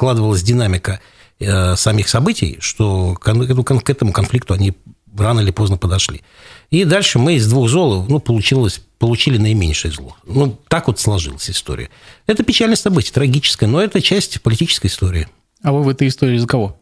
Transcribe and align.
складывалась 0.00 0.42
динамика 0.42 0.98
э, 1.40 1.76
самих 1.76 2.08
событий, 2.08 2.56
что 2.60 3.14
к 3.20 3.28
этому 3.28 4.12
конфликту 4.14 4.54
они 4.54 4.72
рано 5.14 5.40
или 5.40 5.50
поздно 5.50 5.76
подошли. 5.76 6.22
И 6.70 6.84
дальше 6.84 7.18
мы 7.18 7.34
из 7.34 7.46
двух 7.46 7.68
зол 7.68 8.06
ну, 8.08 8.18
получилось, 8.18 8.80
получили 8.98 9.36
наименьшее 9.36 9.92
зло. 9.92 10.16
Ну, 10.24 10.58
так 10.68 10.86
вот 10.86 10.98
сложилась 10.98 11.50
история. 11.50 11.90
Это 12.26 12.42
печальное 12.44 12.76
событие, 12.76 13.12
трагическое, 13.12 13.68
но 13.68 13.82
это 13.82 14.00
часть 14.00 14.40
политической 14.40 14.86
истории. 14.86 15.28
А 15.62 15.70
вы 15.72 15.82
в 15.82 15.88
этой 15.90 16.08
истории 16.08 16.38
за 16.38 16.46
кого? 16.46 16.80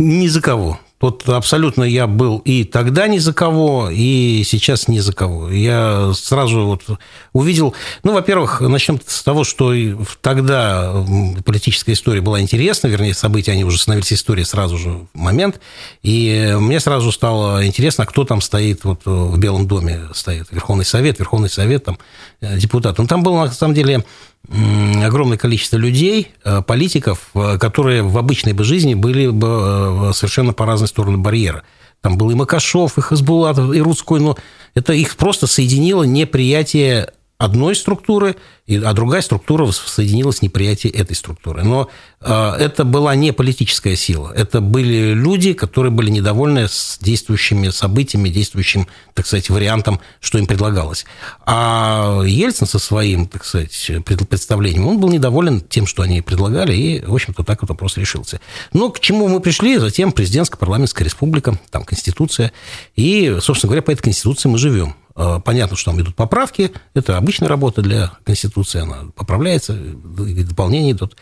Ни 0.00 0.26
за 0.26 0.40
кого. 0.40 0.80
Вот 1.04 1.28
абсолютно 1.28 1.84
я 1.84 2.06
был 2.06 2.38
и 2.46 2.64
тогда 2.64 3.08
ни 3.08 3.18
за 3.18 3.34
кого, 3.34 3.90
и 3.92 4.42
сейчас 4.42 4.88
ни 4.88 5.00
за 5.00 5.12
кого. 5.12 5.50
Я 5.50 6.12
сразу 6.14 6.64
вот 6.64 6.98
увидел... 7.34 7.74
Ну, 8.04 8.14
во-первых, 8.14 8.62
начнем 8.62 8.98
с 9.06 9.22
того, 9.22 9.44
что 9.44 9.74
тогда 10.22 11.04
политическая 11.44 11.92
история 11.92 12.22
была 12.22 12.40
интересна, 12.40 12.86
вернее, 12.86 13.12
события, 13.12 13.52
они 13.52 13.64
уже 13.64 13.78
становились 13.78 14.14
историей 14.14 14.46
сразу 14.46 14.78
же 14.78 14.92
в 14.92 15.08
момент. 15.12 15.60
И 16.02 16.56
мне 16.58 16.80
сразу 16.80 17.12
стало 17.12 17.66
интересно, 17.66 18.06
кто 18.06 18.24
там 18.24 18.40
стоит 18.40 18.84
вот 18.84 19.02
в 19.04 19.36
Белом 19.36 19.68
доме, 19.68 20.08
стоит 20.14 20.46
Верховный 20.52 20.86
Совет, 20.86 21.18
Верховный 21.18 21.50
Совет, 21.50 21.84
там, 21.84 21.98
э, 22.40 22.56
депутат. 22.56 22.96
Ну, 22.96 23.06
там 23.06 23.22
было, 23.22 23.44
на 23.44 23.52
самом 23.52 23.74
деле, 23.74 24.06
огромное 24.50 25.38
количество 25.38 25.76
людей, 25.76 26.32
э, 26.44 26.62
политиков, 26.62 27.30
э, 27.34 27.58
которые 27.58 28.02
в 28.02 28.18
обычной 28.18 28.52
бы 28.52 28.64
жизни 28.64 28.94
были 28.94 29.28
бы 29.28 30.10
э, 30.10 30.12
совершенно 30.12 30.52
по 30.52 30.66
разные 30.66 30.88
стороны 30.88 31.18
барьера. 31.18 31.62
Там 32.00 32.18
был 32.18 32.30
и 32.30 32.34
Макашов, 32.34 32.98
и 32.98 33.00
Хасбулатов, 33.00 33.74
и 33.74 33.80
Рудской, 33.80 34.20
но 34.20 34.36
это 34.74 34.92
их 34.92 35.16
просто 35.16 35.46
соединило 35.46 36.02
неприятие 36.02 37.12
одной 37.38 37.74
структуры, 37.74 38.36
а 38.68 38.92
другая 38.92 39.20
структура 39.20 39.70
соединилась 39.70 40.38
в 40.38 40.42
неприятии 40.42 40.88
этой 40.88 41.14
структуры. 41.16 41.64
Но 41.64 41.90
а, 42.20 42.56
это 42.56 42.84
была 42.84 43.14
не 43.14 43.32
политическая 43.32 43.96
сила, 43.96 44.32
это 44.34 44.60
были 44.60 45.12
люди, 45.12 45.52
которые 45.52 45.90
были 45.90 46.10
недовольны 46.10 46.68
с 46.68 46.98
действующими 47.00 47.68
событиями, 47.70 48.28
действующим, 48.28 48.86
так 49.14 49.26
сказать, 49.26 49.50
вариантом, 49.50 50.00
что 50.20 50.38
им 50.38 50.46
предлагалось. 50.46 51.04
А 51.44 52.22
Ельцин 52.24 52.66
со 52.66 52.78
своим, 52.78 53.26
так 53.26 53.44
сказать, 53.44 53.90
представлением, 54.04 54.86
он 54.86 55.00
был 55.00 55.10
недоволен 55.10 55.60
тем, 55.60 55.86
что 55.86 56.02
они 56.02 56.22
предлагали, 56.22 56.74
и, 56.74 57.04
в 57.04 57.14
общем-то, 57.14 57.42
так 57.42 57.62
вот 57.62 57.70
вопрос 57.70 57.96
решился. 57.96 58.40
Но 58.72 58.90
к 58.90 59.00
чему 59.00 59.28
мы 59.28 59.40
пришли? 59.40 59.76
Затем 59.78 60.12
президентско-парламентская 60.12 61.04
республика, 61.04 61.58
там 61.70 61.84
Конституция, 61.84 62.52
и, 62.94 63.38
собственно 63.40 63.70
говоря, 63.70 63.82
по 63.82 63.90
этой 63.90 64.02
Конституции 64.02 64.48
мы 64.48 64.58
живем. 64.58 64.94
А, 65.16 65.38
понятно, 65.38 65.76
что 65.76 65.92
там 65.92 66.00
идут 66.00 66.16
поправки, 66.16 66.72
это 66.94 67.16
обычная 67.16 67.48
работа 67.48 67.82
для 67.82 68.12
Конституции, 68.24 68.80
она 68.80 69.10
поправляется, 69.14 69.74
дополнения 69.74 70.92
идут. 70.92 71.16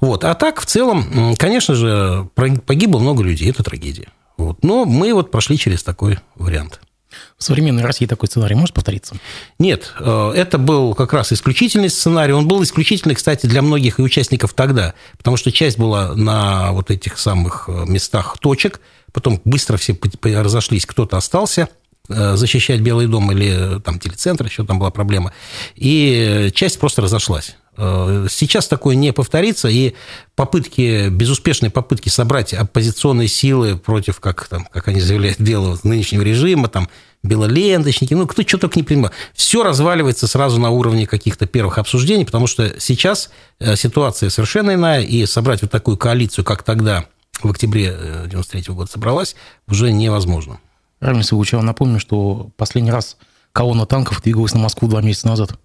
Вот. 0.00 0.24
А 0.24 0.34
так, 0.34 0.60
в 0.60 0.66
целом, 0.66 1.34
конечно 1.36 1.74
же, 1.74 2.28
погибло 2.34 2.98
много 2.98 3.22
людей, 3.22 3.50
это 3.50 3.62
трагедия. 3.62 4.08
Вот. 4.36 4.62
Но 4.62 4.84
мы 4.84 5.14
вот 5.14 5.30
прошли 5.30 5.56
через 5.56 5.82
такой 5.82 6.18
вариант. 6.34 6.80
В 7.38 7.42
современной 7.42 7.82
России 7.82 8.04
такой 8.06 8.28
сценарий 8.28 8.54
может 8.54 8.74
повториться? 8.74 9.16
Нет, 9.58 9.94
э, 9.98 10.32
это 10.36 10.58
был 10.58 10.94
как 10.94 11.12
раз 11.12 11.32
исключительный 11.32 11.88
сценарий. 11.88 12.34
Он 12.34 12.46
был 12.46 12.62
исключительный, 12.62 13.14
кстати, 13.14 13.46
для 13.46 13.62
многих 13.62 13.98
и 13.98 14.02
участников 14.02 14.52
тогда, 14.52 14.94
потому 15.16 15.36
что 15.36 15.50
часть 15.50 15.78
была 15.78 16.14
на 16.14 16.72
вот 16.72 16.90
этих 16.90 17.18
самых 17.18 17.64
э, 17.68 17.84
местах 17.86 18.36
точек, 18.38 18.80
потом 19.12 19.40
быстро 19.44 19.78
все 19.78 19.98
разошлись, 20.22 20.84
кто-то 20.84 21.16
остался– 21.16 21.70
защищать 22.08 22.80
Белый 22.80 23.06
дом 23.06 23.30
или 23.32 23.76
э, 23.76 23.80
там 23.80 23.98
телецентр, 23.98 24.46
еще 24.46 24.64
там 24.64 24.78
была 24.78 24.90
проблема. 24.90 25.32
И 25.76 26.50
часть 26.54 26.80
просто 26.80 27.02
разошлась. 27.02 27.56
Э, 27.76 28.26
сейчас 28.30 28.66
такое 28.66 28.96
не 28.96 29.12
повторится, 29.12 29.68
и 29.68 29.94
попытки, 30.34 31.08
безуспешные 31.10 31.70
попытки 31.70 32.08
собрать 32.08 32.54
оппозиционные 32.54 33.28
силы 33.28 33.76
против, 33.76 34.20
как, 34.20 34.48
там, 34.48 34.66
как 34.72 34.88
они 34.88 35.00
заявляют, 35.00 35.38
белого 35.38 35.78
нынешнего 35.82 36.22
режима, 36.22 36.68
там, 36.68 36.88
белоленточники, 37.22 38.14
ну, 38.14 38.26
кто 38.26 38.42
что 38.42 38.58
только 38.58 38.78
не 38.78 38.84
принимал. 38.84 39.10
Все 39.34 39.62
разваливается 39.62 40.26
сразу 40.26 40.58
на 40.58 40.70
уровне 40.70 41.06
каких-то 41.06 41.46
первых 41.46 41.78
обсуждений, 41.78 42.24
потому 42.24 42.46
что 42.46 42.80
сейчас 42.80 43.30
ситуация 43.74 44.30
совершенно 44.30 44.74
иная, 44.74 45.02
и 45.02 45.26
собрать 45.26 45.62
вот 45.62 45.70
такую 45.70 45.96
коалицию, 45.96 46.44
как 46.44 46.62
тогда, 46.62 47.06
в 47.42 47.50
октябре 47.50 47.90
1993 47.90 48.74
года 48.74 48.90
собралась, 48.90 49.34
уже 49.66 49.92
невозможно. 49.92 50.60
Равиль 51.00 51.24
Савучев, 51.24 51.60
я 51.60 51.62
напомню, 51.62 52.00
что 52.00 52.50
последний 52.56 52.90
раз 52.90 53.16
колонна 53.52 53.86
танков 53.86 54.22
двигалась 54.22 54.54
на 54.54 54.60
Москву 54.60 54.88
два 54.88 55.00
месяца 55.00 55.28
назад. 55.28 55.58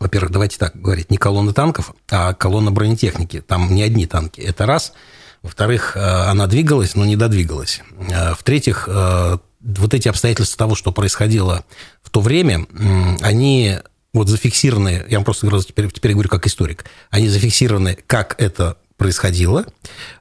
Во-первых, 0.00 0.32
давайте 0.32 0.58
так 0.58 0.74
говорить, 0.74 1.10
не 1.10 1.18
колонна 1.18 1.52
танков, 1.52 1.94
а 2.10 2.34
колонна 2.34 2.72
бронетехники. 2.72 3.40
Там 3.40 3.74
не 3.74 3.82
одни 3.82 4.06
танки. 4.06 4.40
Это 4.40 4.66
раз. 4.66 4.92
Во-вторых, 5.42 5.96
э, 5.96 6.00
она 6.00 6.46
двигалась, 6.46 6.94
но 6.94 7.04
не 7.04 7.16
додвигалась. 7.16 7.82
Э, 8.10 8.34
в-третьих, 8.34 8.88
э, 8.88 9.38
вот 9.60 9.94
эти 9.94 10.08
обстоятельства 10.08 10.58
того, 10.58 10.74
что 10.74 10.90
происходило 10.90 11.64
в 12.02 12.10
то 12.10 12.20
время, 12.20 12.66
они 13.20 13.78
вот 14.12 14.28
зафиксированы, 14.28 15.04
я 15.08 15.18
вам 15.18 15.24
просто 15.24 15.46
теперь, 15.62 15.90
теперь 15.90 16.12
говорю 16.12 16.28
как 16.28 16.46
историк, 16.46 16.84
они 17.10 17.28
зафиксированы, 17.28 17.98
как 18.06 18.36
это 18.38 18.76
происходило. 19.04 19.66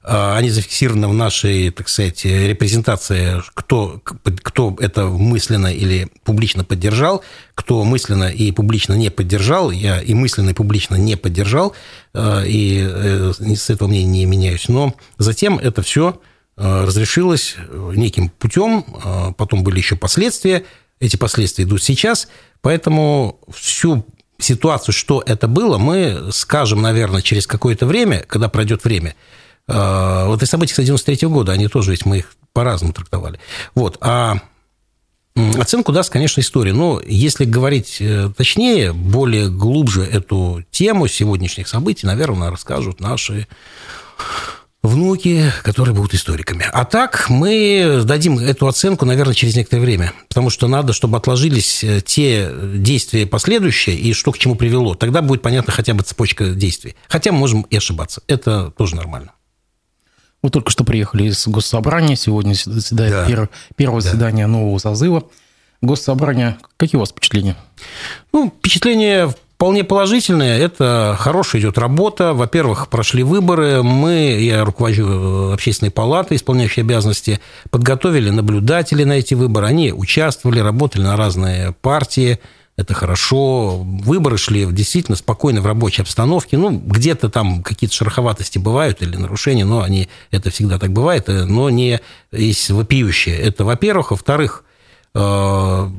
А, 0.03 0.35
они 0.35 0.49
зафиксированы 0.49 1.07
в 1.07 1.13
нашей, 1.13 1.69
так 1.69 1.87
сказать, 1.87 2.25
репрезентации, 2.25 3.41
кто, 3.53 4.01
кто 4.03 4.75
это 4.77 5.05
мысленно 5.05 5.73
или 5.73 6.09
публично 6.25 6.65
поддержал, 6.65 7.23
кто 7.55 7.81
мысленно 7.85 8.25
и 8.25 8.51
публично 8.51 8.91
не 8.91 9.09
поддержал. 9.09 9.71
Я 9.71 10.01
и 10.01 10.13
мысленно, 10.13 10.49
и 10.49 10.53
публично 10.53 10.95
не 10.95 11.15
поддержал, 11.15 11.73
а, 12.13 12.43
и 12.43 12.85
э, 12.85 13.31
с 13.55 13.69
этого 13.69 13.87
мнения 13.87 14.19
не 14.19 14.25
меняюсь. 14.25 14.67
Но 14.67 14.93
затем 15.17 15.59
это 15.59 15.81
все 15.81 16.19
а, 16.57 16.85
разрешилось 16.85 17.55
неким 17.95 18.31
путем, 18.31 18.83
потом 19.37 19.63
были 19.63 19.77
еще 19.77 19.95
последствия, 19.95 20.65
эти 20.99 21.15
последствия 21.15 21.63
идут 21.63 21.81
сейчас, 21.81 22.27
поэтому 22.59 23.39
всю 23.49 24.05
ситуацию, 24.43 24.93
что 24.93 25.23
это 25.25 25.47
было, 25.47 25.77
мы 25.77 26.29
скажем, 26.31 26.81
наверное, 26.81 27.21
через 27.21 27.47
какое-то 27.47 27.85
время, 27.85 28.23
когда 28.27 28.49
пройдет 28.49 28.83
время. 28.83 29.15
А, 29.67 30.27
вот 30.27 30.43
и 30.43 30.45
события, 30.45 30.71
кстати, 30.71 30.87
93 30.87 31.27
года, 31.27 31.51
они 31.51 31.67
тоже 31.67 31.91
ведь 31.91 32.05
мы 32.05 32.19
их 32.19 32.33
по-разному 32.53 32.93
трактовали. 32.93 33.39
Вот. 33.75 33.97
А 34.01 34.39
оценку 35.57 35.91
даст, 35.91 36.11
конечно, 36.11 36.41
история. 36.41 36.73
Но 36.73 37.01
если 37.05 37.45
говорить 37.45 37.97
э, 37.99 38.29
точнее, 38.35 38.93
более 38.93 39.49
глубже 39.49 40.03
эту 40.03 40.63
тему 40.71 41.07
сегодняшних 41.07 41.67
событий, 41.67 42.05
наверное, 42.05 42.51
расскажут 42.51 42.99
наши 42.99 43.47
внуки, 44.83 45.51
которые 45.63 45.95
будут 45.95 46.13
историками. 46.13 46.65
А 46.71 46.83
так 46.83 47.29
мы 47.29 48.01
дадим 48.03 48.37
эту 48.37 48.67
оценку, 48.67 49.05
наверное, 49.05 49.33
через 49.33 49.55
некоторое 49.55 49.81
время, 49.81 50.13
потому 50.27 50.49
что 50.49 50.67
надо, 50.67 50.91
чтобы 50.93 51.17
отложились 51.17 51.83
э, 51.83 52.01
те 52.01 52.51
действия 52.75 53.25
последующие 53.25 53.95
и 53.95 54.13
что 54.13 54.31
к 54.33 54.37
чему 54.37 54.55
привело. 54.55 54.93
Тогда 54.93 55.21
будет 55.21 55.41
понятно 55.41 55.71
хотя 55.71 55.93
бы 55.93 56.03
цепочка 56.03 56.49
действий. 56.49 56.95
Хотя 57.07 57.31
мы 57.31 57.39
можем 57.39 57.61
и 57.61 57.77
ошибаться. 57.77 58.21
Это 58.27 58.71
тоже 58.71 58.95
нормально. 58.97 59.31
Вы 60.43 60.49
только 60.49 60.69
что 60.69 60.83
приехали 60.83 61.23
из 61.29 61.47
Госсобрания. 61.47 62.17
Сегодня 62.17 62.53
заседает 62.53 63.13
да. 63.13 63.25
первое, 63.25 63.49
первое 63.77 64.01
да. 64.01 64.09
заседание 64.09 64.47
нового 64.47 64.77
созыва. 64.77 65.23
Госсобрание. 65.81 66.57
Какие 66.75 66.97
у 66.97 66.99
вас 66.99 67.11
впечатления? 67.11 67.55
Ну, 68.33 68.53
впечатления 68.59 69.33
вполне 69.63 69.85
положительные. 69.85 70.59
Это 70.59 71.15
хорошая 71.17 71.61
идет 71.61 71.77
работа. 71.77 72.33
Во-первых, 72.33 72.89
прошли 72.89 73.23
выборы. 73.23 73.81
Мы, 73.81 74.37
я 74.41 74.65
руковожу 74.65 75.51
э, 75.51 75.53
общественной 75.53 75.89
палатой, 75.89 76.35
исполняющей 76.35 76.83
обязанности, 76.83 77.39
подготовили 77.69 78.29
наблюдателей 78.29 79.05
на 79.05 79.13
эти 79.13 79.35
выборы. 79.35 79.67
Они 79.67 79.93
участвовали, 79.93 80.59
работали 80.59 81.03
на 81.03 81.15
разные 81.15 81.71
партии. 81.71 82.39
Это 82.75 82.93
хорошо. 82.93 83.77
Выборы 83.77 84.37
шли 84.37 84.65
действительно 84.65 85.15
спокойно 85.15 85.61
в 85.61 85.65
рабочей 85.65 86.01
обстановке. 86.01 86.57
Ну, 86.57 86.69
где-то 86.71 87.29
там 87.29 87.63
какие-то 87.63 87.95
шероховатости 87.95 88.57
бывают 88.59 89.01
или 89.01 89.15
нарушения, 89.15 89.63
но 89.63 89.81
они, 89.81 90.09
это 90.29 90.49
всегда 90.49 90.77
так 90.77 90.91
бывает, 90.91 91.29
э, 91.29 91.45
но 91.45 91.69
не 91.69 92.01
вопиющие. 92.33 93.37
Это, 93.37 93.63
во-первых. 93.63 94.11
Во-вторых, 94.11 94.65
э, 95.15 95.89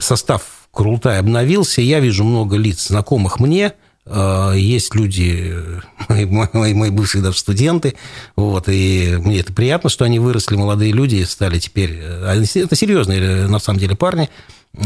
состав 0.00 0.61
Курултай 0.72 1.18
обновился, 1.18 1.82
я 1.82 2.00
вижу 2.00 2.24
много 2.24 2.56
лиц, 2.56 2.88
знакомых 2.88 3.38
мне, 3.38 3.74
э, 4.06 4.54
есть 4.56 4.94
люди, 4.94 5.54
мои, 6.08 6.24
мои, 6.24 6.72
мои 6.72 6.90
бывшие 6.90 7.22
даже 7.22 7.38
студенты, 7.38 7.94
вот, 8.36 8.68
и 8.68 9.18
мне 9.20 9.40
это 9.40 9.52
приятно, 9.52 9.90
что 9.90 10.06
они 10.06 10.18
выросли, 10.18 10.56
молодые 10.56 10.92
люди, 10.92 11.22
стали 11.24 11.58
теперь, 11.58 11.98
э, 12.00 12.42
это 12.54 12.74
серьезные, 12.74 13.20
э, 13.20 13.46
на 13.48 13.58
самом 13.58 13.80
деле, 13.80 13.96
парни, 13.96 14.30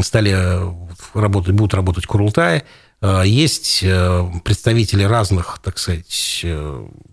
стали 0.02 0.36
работать, 1.14 1.54
будут 1.54 1.74
работать 1.74 2.04
в 2.04 2.08
Курултае, 2.08 2.64
есть 3.24 3.84
представители 4.42 5.04
разных, 5.04 5.60
так 5.62 5.78
сказать, 5.78 6.44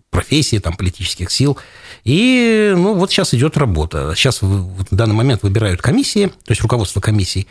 профессий, 0.09 0.59
там, 0.59 0.75
политических 0.77 1.29
сил. 1.29 1.57
И 2.05 2.73
ну, 2.75 2.93
вот 2.93 3.11
сейчас 3.11 3.33
идет 3.33 3.57
работа. 3.57 4.13
Сейчас 4.15 4.41
в 4.41 4.95
данный 4.95 5.15
момент 5.15 5.43
выбирают 5.43 5.81
комиссии, 5.81 6.27
то 6.27 6.51
есть 6.51 6.61
руководство 6.61 7.01
комиссий, 7.01 7.47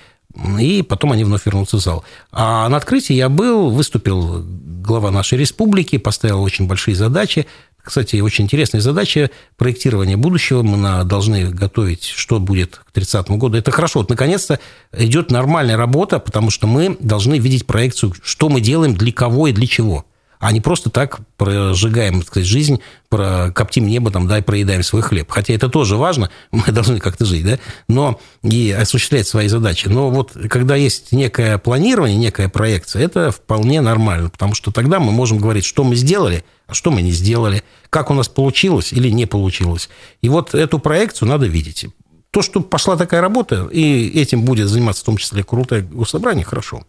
и 0.58 0.82
потом 0.82 1.12
они 1.12 1.25
вновь 1.25 1.46
вернутся 1.46 1.76
в 1.76 1.81
зал. 1.81 2.05
А 2.31 2.69
на 2.69 2.76
открытии 2.76 3.14
я 3.14 3.29
был, 3.29 3.70
выступил 3.70 4.43
глава 4.44 5.11
нашей 5.11 5.38
республики, 5.38 5.99
поставил 5.99 6.43
очень 6.43 6.67
большие 6.67 6.94
задачи. 6.94 7.46
Кстати, 7.82 8.20
очень 8.20 8.44
интересная 8.44 8.81
задача 8.81 9.31
проектирования 9.56 10.17
будущего. 10.17 10.62
Мы 10.62 11.05
должны 11.05 11.50
готовить, 11.50 12.05
что 12.05 12.38
будет 12.38 12.76
к 12.76 12.93
30 12.93 13.31
году. 13.31 13.58
Это 13.58 13.73
хорошо. 13.73 14.00
Вот, 14.00 14.08
наконец-то 14.08 14.61
идет 14.96 15.31
нормальная 15.31 15.76
работа, 15.76 16.20
потому 16.20 16.50
что 16.50 16.67
мы 16.67 16.96
должны 17.00 17.38
видеть 17.38 17.67
проекцию, 17.67 18.14
что 18.23 18.49
мы 18.49 18.61
делаем, 18.61 18.94
для 18.94 19.12
кого 19.12 19.49
и 19.49 19.52
для 19.52 19.67
чего 19.67 20.06
а 20.43 20.50
не 20.50 20.61
просто 20.61 20.91
так 20.91 21.21
прожигаем, 21.37 22.19
так 22.19 22.27
сказать, 22.27 22.49
жизнь, 22.49 22.81
про 23.09 23.53
коптим 23.53 23.87
небо 23.87 24.11
там, 24.11 24.27
да, 24.27 24.39
и 24.39 24.43
проедаем 24.43 24.83
свой 24.83 25.00
хлеб. 25.00 25.31
Хотя 25.31 25.55
это 25.55 25.69
тоже 25.69 25.94
важно, 25.94 26.31
мы 26.50 26.65
должны 26.73 26.99
как-то 26.99 27.25
жить, 27.25 27.44
да, 27.44 27.61
но 27.87 28.21
и 28.43 28.73
осуществлять 28.73 29.29
свои 29.29 29.47
задачи. 29.47 29.87
Но 29.87 30.11
вот 30.11 30.33
когда 30.50 30.75
есть 30.75 31.12
некое 31.12 31.59
планирование, 31.59 32.19
некая 32.19 32.49
проекция, 32.49 33.05
это 33.05 33.31
вполне 33.31 33.81
нормально, 33.81 34.31
потому 34.31 34.55
что 34.55 34.73
тогда 34.73 34.99
мы 34.99 35.12
можем 35.12 35.39
говорить, 35.39 35.65
что 35.65 35.85
мы 35.85 35.94
сделали, 35.94 36.44
а 36.67 36.75
что 36.75 36.91
мы 36.91 37.03
не 37.03 37.12
сделали, 37.12 37.62
как 37.89 38.11
у 38.11 38.15
нас 38.15 38.29
получилось 38.29 38.93
или 38.93 39.11
не 39.11 39.27
получилось. 39.27 39.89
И 40.23 40.29
вот 40.29 40.56
эту 40.56 40.81
проекцию 40.81 41.29
надо 41.29 41.47
видеть. 41.47 41.87
То, 42.33 42.43
что 42.43 42.62
пошла 42.62 42.97
такая 42.97 43.21
работа, 43.21 43.69
и 43.71 44.09
этим 44.21 44.43
будет 44.43 44.69
заниматься 44.69 45.03
в 45.03 45.06
том 45.06 45.19
числе 45.19 45.44
крутое 45.44 45.83
госсобрание, 45.83 46.44
хорошо. 46.44 46.83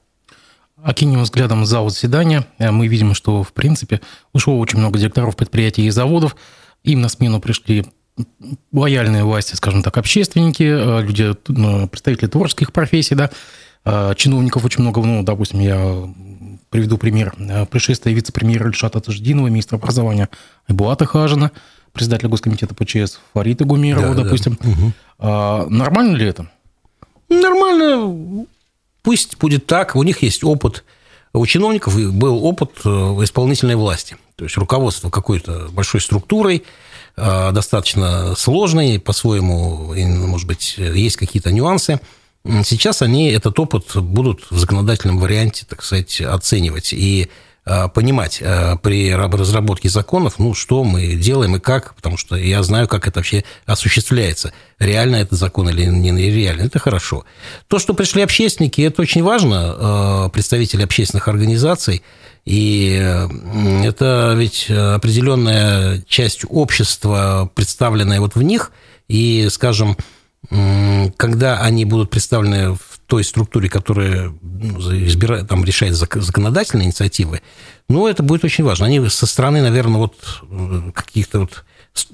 Окинем 0.83 1.24
взглядом 1.24 1.65
зал 1.65 1.89
заседания. 1.89 2.45
Э, 2.57 2.71
мы 2.71 2.88
видим, 2.88 3.13
что, 3.13 3.41
в 3.41 3.53
принципе, 3.53 4.01
ушло 4.33 4.59
очень 4.59 4.80
много 4.80 5.00
директоров 5.00 5.38
предприятий 5.38 5.85
и 5.85 5.89
заводов. 5.89 6.35
Им 6.83 7.00
на 7.00 7.07
смену 7.07 7.39
пришли 7.39 7.85
лояльные 8.74 9.24
власти, 9.24 9.56
скажем 9.56 9.81
так, 9.81 9.97
общественники, 9.97 10.63
э, 10.63 11.01
люди, 11.01 11.33
ну, 11.47 11.88
представители 11.88 12.27
творческих 12.27 12.74
профессий, 12.74 13.15
да, 13.15 13.30
э, 13.85 14.13
чиновников 14.18 14.65
очень 14.65 14.81
много, 14.81 15.01
ну, 15.01 15.24
допустим, 15.24 15.62
я 15.62 16.09
приведу 16.69 16.97
пример. 16.97 17.33
Пришествие 17.71 18.13
вице-премьера 18.13 18.68
Ильшата 18.68 19.00
Таждинова, 19.00 19.47
министра 19.47 19.77
образования 19.77 20.27
Айбулата 20.68 21.06
Хажина, 21.06 21.51
председателя 21.94 22.30
Госкомитета 22.30 22.75
ПЧС 22.75 23.19
Фарита 23.33 23.63
Гумерова, 23.63 24.15
да, 24.15 24.24
допустим. 24.24 24.57
Да. 24.59 24.69
Угу. 24.69 25.69
Нормально 25.69 26.18
ли 26.18 26.25
это? 26.25 26.50
Нормально. 27.30 28.47
Пусть 29.04 29.38
будет 29.38 29.68
так, 29.68 29.96
у 29.96 30.04
них 30.04 30.24
есть 30.24 30.44
опыт. 30.44 30.84
У 31.34 31.46
чиновников 31.46 31.96
был 32.14 32.44
опыт 32.46 32.72
э, 32.86 32.90
исполнительной 32.90 33.76
власти. 33.76 34.18
То 34.36 34.46
есть 34.46 34.58
руководство 34.58 35.10
какой-то 35.10 35.68
большой 35.72 36.00
структурой, 36.00 36.64
э, 37.18 37.52
достаточно 37.52 38.34
сложной, 38.36 39.00
по-своему, 39.00 39.94
может 40.28 40.48
быть, 40.48 40.76
есть 40.78 41.18
какие-то 41.18 41.52
нюансы. 41.52 42.00
Сейчас 42.44 43.02
они 43.02 43.30
этот 43.30 43.60
опыт 43.60 43.96
будут 43.96 44.46
в 44.50 44.58
законодательном 44.58 45.20
варианте, 45.20 45.66
так 45.68 45.84
сказать, 45.84 46.20
оценивать. 46.22 46.94
И 46.94 47.30
понимать 47.65 48.39
э, 48.42 48.75
при 48.81 49.13
разработке 49.13 49.88
законов, 49.88 50.38
ну, 50.38 50.54
что 50.54 50.83
мы 50.83 51.13
делаем 51.13 51.56
и 51.56 51.60
как, 51.60 51.95
потому 51.95 52.18
что 52.18 52.36
я 52.36 52.62
знаю, 52.62 52.88
как 52.88 53.07
это 53.07 53.19
вообще 53.19 53.45
осуществляется. 53.65 54.54
Реально 54.80 55.18
это 55.18 55.36
закон 55.36 55.69
или 55.69 55.86
нереально, 55.86 56.63
это 56.63 56.80
хорошо. 56.80 57.24
То, 57.68 57.80
что 57.80 57.94
пришли 57.94 58.21
общественники, 58.21 58.81
это 58.81 59.01
очень 59.01 59.24
важно, 59.24 60.25
э, 60.27 60.30
представители 60.33 60.83
общественных 60.83 61.27
организаций, 61.27 62.04
и 62.45 62.92
это 63.86 64.33
ведь 64.36 64.69
определенная 64.69 66.04
часть 66.09 66.42
общества, 66.50 67.50
представленная 67.56 68.19
вот 68.19 68.36
в 68.36 68.42
них, 68.42 68.74
и, 69.07 69.48
скажем, 69.50 69.95
когда 71.16 71.59
они 71.62 71.86
будут 71.86 72.09
представлены 72.09 72.74
в 72.74 72.93
той 73.13 73.24
структуре, 73.24 73.69
которая 73.69 74.33
ну, 74.42 74.80
избирает, 75.06 75.48
там, 75.48 75.63
решает 75.63 75.94
законодательные 75.94 76.88
инициативы, 76.88 77.44
ну, 77.88 78.07
это 78.07 78.24
будет 78.24 78.44
очень 78.44 78.63
важно. 78.63 78.88
Они 78.88 79.07
со 79.07 79.27
стороны, 79.27 79.62
наверное, 79.62 80.00
вот 80.00 80.15
э, 80.50 80.92
каких-то 80.95 81.42
вот 81.42 81.63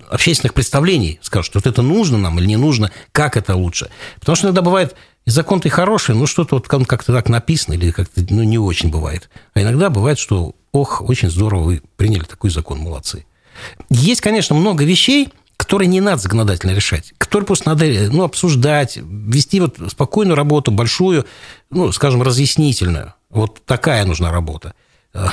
общественных 0.10 0.54
представлений 0.54 1.18
скажут, 1.22 1.46
что 1.46 1.60
вот 1.60 1.68
это 1.68 1.82
нужно 1.82 2.18
нам 2.18 2.38
или 2.38 2.48
не 2.48 2.58
нужно, 2.58 2.92
как 3.14 3.38
это 3.38 3.56
лучше. 3.56 3.90
Потому 4.20 4.36
что 4.36 4.48
иногда 4.48 4.62
бывает, 4.62 4.98
закон-то 5.26 5.70
и 5.70 5.72
хороший, 5.72 6.16
но 6.16 6.26
что-то 6.26 6.56
вот 6.56 6.68
как-то 6.68 7.14
так 7.14 7.30
написано 7.30 7.76
или 7.76 7.92
как-то 7.92 8.22
ну, 8.30 8.44
не 8.44 8.58
очень 8.58 8.90
бывает. 8.90 9.30
А 9.54 9.62
иногда 9.62 9.90
бывает, 9.90 10.20
что, 10.20 10.54
ох, 10.74 11.02
очень 11.02 11.30
здорово 11.30 11.64
вы 11.64 11.82
приняли 11.96 12.26
такой 12.26 12.50
закон, 12.50 12.80
молодцы. 12.80 13.26
Есть, 13.90 14.20
конечно, 14.20 14.54
много 14.54 14.84
вещей, 14.84 15.30
которые 15.60 15.90
не 15.90 16.00
надо 16.00 16.22
законодательно 16.22 16.72
решать, 16.72 17.14
которые 17.18 17.46
просто 17.46 17.68
надо 17.68 17.86
ну, 17.86 18.24
обсуждать, 18.24 18.96
вести 18.96 19.60
вот 19.60 19.78
спокойную 19.90 20.38
работу, 20.38 20.72
большую, 20.72 21.26
ну, 21.70 21.92
скажем, 21.92 22.22
разъяснительную. 22.22 23.14
Вот 23.30 23.62
такая 23.66 24.06
нужна 24.06 24.32
работа. 24.32 24.74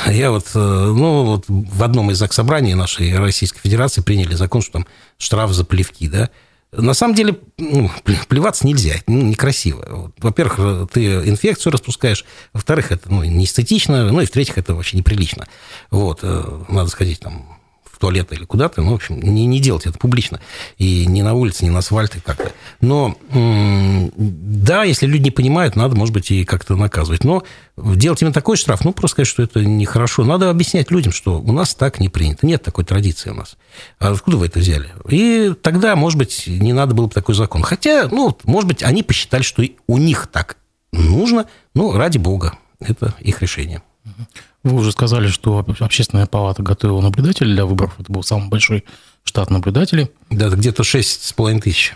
Я 0.08 0.32
вот, 0.32 0.46
э, 0.52 0.58
ну, 0.58 1.24
вот 1.24 1.44
в 1.46 1.82
одном 1.82 2.10
из 2.10 2.18
собраний 2.18 2.74
нашей 2.74 3.16
Российской 3.16 3.60
Федерации 3.60 4.02
приняли 4.02 4.34
закон, 4.34 4.62
что 4.62 4.72
там 4.72 4.86
штраф 5.16 5.52
за 5.52 5.64
плевки, 5.64 6.08
да. 6.08 6.30
На 6.72 6.92
самом 6.92 7.14
деле, 7.14 7.38
ну, 7.56 7.88
плеваться 8.28 8.66
нельзя, 8.66 8.94
это 8.96 9.12
некрасиво. 9.12 10.12
Во-первых, 10.18 10.90
ты 10.90 11.06
инфекцию 11.28 11.72
распускаешь, 11.72 12.24
во-вторых, 12.52 12.90
это 12.90 13.12
ну, 13.12 13.22
не 13.22 13.44
эстетично, 13.44 14.10
ну 14.10 14.20
и 14.20 14.26
в-третьих, 14.26 14.58
это 14.58 14.74
вообще 14.74 14.96
неприлично. 14.96 15.46
Вот, 15.92 16.18
э, 16.22 16.64
надо 16.68 16.90
сходить 16.90 17.20
там 17.20 17.55
в 17.96 17.98
туалет 17.98 18.30
или 18.32 18.44
куда-то, 18.44 18.82
ну, 18.82 18.90
в 18.90 18.94
общем, 18.94 19.18
не, 19.22 19.46
не 19.46 19.58
делать 19.58 19.86
это 19.86 19.98
публично. 19.98 20.38
И 20.76 21.06
не 21.06 21.22
на 21.22 21.32
улице, 21.32 21.64
не 21.64 21.70
на 21.70 21.78
асфальте 21.78 22.20
как-то. 22.22 22.52
Но, 22.82 23.16
да, 23.32 24.84
если 24.84 25.06
люди 25.06 25.24
не 25.24 25.30
понимают, 25.30 25.76
надо, 25.76 25.96
может 25.96 26.12
быть, 26.12 26.30
и 26.30 26.44
как-то 26.44 26.76
наказывать. 26.76 27.24
Но 27.24 27.42
делать 27.78 28.20
именно 28.20 28.34
такой 28.34 28.58
штраф, 28.58 28.84
ну, 28.84 28.92
просто 28.92 29.14
сказать, 29.14 29.28
что 29.28 29.42
это 29.42 29.64
нехорошо. 29.64 30.24
Надо 30.24 30.50
объяснять 30.50 30.90
людям, 30.90 31.10
что 31.10 31.40
у 31.40 31.52
нас 31.52 31.74
так 31.74 31.98
не 31.98 32.10
принято. 32.10 32.44
Нет 32.44 32.62
такой 32.62 32.84
традиции 32.84 33.30
у 33.30 33.34
нас. 33.34 33.56
А 33.98 34.10
откуда 34.10 34.36
вы 34.36 34.46
это 34.46 34.58
взяли? 34.58 34.92
И 35.08 35.54
тогда, 35.62 35.96
может 35.96 36.18
быть, 36.18 36.44
не 36.46 36.74
надо 36.74 36.94
было 36.94 37.06
бы 37.06 37.14
такой 37.14 37.34
закон. 37.34 37.62
Хотя, 37.62 38.08
ну, 38.12 38.36
может 38.44 38.68
быть, 38.68 38.82
они 38.82 39.02
посчитали, 39.02 39.42
что 39.42 39.64
у 39.86 39.96
них 39.96 40.28
так 40.30 40.58
нужно. 40.92 41.46
Ну, 41.72 41.96
ради 41.96 42.18
бога. 42.18 42.58
Это 42.78 43.14
их 43.20 43.40
решение. 43.40 43.82
Вы 44.66 44.80
уже 44.80 44.90
сказали, 44.90 45.28
что 45.28 45.64
общественная 45.78 46.26
палата 46.26 46.60
готовила 46.60 47.00
наблюдателей 47.00 47.54
для 47.54 47.64
выборов. 47.64 47.94
Это 48.00 48.10
был 48.10 48.24
самый 48.24 48.48
большой 48.48 48.84
штат 49.22 49.48
наблюдателей. 49.48 50.10
Да, 50.28 50.48
где-то 50.48 50.82
6,5 50.82 51.60
тысяч. 51.60 51.94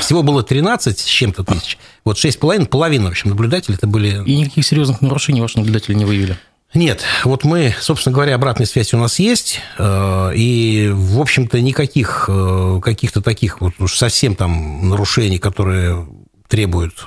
Всего 0.00 0.22
было 0.22 0.44
13 0.44 0.96
с 0.96 1.04
чем-то 1.04 1.42
тысяч. 1.42 1.78
Вот 2.04 2.16
6,5, 2.18 2.66
половина, 2.66 3.08
в 3.08 3.10
общем, 3.10 3.30
наблюдателей 3.30 3.74
это 3.76 3.88
были... 3.88 4.22
И 4.24 4.36
никаких 4.36 4.64
серьезных 4.64 5.00
нарушений 5.00 5.40
ваши 5.40 5.58
наблюдатели 5.58 5.94
не 5.94 6.04
выявили? 6.04 6.38
Нет, 6.74 7.02
вот 7.24 7.42
мы, 7.42 7.74
собственно 7.80 8.14
говоря, 8.14 8.36
обратная 8.36 8.66
связь 8.66 8.94
у 8.94 8.98
нас 8.98 9.18
есть, 9.18 9.58
э, 9.78 10.32
и, 10.36 10.90
в 10.94 11.20
общем-то, 11.20 11.60
никаких 11.60 12.26
э, 12.28 12.80
каких-то 12.82 13.20
таких 13.20 13.60
вот 13.60 13.74
уж 13.80 13.96
совсем 13.96 14.36
там 14.36 14.88
нарушений, 14.88 15.38
которые 15.38 16.06
требуют 16.48 17.04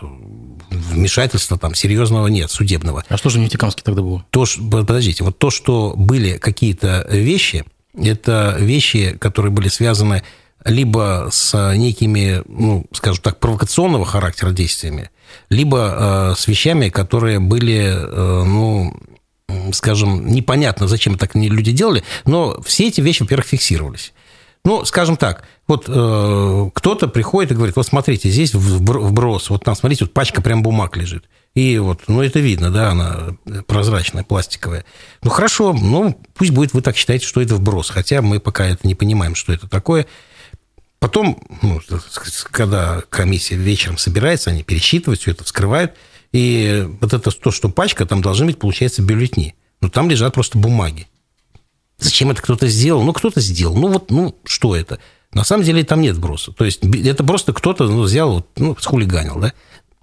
вмешательства 0.75 1.58
там 1.58 1.75
серьезного 1.75 2.27
нет, 2.27 2.51
судебного. 2.51 3.03
А 3.08 3.17
что 3.17 3.29
же 3.29 3.39
в 3.39 3.41
Нефтекамске 3.41 3.84
тогда 3.84 4.01
было? 4.01 4.25
То, 4.29 4.46
подождите, 4.72 5.24
вот 5.24 5.38
то, 5.38 5.50
что 5.50 5.94
были 5.96 6.38
какие-то 6.38 7.08
вещи, 7.10 7.65
это 7.98 8.55
вещи, 8.60 9.17
которые 9.20 9.51
были 9.51 9.67
связаны 9.67 10.24
либо 10.65 11.29
с 11.32 11.75
некими, 11.75 12.41
ну, 12.48 12.86
скажем 12.91 13.22
так, 13.22 13.39
провокационного 13.39 14.05
характера 14.05 14.51
действиями, 14.51 15.12
либо 15.50 16.32
э, 16.32 16.36
с 16.38 16.48
вещами, 16.48 16.89
которые 16.89 17.39
были, 17.39 17.94
э, 17.94 18.44
ну, 18.44 18.96
скажем, 19.74 20.27
непонятно, 20.27 20.88
зачем 20.88 21.17
так 21.17 21.36
люди 21.36 21.72
делали, 21.72 22.03
но 22.25 22.60
все 22.63 22.88
эти 22.88 23.00
вещи, 23.00 23.22
во-первых, 23.22 23.46
фиксировались. 23.46 24.13
Ну, 24.63 24.84
скажем 24.86 25.15
так, 25.17 25.44
вот 25.68 25.86
э, 25.88 26.70
кто-то 26.74 27.08
приходит 27.08 27.52
и 27.52 27.56
говорит, 27.56 27.76
вот 27.76 27.88
смотрите, 27.88 28.30
здесь 28.30 28.54
вброс, 28.54 29.50
вот 29.50 29.64
там, 29.64 29.76
смотрите, 29.76 30.06
вот 30.06 30.14
пачка 30.14 30.42
прям 30.42 30.62
бумаг 30.62 30.96
лежит. 30.96 31.26
И 31.56 31.78
вот, 31.78 32.04
ну, 32.08 32.22
это 32.22 32.40
видно, 32.40 32.70
да, 32.70 32.92
она 32.92 33.38
прозрачная, 33.66 34.24
пластиковая. 34.24 34.86
Ну, 35.24 35.30
хорошо, 35.30 35.74
ну, 35.74 36.20
пусть 36.36 36.52
будет, 36.52 36.74
вы 36.74 36.82
так 36.82 36.98
считаете, 36.98 37.26
что 37.26 37.42
это 37.42 37.56
вброс, 37.56 37.90
хотя 37.90 38.22
мы 38.22 38.40
пока 38.40 38.66
это 38.68 38.86
не 38.86 38.94
понимаем, 38.94 39.36
что 39.36 39.54
это 39.54 39.68
такое. 39.68 40.06
Потом, 41.00 41.42
ну, 41.62 41.82
когда 42.52 43.02
комиссия 43.10 43.56
вечером 43.56 43.98
собирается, 43.98 44.52
они 44.52 44.64
пересчитывают, 44.64 45.22
все 45.22 45.32
это 45.32 45.44
вскрывают, 45.44 45.94
и 46.32 46.88
вот 47.00 47.14
это 47.14 47.32
то, 47.32 47.52
что 47.52 47.70
пачка, 47.70 48.06
там 48.06 48.22
должны 48.22 48.48
быть, 48.48 48.60
получается, 48.60 49.02
бюллетни. 49.02 49.56
Но 49.82 49.90
там 49.90 50.10
лежат 50.10 50.34
просто 50.34 50.58
бумаги. 50.58 51.08
Зачем 51.98 52.32
это 52.32 52.42
кто-то 52.42 52.68
сделал? 52.68 53.04
Ну, 53.04 53.14
кто-то 53.14 53.40
сделал. 53.40 53.76
Ну, 53.76 53.88
вот, 53.88 54.12
ну, 54.12 54.36
что 54.44 54.76
это? 54.76 55.00
На 55.36 55.44
самом 55.44 55.63
деле 55.63 55.84
там 55.84 56.01
нет 56.01 56.18
броса. 56.18 56.54
То 56.54 56.65
есть 56.65 56.82
это 56.84 57.24
просто 57.24 57.54
кто-то 57.54 57.84
ну, 57.88 58.04
взял, 58.04 58.48
ну, 58.56 58.75
схулиганил, 58.80 59.36
да? 59.36 59.54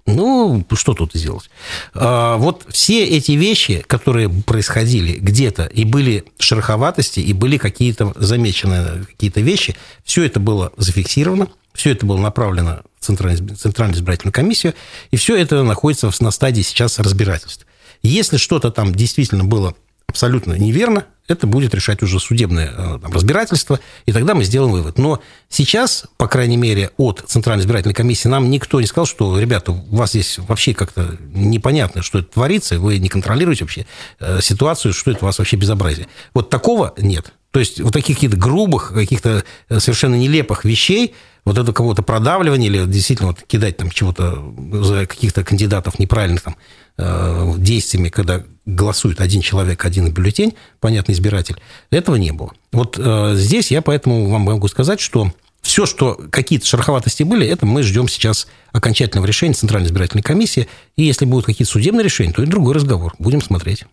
Ну, 0.05 0.65
что 0.73 0.93
тут 0.93 1.13
сделать? 1.13 1.49
А, 1.95 2.37
вот 2.37 2.65
все 2.69 3.03
эти 3.03 3.31
вещи, 3.31 3.83
которые 3.87 4.29
происходили 4.29 5.17
где-то, 5.17 5.65
и 5.65 5.85
были 5.85 6.25
шероховатости, 6.37 7.19
и 7.19 7.33
были 7.33 7.57
какие-то 7.57 8.13
замечены 8.15 9.05
какие-то 9.05 9.41
вещи, 9.41 9.75
все 10.03 10.23
это 10.23 10.39
было 10.39 10.71
зафиксировано, 10.77 11.47
Все 11.73 11.89
это 11.89 12.05
было 12.05 12.17
направлено 12.17 12.81
в 12.99 13.05
Центральную, 13.05 13.55
Центральную 13.55 13.97
избирательную 13.97 14.33
комиссию, 14.33 14.75
и 15.09 15.17
все 15.17 15.35
это 15.35 15.63
находится 15.63 16.11
на 16.19 16.29
стадии 16.29 16.61
сейчас 16.61 16.99
разбирательств. 16.99 17.65
Если 18.03 18.37
что-то 18.37 18.69
там 18.69 18.93
действительно 18.93 19.43
было 19.43 19.73
абсолютно 20.05 20.53
неверно, 20.53 21.07
это 21.27 21.47
будет 21.47 21.73
решать 21.73 22.03
уже 22.03 22.19
судебное 22.19 22.71
э, 22.75 22.99
там, 23.01 23.11
разбирательство, 23.11 23.79
и 24.05 24.11
тогда 24.11 24.35
мы 24.35 24.43
сделаем 24.43 24.73
вывод. 24.73 24.97
Но 24.97 25.21
сейчас, 25.49 26.05
по 26.17 26.27
крайней 26.27 26.57
мере, 26.57 26.91
от 26.97 27.23
Центральной 27.25 27.63
избирательной 27.63 27.93
комиссии 27.93 28.27
нам 28.27 28.49
никто 28.49 28.81
не 28.81 28.87
сказал, 28.87 29.05
что, 29.05 29.39
ребята, 29.39 29.71
у 29.71 29.95
вас 29.95 30.11
здесь 30.11 30.37
вообще 30.37 30.73
как-то 30.73 31.17
непонятно, 31.33 32.01
что 32.01 32.19
это 32.19 32.33
творится, 32.33 32.79
вы 32.79 32.97
не 32.97 33.09
контролируете 33.09 33.63
вообще 33.63 33.85
э, 34.19 34.41
ситуацию, 34.41 34.93
что 34.93 35.11
это 35.11 35.23
у 35.23 35.27
вас 35.27 35.39
вообще 35.39 35.55
безобразие. 35.55 36.07
Вот 36.33 36.49
такого 36.49 36.93
нет. 36.97 37.33
То 37.51 37.59
есть 37.59 37.79
вот 37.79 37.93
таких 37.93 38.17
каких-то 38.17 38.35
грубых, 38.35 38.93
каких-то 38.93 39.43
э, 39.69 39.79
совершенно 39.79 40.15
нелепых 40.15 40.65
вещей, 40.65 41.13
вот 41.45 41.57
это 41.57 41.71
кого-то 41.71 42.01
продавливание 42.01 42.69
или 42.69 42.85
действительно 42.85 43.29
вот 43.29 43.43
кидать 43.43 43.77
там 43.77 43.91
чего-то 43.91 44.43
за 44.83 45.05
каких-то 45.05 45.43
кандидатов 45.43 45.99
неправильных 45.99 46.41
там 46.41 46.55
действиями, 46.97 48.09
когда 48.09 48.43
голосует 48.65 49.19
один 49.19 49.41
человек, 49.41 49.83
один 49.85 50.11
бюллетень, 50.11 50.53
понятный 50.79 51.13
избиратель, 51.13 51.57
этого 51.89 52.15
не 52.15 52.31
было. 52.31 52.53
Вот 52.71 52.97
э, 52.97 53.33
здесь 53.35 53.71
я 53.71 53.81
поэтому 53.81 54.29
вам 54.29 54.41
могу 54.41 54.67
сказать, 54.67 54.99
что 54.99 55.31
все, 55.61 55.85
что 55.85 56.19
какие-то 56.29 56.65
шероховатости 56.65 57.23
были, 57.23 57.47
это 57.47 57.65
мы 57.65 57.83
ждем 57.83 58.07
сейчас 58.07 58.47
окончательного 58.71 59.25
решения 59.25 59.53
Центральной 59.53 59.87
избирательной 59.87 60.23
комиссии. 60.23 60.67
И 60.95 61.03
если 61.03 61.25
будут 61.25 61.45
какие-то 61.45 61.71
судебные 61.71 62.03
решения, 62.03 62.31
то 62.31 62.41
это 62.41 62.51
другой 62.51 62.75
разговор. 62.75 63.15
Будем 63.17 63.41
смотреть. 63.41 63.85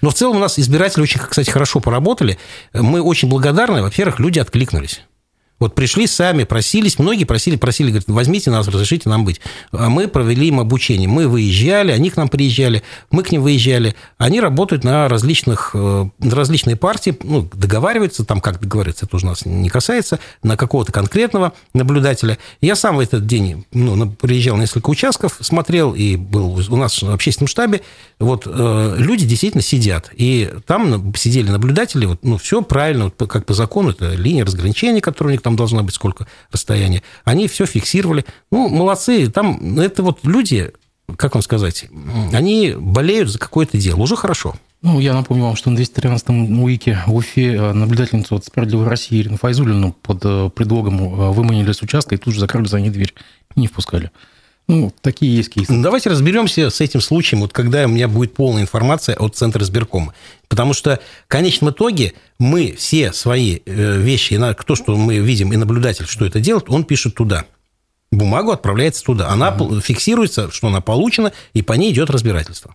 Но 0.00 0.10
в 0.10 0.14
целом 0.14 0.36
у 0.36 0.40
нас 0.40 0.58
избиратели 0.58 1.02
очень, 1.02 1.20
кстати, 1.20 1.50
хорошо 1.50 1.80
поработали. 1.80 2.38
Мы 2.72 3.00
очень 3.00 3.28
благодарны. 3.28 3.82
Во-первых, 3.82 4.18
люди 4.18 4.38
откликнулись. 4.38 5.02
Вот 5.60 5.76
пришли 5.76 6.08
сами, 6.08 6.42
просились, 6.42 6.98
многие 6.98 7.24
просили, 7.24 7.54
просили, 7.54 7.88
говорят, 7.88 8.08
возьмите 8.08 8.50
нас, 8.50 8.66
разрешите 8.66 9.08
нам 9.08 9.24
быть. 9.24 9.40
А 9.70 9.88
мы 9.88 10.08
провели 10.08 10.48
им 10.48 10.58
обучение. 10.58 11.08
Мы 11.08 11.28
выезжали, 11.28 11.92
они 11.92 12.10
к 12.10 12.16
нам 12.16 12.28
приезжали, 12.28 12.82
мы 13.12 13.22
к 13.22 13.30
ним 13.30 13.42
выезжали. 13.42 13.94
Они 14.18 14.40
работают 14.40 14.82
на 14.82 15.08
различных, 15.08 15.70
э, 15.74 16.06
на 16.18 16.34
различные 16.34 16.74
партии, 16.74 17.16
ну, 17.22 17.48
договариваются, 17.54 18.24
там 18.24 18.40
как 18.40 18.60
договариваются, 18.60 19.06
это 19.06 19.14
уже 19.14 19.26
нас 19.26 19.46
не 19.46 19.68
касается, 19.68 20.18
на 20.42 20.56
какого-то 20.56 20.90
конкретного 20.90 21.52
наблюдателя. 21.72 22.38
Я 22.60 22.74
сам 22.74 22.96
в 22.96 23.00
этот 23.00 23.26
день 23.26 23.64
ну, 23.72 24.10
приезжал 24.10 24.56
несколько 24.56 24.90
участков, 24.90 25.38
смотрел, 25.40 25.94
и 25.94 26.16
был 26.16 26.60
у 26.68 26.76
нас 26.76 27.00
в 27.00 27.12
общественном 27.12 27.46
штабе. 27.46 27.82
Вот 28.18 28.42
э, 28.46 28.96
люди 28.98 29.24
действительно 29.24 29.62
сидят. 29.62 30.10
И 30.16 30.50
там 30.66 31.14
сидели 31.14 31.48
наблюдатели, 31.48 32.06
вот, 32.06 32.24
ну, 32.24 32.38
все 32.38 32.60
правильно, 32.60 33.04
вот, 33.04 33.28
как 33.28 33.46
по 33.46 33.54
закону, 33.54 33.90
это 33.90 34.14
линия 34.14 34.44
разграничения, 34.44 35.00
которая 35.00 35.30
у 35.30 35.34
них 35.34 35.43
там 35.44 35.56
должна 35.56 35.82
быть 35.82 35.94
сколько 35.94 36.26
расстояние. 36.50 37.02
Они 37.24 37.46
все 37.48 37.66
фиксировали. 37.66 38.24
Ну, 38.50 38.68
молодцы. 38.68 39.30
Там 39.30 39.78
это 39.78 40.02
вот 40.02 40.20
люди, 40.24 40.72
как 41.16 41.34
вам 41.34 41.42
сказать, 41.42 41.84
они 42.32 42.74
болеют 42.76 43.28
за 43.28 43.38
какое-то 43.38 43.76
дело. 43.76 44.00
Уже 44.00 44.16
хорошо. 44.16 44.56
Ну, 44.80 45.00
я 45.00 45.12
напомню 45.12 45.44
вам, 45.44 45.56
что 45.56 45.70
на 45.70 45.78
213-м 45.78 46.62
УИКе 46.62 46.98
в 47.06 47.14
Уфе 47.14 47.54
э, 47.54 47.72
наблюдательницу 47.72 48.36
от 48.36 48.44
«Справедливой 48.44 48.86
России» 48.86 49.20
Ирину 49.20 49.38
Файзулину 49.38 49.92
под 49.92 50.20
э, 50.24 50.50
предлогом 50.54 51.00
э, 51.00 51.30
выманили 51.30 51.72
с 51.72 51.80
участка 51.80 52.14
и 52.14 52.18
тут 52.18 52.34
же 52.34 52.40
закрыли 52.40 52.66
за 52.66 52.80
ней 52.80 52.90
дверь. 52.90 53.14
Не 53.56 53.66
впускали. 53.66 54.10
Ну, 54.66 54.92
такие 55.02 55.36
есть 55.36 55.50
кейсы. 55.50 55.72
Давайте 55.82 56.08
разберемся 56.08 56.70
с 56.70 56.80
этим 56.80 57.02
случаем, 57.02 57.42
вот 57.42 57.52
когда 57.52 57.84
у 57.84 57.88
меня 57.88 58.08
будет 58.08 58.32
полная 58.32 58.62
информация 58.62 59.14
от 59.14 59.36
Центра 59.36 59.62
избиркома. 59.62 60.14
Потому 60.48 60.72
что 60.72 61.00
в 61.26 61.28
конечном 61.28 61.70
итоге 61.70 62.14
мы 62.38 62.74
все 62.78 63.12
свои 63.12 63.60
э, 63.66 63.98
вещи, 63.98 64.40
то, 64.66 64.74
что 64.74 64.96
мы 64.96 65.18
видим, 65.18 65.52
и 65.52 65.56
наблюдатель, 65.56 66.06
что 66.06 66.24
это 66.24 66.40
делает, 66.40 66.70
он 66.70 66.84
пишет 66.84 67.14
туда. 67.14 67.44
Бумагу 68.10 68.52
отправляется 68.52 69.04
туда. 69.04 69.28
Она 69.28 69.50
угу. 69.50 69.80
фиксируется, 69.80 70.50
что 70.50 70.68
она 70.68 70.80
получена, 70.80 71.32
и 71.52 71.60
по 71.60 71.74
ней 71.74 71.92
идет 71.92 72.08
разбирательство. 72.08 72.74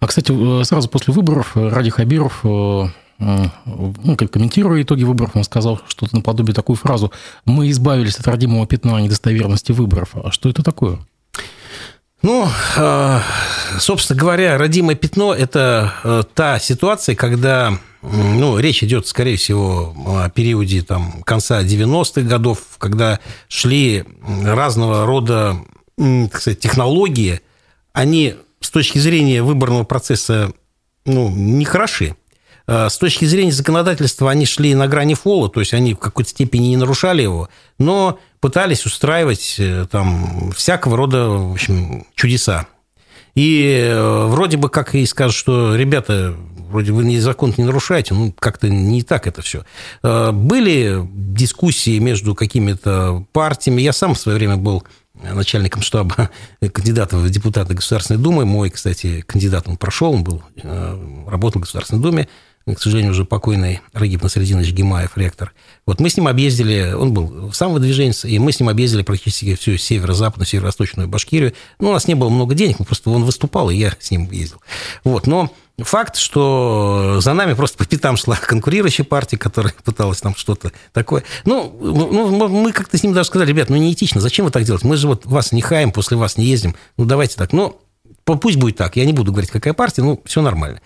А, 0.00 0.06
кстати, 0.06 0.32
э, 0.32 0.64
сразу 0.64 0.88
после 0.88 1.14
выборов 1.14 1.52
Ради 1.54 1.90
Хабиров 1.90 2.40
э, 2.44 2.86
ну, 3.18 4.16
комментируя 4.16 4.82
итоги 4.82 5.04
выборов, 5.04 5.36
он 5.36 5.44
сказал 5.44 5.80
что-то 5.86 6.16
наподобие 6.16 6.54
такую 6.54 6.76
фразу 6.76 7.12
«Мы 7.44 7.70
избавились 7.70 8.16
от 8.16 8.26
родимого 8.26 8.66
пятна 8.66 9.00
недостоверности 9.00 9.72
выборов». 9.72 10.10
А 10.14 10.30
что 10.30 10.48
это 10.48 10.62
такое? 10.62 10.98
Ну, 12.22 12.48
а, 12.76 13.22
собственно 13.78 14.18
говоря, 14.18 14.56
родимое 14.56 14.96
пятно– 14.96 15.34
это 15.34 15.92
э, 16.04 16.22
та 16.34 16.58
ситуация, 16.58 17.14
когда 17.14 17.78
ну, 18.00 18.58
речь 18.58 18.82
идет, 18.82 19.06
скорее 19.06 19.36
всего, 19.36 19.94
о 20.06 20.28
периоде 20.30 20.82
там, 20.82 21.22
конца 21.22 21.62
90-х 21.62 22.22
годов, 22.22 22.60
когда 22.78 23.20
шли 23.48 24.04
разного 24.42 25.06
рода 25.06 25.56
так 25.96 26.40
сказать, 26.40 26.60
технологии, 26.60 27.40
они 27.92 28.34
с 28.60 28.70
точки 28.70 28.98
зрения 28.98 29.42
выборного 29.42 29.84
процесса 29.84 30.52
ну, 31.04 31.28
не 31.30 31.64
хороши. 31.64 32.16
Э, 32.66 32.88
с 32.88 32.96
точки 32.96 33.24
зрения 33.24 33.52
законодательства 33.52 34.30
они 34.30 34.46
шли 34.46 34.74
на 34.74 34.86
грани 34.86 35.14
фола, 35.14 35.48
то 35.48 35.60
есть 35.60 35.74
они 35.74 35.94
в 35.94 35.98
какой-то 35.98 36.30
степени 36.30 36.68
не 36.68 36.76
нарушали 36.76 37.22
его, 37.22 37.48
но 37.78 38.18
пытались 38.40 38.86
устраивать 38.86 39.56
э, 39.58 39.86
там 39.90 40.52
всякого 40.52 40.96
рода 40.96 41.28
в 41.28 41.52
общем, 41.52 42.06
чудеса. 42.14 42.66
И 43.34 43.80
э, 43.82 44.26
вроде 44.26 44.56
бы 44.56 44.70
как 44.70 44.94
и 44.94 45.04
скажут, 45.04 45.36
что 45.36 45.76
ребята, 45.76 46.34
вроде 46.70 46.92
вы 46.92 47.04
ни 47.04 47.18
закон 47.18 47.52
не 47.56 47.64
нарушаете, 47.64 48.14
ну, 48.14 48.32
как-то 48.32 48.68
не 48.68 49.02
так 49.02 49.26
это 49.26 49.42
все. 49.42 49.64
Были 50.02 51.06
дискуссии 51.12 51.98
между 51.98 52.34
какими-то 52.34 53.26
партиями. 53.32 53.82
Я 53.82 53.92
сам 53.92 54.14
в 54.14 54.18
свое 54.18 54.38
время 54.38 54.56
был 54.56 54.84
начальником 55.14 55.82
штаба 55.82 56.30
кандидатов 56.72 57.20
в 57.20 57.30
депутаты 57.30 57.74
Государственной 57.74 58.20
Думы. 58.20 58.44
Мой, 58.44 58.70
кстати, 58.70 59.20
кандидат, 59.22 59.68
он 59.68 59.76
прошел, 59.76 60.12
он 60.12 60.24
был, 60.24 60.42
работал 61.26 61.60
в 61.60 61.64
Государственной 61.64 62.02
Думе 62.02 62.28
к 62.72 62.80
сожалению, 62.80 63.12
уже 63.12 63.26
покойный 63.26 63.80
Рагиб 63.92 64.22
Насрединович 64.22 64.72
Гимаев, 64.72 65.18
ректор. 65.18 65.52
Вот 65.84 66.00
мы 66.00 66.08
с 66.08 66.16
ним 66.16 66.28
объездили, 66.28 66.94
он 66.94 67.12
был 67.12 67.52
сам 67.52 67.74
выдвиженец, 67.74 68.24
и 68.24 68.38
мы 68.38 68.52
с 68.52 68.60
ним 68.60 68.70
объездили 68.70 69.02
практически 69.02 69.54
всю 69.54 69.76
северо-западную, 69.76 70.46
северо-восточную 70.46 71.06
Башкирию. 71.06 71.52
Ну, 71.78 71.90
у 71.90 71.92
нас 71.92 72.08
не 72.08 72.14
было 72.14 72.30
много 72.30 72.54
денег, 72.54 72.78
мы 72.78 72.86
просто 72.86 73.10
он 73.10 73.24
выступал, 73.24 73.68
и 73.68 73.76
я 73.76 73.92
с 74.00 74.10
ним 74.10 74.30
ездил. 74.30 74.62
Вот, 75.04 75.26
но 75.26 75.52
факт, 75.78 76.16
что 76.16 77.18
за 77.20 77.34
нами 77.34 77.52
просто 77.52 77.76
по 77.76 77.84
пятам 77.84 78.16
шла 78.16 78.36
конкурирующая 78.36 79.04
партия, 79.04 79.36
которая 79.36 79.74
пыталась 79.84 80.22
там 80.22 80.34
что-то 80.34 80.72
такое. 80.92 81.24
Ну, 81.44 81.76
ну 81.80 82.48
мы 82.48 82.72
как-то 82.72 82.96
с 82.96 83.02
ним 83.02 83.12
даже 83.12 83.26
сказали, 83.26 83.50
ребят, 83.50 83.68
ну, 83.68 83.76
неэтично, 83.76 84.22
зачем 84.22 84.46
вы 84.46 84.50
так 84.50 84.64
делаете? 84.64 84.86
Мы 84.86 84.96
же 84.96 85.06
вот 85.06 85.26
вас 85.26 85.52
не 85.52 85.60
хаем, 85.60 85.92
после 85.92 86.16
вас 86.16 86.38
не 86.38 86.46
ездим. 86.46 86.74
Ну, 86.96 87.04
давайте 87.04 87.36
так. 87.36 87.52
Ну, 87.52 87.78
пусть 88.24 88.56
будет 88.56 88.76
так. 88.76 88.96
Я 88.96 89.04
не 89.04 89.12
буду 89.12 89.32
говорить, 89.32 89.50
какая 89.50 89.74
партия, 89.74 90.02
ну, 90.02 90.22
все 90.24 90.40
нормально. 90.40 90.80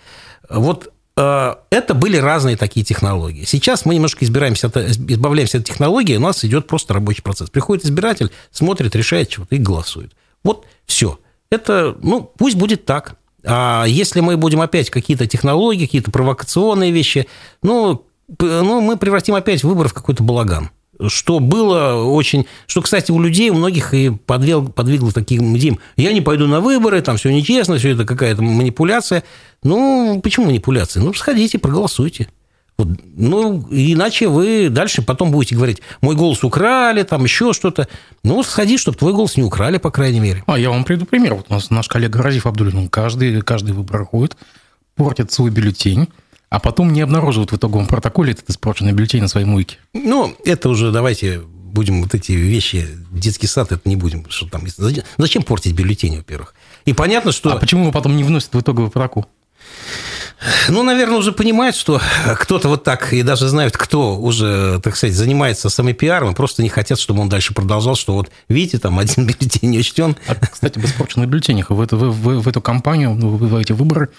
Вот 0.49 0.91
это 1.19 1.93
были 1.93 2.17
разные 2.17 2.55
такие 2.55 2.85
технологии. 2.85 3.43
Сейчас 3.43 3.85
мы 3.85 3.95
немножко 3.95 4.23
избираемся 4.23 4.67
от, 4.67 4.77
избавляемся 4.77 5.57
от 5.57 5.65
технологии, 5.65 6.15
у 6.15 6.21
нас 6.21 6.45
идет 6.45 6.67
просто 6.67 6.93
рабочий 6.93 7.21
процесс. 7.21 7.49
Приходит 7.49 7.85
избиратель, 7.85 8.31
смотрит, 8.51 8.95
решает 8.95 9.29
чего-то 9.29 9.55
и 9.55 9.59
голосует. 9.59 10.13
Вот 10.43 10.65
все. 10.85 11.19
Это, 11.49 11.97
ну, 12.01 12.21
пусть 12.37 12.55
будет 12.55 12.85
так. 12.85 13.15
А 13.43 13.85
если 13.85 14.21
мы 14.21 14.37
будем 14.37 14.61
опять 14.61 14.89
какие-то 14.89 15.27
технологии, 15.27 15.85
какие-то 15.85 16.11
провокационные 16.11 16.91
вещи, 16.91 17.27
ну, 17.63 18.05
ну, 18.39 18.81
мы 18.81 18.97
превратим 18.97 19.35
опять 19.35 19.63
выборы 19.63 19.89
в 19.89 19.93
какой-то 19.93 20.23
балаган 20.23 20.69
что 21.07 21.39
было 21.39 22.03
очень... 22.03 22.45
Что, 22.67 22.81
кстати, 22.81 23.11
у 23.11 23.19
людей, 23.19 23.49
у 23.49 23.55
многих 23.55 23.93
и 23.93 24.09
подвел, 24.09 24.67
подвигло 24.67 25.11
таким 25.11 25.55
идеям. 25.57 25.79
Я 25.95 26.13
не 26.13 26.21
пойду 26.21 26.47
на 26.47 26.59
выборы, 26.59 27.01
там 27.01 27.17
все 27.17 27.31
нечестно, 27.31 27.77
все 27.77 27.91
это 27.91 28.05
какая-то 28.05 28.41
манипуляция. 28.41 29.23
Ну, 29.63 30.19
почему 30.23 30.47
манипуляция? 30.47 31.01
Ну, 31.03 31.13
сходите, 31.13 31.57
проголосуйте. 31.59 32.27
Вот. 32.77 32.87
Ну, 33.15 33.67
иначе 33.71 34.29
вы 34.29 34.69
дальше 34.69 35.01
потом 35.01 35.31
будете 35.31 35.55
говорить, 35.55 35.81
мой 36.01 36.15
голос 36.15 36.43
украли, 36.45 37.03
там 37.03 37.25
еще 37.25 37.51
что-то. 37.51 37.89
Ну, 38.23 38.41
сходи, 38.43 38.77
чтобы 38.77 38.97
твой 38.97 39.13
голос 39.13 39.35
не 39.35 39.43
украли, 39.43 39.77
по 39.77 39.91
крайней 39.91 40.21
мере. 40.21 40.43
А 40.47 40.57
я 40.57 40.69
вам 40.69 40.85
приведу 40.85 41.05
пример. 41.05 41.33
Вот 41.33 41.47
у 41.49 41.53
нас 41.53 41.69
наш 41.69 41.89
коллега 41.89 42.21
Разив 42.21 42.45
Абдулин, 42.45 42.87
каждый, 42.87 43.41
каждый 43.41 43.73
выбор 43.73 44.05
ходит, 44.05 44.37
портит 44.95 45.31
свой 45.31 45.51
бюллетень, 45.51 46.07
а 46.49 46.59
потом 46.59 46.91
не 46.91 47.01
обнаруживают 47.01 47.51
в 47.51 47.55
итоговом 47.55 47.87
протоколе 47.87 48.33
этот 48.33 48.49
испорченный 48.49 48.91
бюллетень 48.91 49.21
на 49.21 49.27
своей 49.27 49.45
мойке. 49.45 49.77
Ну, 49.93 50.35
это 50.45 50.69
уже 50.69 50.91
давайте 50.91 51.39
будем 51.39 52.01
вот 52.01 52.15
эти 52.15 52.31
вещи, 52.31 52.87
детский 53.11 53.47
сад, 53.47 53.71
это 53.71 53.87
не 53.87 53.95
будем. 53.95 54.25
Что 54.29 54.47
там, 54.47 54.63
зачем 55.17 55.43
портить 55.43 55.73
бюллетень, 55.73 56.17
во-первых? 56.17 56.55
И 56.85 56.93
понятно, 56.93 57.31
что... 57.31 57.53
А 57.53 57.57
почему 57.57 57.83
его 57.83 57.91
потом 57.91 58.17
не 58.17 58.23
вносят 58.23 58.53
в 58.53 58.59
итоговый 58.59 58.89
протокол? 58.89 59.27
Ну, 60.69 60.83
наверное, 60.83 61.17
уже 61.17 61.33
понимают, 61.33 61.75
что 61.75 62.01
кто-то 62.39 62.69
вот 62.69 62.83
так, 62.83 63.11
и 63.11 63.23
даже 63.23 63.49
знают, 63.49 63.75
кто 63.75 64.17
уже, 64.17 64.79
так 64.81 64.95
сказать, 64.95 65.15
занимается 65.15 65.69
самопиаром, 65.69 66.31
и 66.31 66.35
просто 66.35 66.63
не 66.63 66.69
хотят, 66.69 66.97
чтобы 66.97 67.21
он 67.21 67.29
дальше 67.29 67.53
продолжал, 67.53 67.95
что 67.95 68.13
вот, 68.13 68.31
видите, 68.47 68.79
там 68.79 68.99
один 68.99 69.25
бюллетень 69.27 69.69
не 69.69 69.79
учтен. 69.79 70.15
А, 70.27 70.35
кстати, 70.35 70.79
об 70.79 70.85
испорченных 70.85 71.27
бюллетенях. 71.27 71.69
В 71.69 71.81
эту, 71.81 71.97
в, 71.97 72.11
в, 72.11 72.41
в 72.41 72.47
эту 72.47 72.61
кампанию, 72.61 73.13
в, 73.13 73.37
в 73.37 73.55
эти 73.57 73.73
выборы 73.73 74.09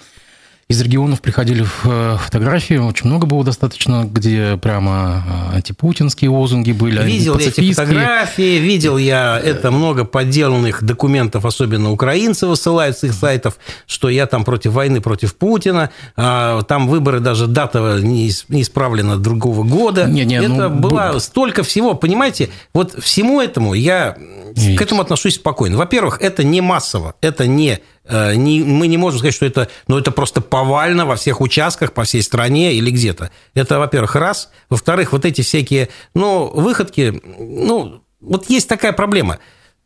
из 0.70 0.80
регионов 0.82 1.20
приходили 1.20 1.66
э, 1.82 2.16
фотографии, 2.20 2.76
очень 2.76 3.08
много 3.08 3.26
было 3.26 3.42
достаточно, 3.42 4.04
где 4.04 4.56
прямо 4.56 5.50
э, 5.52 5.56
антипутинские 5.56 6.30
лозунги 6.30 6.70
были. 6.70 7.02
Видел 7.02 7.36
я 7.40 7.48
эти 7.48 7.72
фотографии, 7.72 8.58
видел 8.60 8.96
я 8.96 9.36
это 9.36 9.72
много 9.72 10.04
подделанных 10.04 10.84
документов, 10.84 11.44
особенно 11.44 11.90
украинцы 11.90 12.46
высылают 12.46 12.96
с 12.96 13.02
их 13.02 13.14
сайтов, 13.14 13.56
что 13.88 14.08
я 14.08 14.26
там 14.26 14.44
против 14.44 14.70
войны, 14.70 15.00
против 15.00 15.34
Путина, 15.34 15.90
а, 16.14 16.62
там 16.62 16.86
выборы 16.86 17.18
даже 17.18 17.48
дата 17.48 17.98
не 18.00 18.28
исправлена 18.28 19.16
другого 19.16 19.64
года. 19.64 20.06
Не, 20.06 20.24
не, 20.24 20.36
это 20.36 20.68
ну, 20.68 20.70
было 20.70 21.18
столько 21.18 21.64
всего, 21.64 21.94
понимаете, 21.94 22.48
вот 22.72 22.94
всему 23.02 23.40
этому 23.40 23.74
я 23.74 24.16
Видите. 24.54 24.78
к 24.78 24.82
этому 24.82 25.02
отношусь 25.02 25.34
спокойно. 25.34 25.78
Во-первых, 25.78 26.20
это 26.20 26.44
не 26.44 26.60
массово, 26.60 27.16
это 27.20 27.48
не 27.48 27.80
не, 28.10 28.64
мы 28.64 28.86
не 28.86 28.96
можем 28.96 29.18
сказать, 29.18 29.34
что 29.34 29.46
это, 29.46 29.68
ну, 29.88 29.98
это 29.98 30.10
просто 30.10 30.40
повально 30.40 31.06
во 31.06 31.16
всех 31.16 31.40
участках 31.40 31.92
по 31.92 32.04
всей 32.04 32.22
стране 32.22 32.74
или 32.74 32.90
где-то. 32.90 33.30
Это, 33.54 33.78
во-первых, 33.78 34.16
раз. 34.16 34.50
Во-вторых, 34.68 35.12
вот 35.12 35.24
эти 35.24 35.42
всякие, 35.42 35.88
ну, 36.14 36.46
выходки, 36.46 37.20
ну, 37.38 38.02
вот 38.20 38.50
есть 38.50 38.68
такая 38.68 38.92
проблема. 38.92 39.38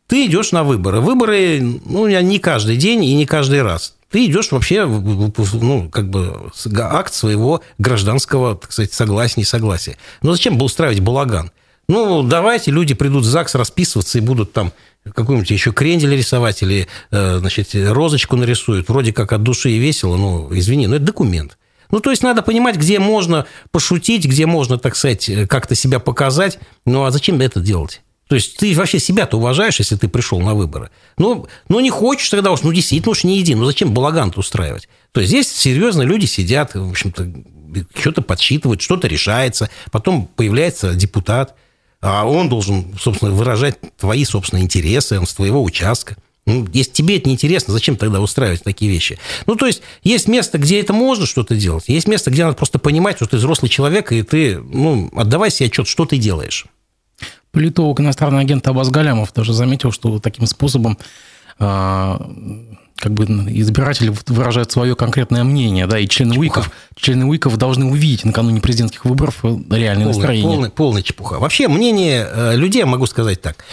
Ты 0.07 0.27
идешь 0.27 0.51
на 0.51 0.63
выборы. 0.63 0.99
Выборы, 1.01 1.59
ну, 1.61 2.07
не 2.07 2.39
каждый 2.39 2.77
день 2.77 3.03
и 3.03 3.13
не 3.15 3.25
каждый 3.25 3.61
раз. 3.63 3.95
Ты 4.11 4.27
идешь 4.27 4.51
вообще, 4.51 4.85
ну, 4.85 5.89
как 5.89 6.09
бы 6.09 6.51
акт 6.79 7.13
своего 7.13 7.61
гражданского, 7.79 8.55
так 8.55 8.71
сказать, 8.71 8.93
согласия, 8.93 9.41
несогласия. 9.41 9.97
Но 10.21 10.31
зачем 10.33 10.57
бы 10.57 10.65
устраивать 10.65 10.99
балаган? 10.99 11.51
Ну, 11.87 12.23
давайте 12.23 12.71
люди 12.71 12.93
придут 12.93 13.23
в 13.23 13.27
ЗАГС 13.27 13.55
расписываться 13.55 14.17
и 14.17 14.21
будут 14.21 14.53
там 14.53 14.73
какую-нибудь 15.13 15.51
еще 15.51 15.71
крендель 15.71 16.15
рисовать 16.15 16.63
или, 16.63 16.87
э, 17.11 17.37
значит, 17.39 17.69
розочку 17.73 18.35
нарисуют. 18.35 18.89
Вроде 18.89 19.13
как 19.13 19.33
от 19.33 19.43
души 19.43 19.71
и 19.71 19.77
весело, 19.77 20.17
ну, 20.17 20.49
извини, 20.51 20.87
но 20.87 20.95
это 20.95 21.05
документ. 21.05 21.57
Ну, 21.91 21.99
то 21.99 22.09
есть 22.09 22.23
надо 22.23 22.41
понимать, 22.41 22.77
где 22.77 22.99
можно 22.99 23.45
пошутить, 23.71 24.25
где 24.25 24.45
можно, 24.45 24.79
так 24.79 24.95
сказать, 24.95 25.29
как-то 25.47 25.75
себя 25.75 25.99
показать. 25.99 26.59
Ну, 26.85 27.03
а 27.03 27.11
зачем 27.11 27.39
это 27.39 27.59
делать? 27.59 28.01
То 28.27 28.33
есть 28.33 28.57
ты 28.57 28.73
вообще 28.73 28.97
себя-то 28.97 29.37
уважаешь, 29.37 29.77
если 29.77 29.95
ты 29.95 30.07
пришел 30.07 30.39
на 30.39 30.55
выборы. 30.55 30.89
Ну, 31.19 31.47
ну 31.69 31.79
не 31.79 31.91
хочешь 31.91 32.27
тогда 32.29 32.51
уж, 32.51 32.63
ну, 32.63 32.73
действительно 32.73 33.11
уж 33.11 33.23
не 33.23 33.39
иди. 33.39 33.53
Ну, 33.53 33.65
зачем 33.65 33.93
балаган 33.93 34.33
устраивать? 34.35 34.89
То 35.11 35.21
есть 35.21 35.29
здесь 35.29 35.51
серьезно 35.51 36.01
люди 36.01 36.25
сидят, 36.25 36.73
в 36.73 36.89
общем-то, 36.89 37.31
что-то 37.95 38.23
подсчитывают, 38.23 38.81
что-то 38.81 39.07
решается. 39.07 39.69
Потом 39.91 40.27
появляется 40.35 40.95
депутат– 40.95 41.55
а 42.05 42.23
он 42.23 42.49
должен, 42.49 42.85
собственно, 42.99 43.31
выражать 43.31 43.79
твои 43.97 44.25
собственные 44.25 44.65
интересы, 44.65 45.19
он 45.19 45.25
с 45.25 45.33
твоего 45.33 45.63
участка. 45.63 46.15
Ну, 46.45 46.67
если 46.71 46.91
тебе 46.91 47.17
это 47.17 47.27
неинтересно, 47.27 47.73
зачем 47.73 47.97
тогда 47.97 48.21
устраивать 48.21 48.61
такие 48.61 48.91
вещи? 48.91 49.17
Ну, 49.47 49.55
то 49.55 49.65
есть, 49.65 49.81
есть 50.03 50.27
место, 50.27 50.59
где 50.59 50.79
это 50.79 50.93
можно 50.93 51.25
что-то 51.25 51.55
делать, 51.55 51.85
есть 51.87 52.07
место, 52.07 52.29
где 52.29 52.45
надо 52.45 52.55
просто 52.57 52.77
понимать, 52.77 53.15
что 53.15 53.25
ты 53.25 53.37
взрослый 53.37 53.69
человек, 53.69 54.11
и 54.11 54.21
ты, 54.21 54.59
ну, 54.59 55.09
отдавай 55.15 55.49
себе 55.49 55.65
отчет, 55.65 55.87
что 55.87 56.05
ты 56.05 56.17
делаешь. 56.17 56.67
Политолог, 57.49 57.99
иностранный 57.99 58.41
агент 58.41 58.67
Абаз 58.67 58.91
Галямов 58.91 59.31
тоже 59.31 59.53
заметил, 59.53 59.91
что 59.91 60.19
таким 60.19 60.45
способом 60.45 60.99
а, 61.57 62.21
как 62.97 63.13
бы 63.13 63.25
избиратели 63.25 64.13
выражают 64.27 64.71
свое 64.71 64.95
конкретное 64.95 65.43
мнение, 65.43 65.85
да, 65.85 65.99
и 65.99 66.07
члены 66.07 66.33
чепуха. 66.33 66.59
УИКов, 66.59 66.71
члены 66.95 67.25
УИКов 67.25 67.57
должны 67.57 67.85
увидеть 67.85 68.25
накануне 68.25 68.61
президентских 68.61 69.05
выборов 69.05 69.43
реальное 69.43 70.05
полный, 70.05 70.05
настроение. 70.05 70.51
Полный, 70.51 70.69
полный 70.69 71.03
чепуха. 71.03 71.39
Вообще 71.39 71.67
мнение 71.67 72.27
э, 72.29 72.55
людей, 72.55 72.83
могу 72.85 73.05
сказать 73.05 73.41
так, 73.41 73.65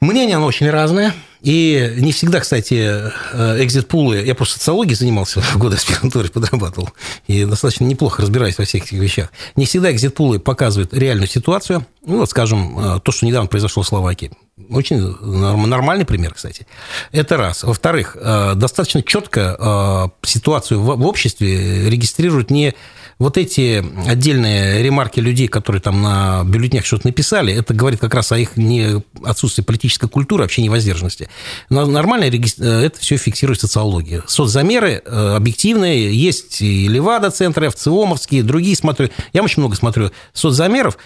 мнение, 0.00 0.36
оно 0.36 0.46
очень 0.46 0.70
разное, 0.70 1.14
и 1.42 1.94
не 1.98 2.12
всегда, 2.12 2.40
кстати, 2.40 2.74
э, 2.74 3.64
экзит-пулы... 3.64 4.16
Я 4.16 4.34
просто 4.34 4.58
социологией 4.58 4.96
занимался 4.96 5.42
годы 5.54 5.76
аспирантуры, 5.76 6.28
подрабатывал, 6.28 6.90
и 7.26 7.44
достаточно 7.44 7.84
неплохо 7.84 8.22
разбираюсь 8.22 8.58
во 8.58 8.64
всех 8.64 8.84
этих 8.84 8.98
вещах. 8.98 9.30
Не 9.54 9.66
всегда 9.66 9.92
экзит-пулы 9.92 10.40
показывают 10.40 10.92
реальную 10.92 11.28
ситуацию. 11.28 11.86
Ну, 12.04 12.18
вот, 12.18 12.30
скажем, 12.30 12.78
э, 12.78 13.00
то, 13.00 13.12
что 13.12 13.26
недавно 13.26 13.48
произошло 13.48 13.82
в 13.82 13.86
Словакии. 13.86 14.32
Очень 14.70 14.98
нормальный 14.98 16.04
пример, 16.04 16.34
кстати. 16.34 16.66
Это 17.12 17.36
раз. 17.36 17.62
Во-вторых, 17.62 18.16
э, 18.18 18.54
достаточно 18.56 19.02
четко 19.02 20.10
ситуацию 20.22 20.80
в 20.80 21.06
обществе 21.06 21.88
регистрируют 21.88 22.50
не 22.50 22.74
вот 23.18 23.38
эти 23.38 23.84
отдельные 24.08 24.82
ремарки 24.82 25.20
людей, 25.20 25.48
которые 25.48 25.80
там 25.80 26.02
на 26.02 26.44
бюллетнях 26.44 26.84
что-то 26.84 27.06
написали, 27.06 27.54
это 27.54 27.74
говорит 27.74 28.00
как 28.00 28.14
раз 28.14 28.32
о 28.32 28.38
их 28.38 28.56
не 28.56 29.02
отсутствии 29.24 29.62
политической 29.62 30.08
культуры, 30.08 30.42
вообще 30.44 30.62
невоздержанности. 30.62 31.28
Нормально 31.70 32.24
э, 32.24 32.84
это 32.84 33.00
все 33.00 33.16
фиксирует 33.16 33.60
социология. 33.60 34.22
Соцзамеры 34.26 34.96
объективные, 34.96 36.14
есть 36.14 36.62
и 36.62 36.88
Левада-центры, 36.88 37.70
ФЦИОМовские, 37.70 38.42
другие 38.42 38.76
смотрю. 38.76 39.10
Я 39.32 39.42
очень 39.42 39.60
много 39.62 39.76
смотрю 39.76 40.10
соцзамеров. 40.32 40.98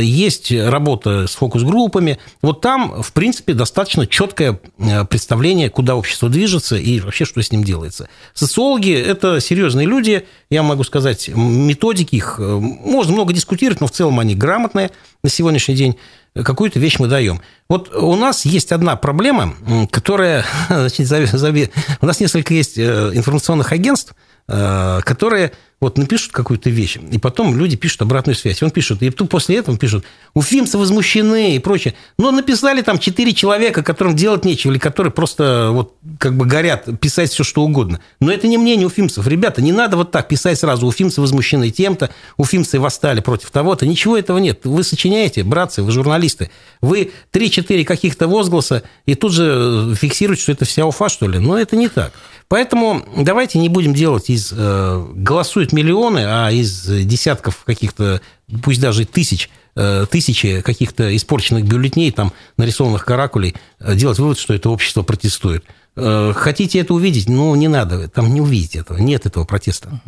Есть 0.00 0.52
работа 0.52 1.26
с 1.26 1.34
фокус-группами. 1.34 2.18
Вот 2.40 2.60
там 2.60 3.02
в 3.02 3.12
принципе, 3.12 3.54
достаточно 3.54 4.06
четкое 4.06 4.58
э, 4.78 5.04
представление, 5.04 5.70
куда 5.70 5.96
общество 5.96 6.28
движется 6.28 6.76
и 6.76 7.00
вообще, 7.00 7.24
что 7.24 7.42
с 7.42 7.50
ним 7.52 7.64
делается. 7.64 8.08
Социологи– 8.34 8.92
это 8.94 9.40
серьезные 9.40 9.86
люди, 9.86 10.24
я 10.50 10.62
могу 10.62 10.84
сказать, 10.84 11.30
методики 11.34 12.16
их, 12.16 12.36
э, 12.38 12.42
можно 12.42 13.12
много 13.12 13.32
дискутировать, 13.32 13.80
но 13.80 13.86
в 13.86 13.90
целом 13.90 14.18
они 14.20 14.34
грамотные 14.34 14.90
на 15.22 15.30
сегодняшний 15.30 15.74
день. 15.74 15.96
Какую-то 16.34 16.78
вещь 16.78 16.98
мы 16.98 17.08
даем. 17.08 17.42
Вот 17.68 17.94
у 17.94 18.14
нас 18.16 18.46
есть 18.46 18.72
одна 18.72 18.96
проблема, 18.96 19.54
которая... 19.90 20.44
Значит, 20.68 21.72
у 22.00 22.06
нас 22.06 22.20
несколько 22.20 22.54
есть 22.54 22.78
э, 22.78 23.10
информационных 23.14 23.72
агентств, 23.72 24.14
которые 24.46 25.52
вот 25.82 25.98
напишут 25.98 26.30
какую-то 26.30 26.70
вещь, 26.70 26.96
и 27.10 27.18
потом 27.18 27.58
люди 27.58 27.76
пишут 27.76 28.02
обратную 28.02 28.36
связь. 28.36 28.62
Он 28.62 28.70
пишет, 28.70 29.02
и 29.02 29.10
тут 29.10 29.28
после 29.28 29.56
этого 29.56 29.76
пишут, 29.76 30.04
уфимцы 30.32 30.78
возмущены 30.78 31.56
и 31.56 31.58
прочее. 31.58 31.94
Но 32.18 32.30
написали 32.30 32.82
там 32.82 33.00
четыре 33.00 33.32
человека, 33.32 33.82
которым 33.82 34.14
делать 34.14 34.44
нечего, 34.44 34.70
или 34.70 34.78
которые 34.78 35.12
просто 35.12 35.70
вот 35.72 35.96
как 36.20 36.36
бы 36.36 36.46
горят 36.46 36.88
писать 37.00 37.32
все, 37.32 37.42
что 37.42 37.62
угодно. 37.62 37.98
Но 38.20 38.30
это 38.32 38.46
не 38.46 38.58
мнение 38.58 38.86
уфимцев. 38.86 39.26
Ребята, 39.26 39.60
не 39.60 39.72
надо 39.72 39.96
вот 39.96 40.12
так 40.12 40.28
писать 40.28 40.56
сразу, 40.56 40.86
уфимцы 40.86 41.20
возмущены 41.20 41.70
тем-то, 41.70 42.10
уфимцы 42.36 42.78
восстали 42.78 43.18
против 43.18 43.50
того-то. 43.50 43.84
Ничего 43.84 44.16
этого 44.16 44.38
нет. 44.38 44.60
Вы 44.62 44.84
сочиняете, 44.84 45.42
братцы, 45.42 45.82
вы 45.82 45.90
журналисты. 45.90 46.52
Вы 46.80 47.10
три-четыре 47.32 47.84
каких-то 47.84 48.28
возгласа, 48.28 48.84
и 49.04 49.16
тут 49.16 49.32
же 49.32 49.96
фиксируете, 50.00 50.42
что 50.42 50.52
это 50.52 50.64
вся 50.64 50.86
Уфа, 50.86 51.08
что 51.08 51.26
ли. 51.26 51.40
Но 51.40 51.58
это 51.58 51.74
не 51.74 51.88
так. 51.88 52.12
Поэтому 52.52 53.02
давайте 53.16 53.58
не 53.58 53.70
будем 53.70 53.94
делать 53.94 54.28
из 54.28 54.52
э, 54.54 55.06
голосуют 55.14 55.72
миллионы, 55.72 56.18
а 56.18 56.50
из 56.50 56.84
десятков 56.84 57.64
каких-то, 57.64 58.20
пусть 58.62 58.78
даже 58.78 59.06
тысяч, 59.06 59.48
э, 59.74 60.04
тысячи 60.10 60.60
каких-то 60.60 61.16
испорченных 61.16 61.64
бюллетней, 61.64 62.10
там, 62.10 62.34
нарисованных 62.58 63.06
каракулей, 63.06 63.54
э, 63.80 63.94
делать 63.94 64.18
вывод, 64.18 64.38
что 64.38 64.52
это 64.52 64.68
общество 64.68 65.02
протестует. 65.02 65.64
Э, 65.96 66.34
хотите 66.36 66.78
это 66.78 66.92
увидеть? 66.92 67.26
Ну, 67.26 67.54
не 67.54 67.68
надо, 67.68 68.06
там 68.08 68.34
не 68.34 68.42
увидеть 68.42 68.76
этого, 68.76 68.98
нет 68.98 69.24
этого 69.24 69.46
протеста. 69.46 70.02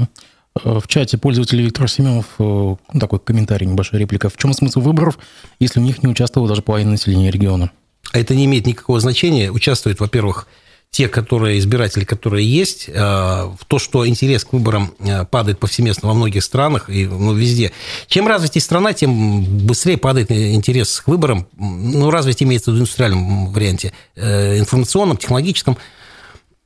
В 0.63 0.87
чате 0.87 1.17
пользователь 1.17 1.63
Виктор 1.63 1.89
Семенов, 1.89 2.27
э, 2.39 2.77
такой 3.01 3.21
комментарий, 3.21 3.67
небольшая 3.67 4.03
реплика. 4.03 4.29
В 4.29 4.37
чем 4.37 4.53
смысл 4.53 4.81
выборов, 4.81 5.19
если 5.61 5.81
в 5.81 5.83
них 5.83 6.03
не 6.03 6.11
участвовало 6.11 6.51
даже 6.51 6.61
половина 6.61 6.91
населения 6.91 7.31
региона? 7.31 7.71
А 8.13 8.19
это 8.19 8.35
не 8.35 8.45
имеет 8.45 8.67
никакого 8.67 9.01
значения. 9.01 9.51
Участвует, 9.51 9.99
во-первых, 9.99 10.47
те, 10.95 11.09
которые 11.09 11.59
избиратели, 11.59 12.05
которые 12.05 12.49
есть, 12.49 12.89
э, 12.89 12.93
то, 13.67 13.79
что 13.81 14.07
интерес 14.07 14.45
к 14.45 14.53
выборам 14.53 14.95
э, 15.01 15.25
падает 15.25 15.59
повсеместно 15.59 16.07
во 16.07 16.15
многих 16.15 16.45
странах 16.45 16.89
и 16.89 17.05
ну, 17.05 17.35
везде. 17.35 17.73
Чем 18.07 18.29
развитее 18.29 18.63
страна, 18.63 18.93
тем 18.93 19.43
быстрее 19.67 19.97
падает 19.97 20.31
интерес 20.31 21.01
к 21.01 21.09
выборам. 21.09 21.49
Ну, 21.59 22.11
развитие 22.11 22.47
имеется 22.47 22.71
в 22.71 22.75
индустриальном 22.77 23.53
варианте, 23.53 23.93
э, 24.15 24.61
информационном, 24.61 25.17
технологическом. 25.17 25.77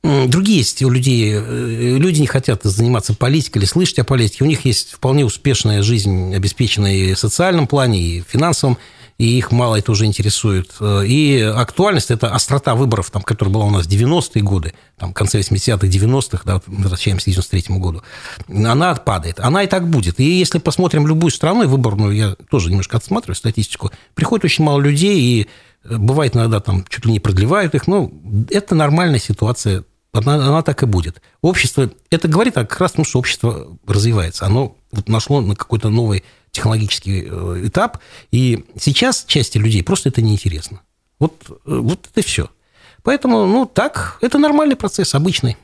Другие 0.03 0.59
есть 0.59 0.83
у 0.83 0.91
людей, 0.91 1.33
люди 1.33 2.21
не 2.21 2.27
хотят 2.27 2.61
заниматься 2.63 3.15
политикой 3.15 3.57
или 3.57 3.65
слышать 3.65 3.97
о 3.97 4.03
политике. 4.03 4.43
У 4.43 4.47
них 4.47 4.63
есть 4.63 4.91
вполне 4.91 5.25
успешная 5.25 5.81
жизнь, 5.81 6.35
обеспеченная 6.35 6.93
и 6.93 7.13
в 7.15 7.19
социальном 7.19 7.65
плане, 7.65 7.99
и 7.99 8.21
в 8.21 8.25
финансовом 8.25 8.77
и 9.19 9.37
их 9.37 9.51
мало 9.51 9.75
это 9.75 9.91
уже 9.91 10.05
интересует. 10.05 10.71
И 10.81 11.39
актуальность– 11.41 12.09
это 12.11 12.33
острота 12.33 12.73
выборов, 12.73 13.11
там, 13.11 13.21
которая 13.21 13.53
была 13.53 13.65
у 13.65 13.69
нас 13.69 13.85
в 13.85 13.89
90-е 13.89 14.41
годы, 14.41 14.73
там, 14.97 15.11
в 15.11 15.13
конце 15.13 15.39
80-х, 15.39 15.85
90-х, 15.85 16.41
да, 16.45 16.61
возвращаемся 16.65 17.25
к 17.25 17.33
93 17.33 17.77
году, 17.77 18.01
она 18.47 18.95
падает. 18.95 19.41
Она 19.41 19.63
и 19.63 19.67
так 19.67 19.89
будет. 19.89 20.19
И 20.21 20.23
если 20.23 20.57
посмотрим 20.57 21.05
любую 21.05 21.31
страну, 21.31 21.63
и 21.63 21.67
выборную, 21.67 22.15
я 22.15 22.35
тоже 22.49 22.69
немножко 22.69 22.95
отсматриваю 22.95 23.35
статистику, 23.35 23.91
приходит 24.15 24.45
очень 24.45 24.63
мало 24.63 24.79
людей, 24.79 25.19
и 25.19 25.47
бывает 25.83 26.35
иногда 26.37 26.61
там 26.61 26.85
чуть 26.87 27.05
ли 27.05 27.11
не 27.11 27.19
продлевают 27.19 27.75
их, 27.75 27.87
но 27.87 28.09
это 28.49 28.73
нормальная 28.73 29.19
ситуация 29.19 29.83
она, 30.11 30.35
она 30.35 30.61
так 30.63 30.81
и 30.81 30.85
будет. 30.85 31.21
Общество, 31.41 31.91
это 32.09 32.27
говорит 32.27 32.55
как 32.55 32.79
раз 32.79 32.91
потому, 32.91 33.05
что 33.05 33.19
общество 33.19 33.77
развивается. 33.85 34.45
Оно 34.45 34.75
вот 34.91 35.07
нашло 35.07 35.39
на 35.41 35.55
какой-то 35.55 35.89
новый 35.89 36.23
технологический 36.51 37.27
э, 37.29 37.61
этап, 37.65 37.99
и 38.31 38.65
сейчас 38.79 39.25
части 39.25 39.57
людей 39.57 39.83
просто 39.83 40.09
это 40.09 40.21
неинтересно. 40.21 40.81
Вот, 41.19 41.33
э, 41.49 41.53
вот 41.65 42.09
это 42.13 42.25
все. 42.25 42.49
Поэтому, 43.03 43.45
ну, 43.45 43.65
так, 43.65 44.17
это 44.21 44.37
нормальный 44.37 44.75
процесс, 44.75 45.15
обычный. 45.15 45.57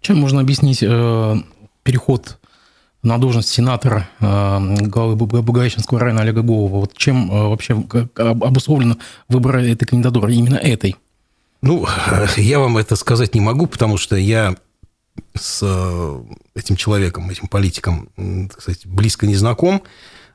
Чем 0.00 0.18
можно 0.18 0.40
объяснить 0.40 0.82
э, 0.82 1.36
переход 1.82 2.38
на 3.02 3.18
должность 3.18 3.48
сенатора 3.48 4.08
э, 4.20 4.76
главы 4.86 5.16
Благовещенского 5.16 6.00
района 6.00 6.22
Олега 6.22 6.42
Голова? 6.42 6.78
Вот 6.78 6.96
чем 6.96 7.30
э, 7.30 7.48
вообще 7.48 7.74
обусловлен 8.16 8.98
выбор 9.28 9.56
этой 9.56 9.86
кандидатуры, 9.86 10.34
именно 10.34 10.56
этой? 10.56 10.96
Ну, 11.60 11.86
я 12.36 12.58
вам 12.58 12.78
это 12.78 12.96
сказать 12.96 13.34
не 13.34 13.40
могу, 13.40 13.66
потому 13.66 13.96
что 13.96 14.16
я 14.16 14.56
с 15.34 15.60
э, 15.62 16.22
этим 16.54 16.76
человеком, 16.76 17.28
этим 17.30 17.48
политиком, 17.48 18.08
так 18.50 18.60
сказать, 18.60 18.86
близко 18.86 19.26
не 19.26 19.34
знаком. 19.34 19.82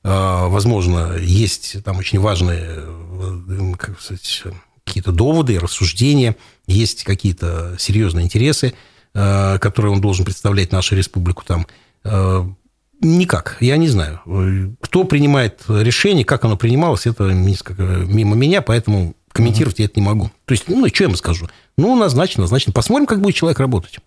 А, 0.03 0.47
возможно, 0.47 1.15
есть 1.19 1.83
там 1.83 1.97
очень 1.97 2.19
важные 2.19 2.63
э, 2.67 3.73
как 3.77 3.99
сказать, 3.99 4.43
какие-то 4.85 5.11
доводы, 5.11 5.59
рассуждения, 5.59 6.35
есть 6.67 7.03
какие-то 7.03 7.75
серьезные 7.79 8.25
интересы, 8.25 8.73
э, 9.13 9.57
которые 9.59 9.93
он 9.93 10.01
должен 10.01 10.25
представлять 10.25 10.71
нашу 10.71 10.95
республику 10.95 11.43
там. 11.45 11.67
Никак, 12.99 13.57
я 13.59 13.77
не 13.77 13.89
знаю. 13.89 14.21
Кто 14.81 15.03
принимает 15.03 15.61
решение, 15.67 16.25
как 16.25 16.45
оно 16.45 16.57
принималось, 16.57 17.05
это 17.05 17.25
мимо 17.25 18.35
меня, 18.35 18.61
поэтому 18.61 19.13
комментировать 19.31 19.77
я 19.79 19.85
это 19.85 19.99
не 19.99 20.05
могу. 20.05 20.31
То 20.45 20.53
есть, 20.53 20.67
ну, 20.67 20.87
что 20.87 21.03
я 21.03 21.07
ему 21.07 21.17
скажу? 21.17 21.47
Ну, 21.77 21.95
назначено, 21.95 22.43
назначено. 22.43 22.73
Посмотрим, 22.73 23.05
как 23.05 23.21
будет 23.21 23.35
человек 23.35 23.59
работать. 23.59 23.99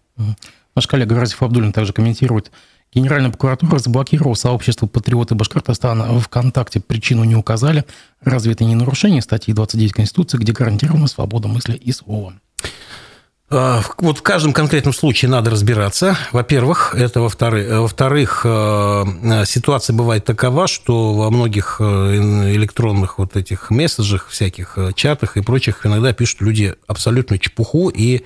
Наш 0.74 0.86
коллега 0.86 1.18
Разиф 1.18 1.42
Абдулин 1.42 1.72
также 1.72 1.92
комментирует. 1.92 2.50
Генеральная 2.92 3.30
прокуратура 3.30 3.78
заблокировала 3.78 4.34
сообщество 4.34 4.86
«Патриоты 4.86 5.34
Башкортостана». 5.36 6.12
В 6.12 6.20
ВКонтакте 6.22 6.80
причину 6.80 7.22
не 7.22 7.36
указали. 7.36 7.84
Разве 8.20 8.52
это 8.52 8.64
не 8.64 8.74
нарушение 8.74 9.22
статьи 9.22 9.54
29 9.54 9.92
Конституции, 9.92 10.38
где 10.38 10.52
гарантирована 10.52 11.06
свобода 11.06 11.46
мысли 11.46 11.74
и 11.76 11.92
слова? 11.92 12.34
А, 13.52 13.82
вот 13.98 14.18
в 14.18 14.22
каждом 14.22 14.52
конкретном 14.52 14.94
случае 14.94 15.28
надо 15.28 15.50
разбираться. 15.50 16.16
Во-первых, 16.30 16.94
это 16.96 17.20
во-вторых. 17.20 17.80
Во-вторых, 17.80 18.42
э, 18.44 19.04
ситуация 19.44 19.94
бывает 19.94 20.24
такова, 20.24 20.68
что 20.68 21.14
во 21.14 21.30
многих 21.30 21.76
э, 21.80 21.84
электронных 22.54 23.18
вот 23.18 23.36
этих 23.36 23.70
месседжах, 23.70 24.28
всяких 24.28 24.78
э, 24.78 24.92
чатах 24.94 25.36
и 25.36 25.42
прочих 25.42 25.84
иногда 25.84 26.12
пишут 26.12 26.42
люди 26.42 26.74
абсолютную 26.86 27.38
чепуху 27.38 27.88
и 27.88 28.24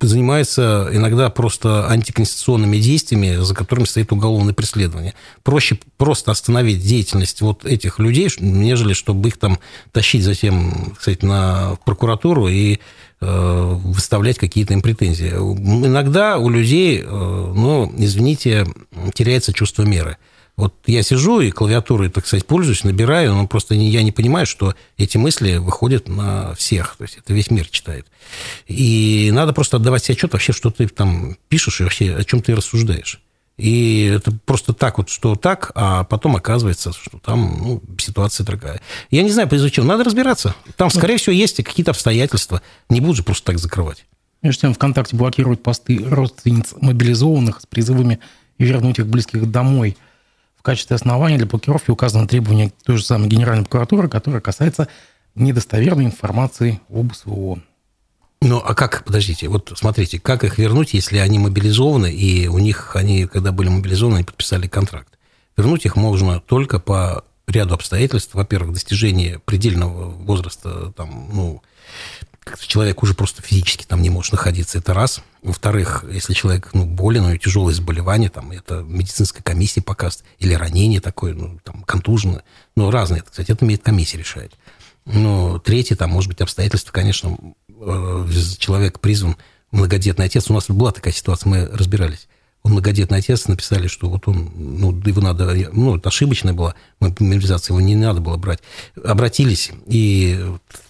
занимается 0.00 0.88
иногда 0.92 1.30
просто 1.30 1.88
антиконституционными 1.88 2.78
действиями, 2.78 3.42
за 3.42 3.54
которыми 3.54 3.84
стоит 3.84 4.12
уголовное 4.12 4.54
преследование. 4.54 5.14
Проще 5.42 5.78
просто 5.96 6.30
остановить 6.30 6.82
деятельность 6.82 7.40
вот 7.40 7.64
этих 7.64 7.98
людей, 7.98 8.28
нежели 8.38 8.92
чтобы 8.92 9.28
их 9.28 9.36
там 9.36 9.58
тащить 9.92 10.24
затем, 10.24 10.94
кстати, 10.98 11.24
на 11.24 11.76
прокуратуру 11.84 12.48
и 12.48 12.78
э, 13.20 13.78
выставлять 13.84 14.38
какие-то 14.38 14.72
им 14.72 14.82
претензии. 14.82 15.30
Иногда 15.30 16.38
у 16.38 16.48
людей, 16.48 17.00
э, 17.00 17.06
ну, 17.06 17.92
извините, 17.96 18.66
теряется 19.14 19.52
чувство 19.52 19.82
меры. 19.82 20.16
Вот 20.62 20.76
я 20.86 21.02
сижу 21.02 21.40
и 21.40 21.50
клавиатурой, 21.50 22.08
так 22.08 22.24
сказать, 22.24 22.46
пользуюсь, 22.46 22.84
набираю, 22.84 23.34
но 23.34 23.48
просто 23.48 23.74
я 23.74 24.00
не 24.04 24.12
понимаю, 24.12 24.46
что 24.46 24.76
эти 24.96 25.16
мысли 25.16 25.56
выходят 25.56 26.06
на 26.06 26.54
всех. 26.54 26.94
То 26.98 27.02
есть 27.02 27.18
это 27.18 27.34
весь 27.34 27.50
мир 27.50 27.66
читает. 27.66 28.06
И 28.68 29.30
надо 29.32 29.52
просто 29.54 29.78
отдавать 29.78 30.04
себе 30.04 30.14
отчет 30.14 30.32
вообще, 30.32 30.52
что 30.52 30.70
ты 30.70 30.86
там 30.86 31.36
пишешь 31.48 31.80
и 31.80 31.82
вообще 31.82 32.14
о 32.14 32.22
чем 32.22 32.42
ты 32.42 32.54
рассуждаешь. 32.54 33.20
И 33.58 34.04
это 34.04 34.30
просто 34.30 34.72
так 34.72 34.98
вот, 34.98 35.08
что 35.08 35.34
так, 35.34 35.72
а 35.74 36.04
потом 36.04 36.36
оказывается, 36.36 36.92
что 36.92 37.18
там 37.18 37.58
ну, 37.60 37.82
ситуация 37.98 38.44
другая. 38.44 38.80
Я 39.10 39.24
не 39.24 39.32
знаю, 39.32 39.48
по. 39.48 39.56
Надо 39.82 40.04
разбираться. 40.04 40.54
Там, 40.76 40.90
ну. 40.94 40.96
скорее 40.96 41.16
всего, 41.16 41.32
есть 41.32 41.56
какие-то 41.56 41.90
обстоятельства. 41.90 42.62
Не 42.88 43.00
будут 43.00 43.16
же 43.16 43.22
просто 43.24 43.46
так 43.46 43.58
закрывать. 43.58 44.04
Между 44.42 44.60
тем, 44.60 44.74
ВКонтакте 44.74 45.16
блокируют 45.16 45.64
посты 45.64 45.98
родственниц 46.04 46.74
мобилизованных 46.80 47.62
с 47.62 47.66
призывами 47.66 48.20
вернуть 48.58 49.00
их 49.00 49.08
близких 49.08 49.50
домой– 49.50 49.96
в 50.62 50.64
качестве 50.64 50.94
основания 50.94 51.38
для 51.38 51.46
блокировки 51.46 51.90
указано 51.90 52.28
требование 52.28 52.72
той 52.84 52.96
же 52.96 53.04
самой 53.04 53.28
Генеральной 53.28 53.64
прокуратуры, 53.64 54.08
которое 54.08 54.40
касается 54.40 54.86
недостоверной 55.34 56.04
информации 56.04 56.80
об 56.88 57.12
СВО. 57.12 57.58
Ну, 58.40 58.62
а 58.64 58.72
как, 58.76 59.04
подождите, 59.04 59.48
вот 59.48 59.72
смотрите, 59.74 60.20
как 60.20 60.44
их 60.44 60.58
вернуть, 60.58 60.94
если 60.94 61.18
они 61.18 61.40
мобилизованы, 61.40 62.12
и 62.12 62.46
у 62.46 62.60
них, 62.60 62.94
они, 62.94 63.26
когда 63.26 63.50
были 63.50 63.70
мобилизованы, 63.70 64.18
они 64.18 64.24
подписали 64.24 64.68
контракт? 64.68 65.18
Вернуть 65.56 65.84
их 65.84 65.96
можно 65.96 66.38
только 66.38 66.78
по 66.78 67.24
ряду 67.48 67.74
обстоятельств. 67.74 68.32
Во-первых, 68.34 68.74
достижение 68.74 69.40
предельного 69.40 70.10
возраста, 70.10 70.92
там, 70.96 71.28
ну, 71.32 71.62
человек 72.68 73.02
уже 73.02 73.14
просто 73.14 73.42
физически 73.42 73.84
там 73.84 74.00
не 74.00 74.10
может 74.10 74.30
находиться, 74.30 74.78
это 74.78 74.94
раз. 74.94 75.24
Во-вторых, 75.42 76.04
если 76.08 76.34
человек 76.34 76.70
ну, 76.72 76.86
болен, 76.86 77.24
у 77.24 77.28
него 77.28 77.36
тяжелое 77.36 77.74
заболевание, 77.74 78.30
там, 78.30 78.52
это 78.52 78.84
медицинская 78.86 79.42
комиссия 79.42 79.82
покажет, 79.82 80.22
или 80.38 80.54
ранение 80.54 81.00
такое, 81.00 81.34
ну, 81.34 81.58
там, 81.64 81.82
контужено, 81.82 82.42
ну, 82.76 82.90
разные, 82.92 83.22
кстати, 83.22 83.50
это 83.50 83.64
имеет 83.64 83.82
комиссия 83.82 84.18
решает. 84.18 84.52
Ну, 85.04 85.58
третье, 85.58 85.96
там, 85.96 86.10
может 86.10 86.28
быть, 86.28 86.40
обстоятельства, 86.40 86.92
конечно, 86.92 87.36
э, 87.68 88.28
человек 88.58 89.00
призван 89.00 89.36
многодетный 89.72 90.26
отец. 90.26 90.48
У 90.48 90.54
нас 90.54 90.68
была 90.68 90.92
такая 90.92 91.12
ситуация, 91.12 91.50
мы 91.50 91.66
разбирались. 91.66 92.28
Он 92.62 92.72
многодетный 92.72 93.18
отец, 93.18 93.48
написали, 93.48 93.88
что 93.88 94.08
вот 94.08 94.28
он, 94.28 94.50
ну, 94.54 94.92
его 95.04 95.20
надо, 95.20 95.52
ну, 95.72 95.96
это 95.96 96.10
ошибочная 96.10 96.52
была 96.52 96.74
мобилизация, 97.00 97.74
его 97.74 97.80
не 97.80 97.96
надо 97.96 98.20
было 98.20 98.36
брать. 98.36 98.60
Обратились, 99.04 99.72
и 99.86 100.40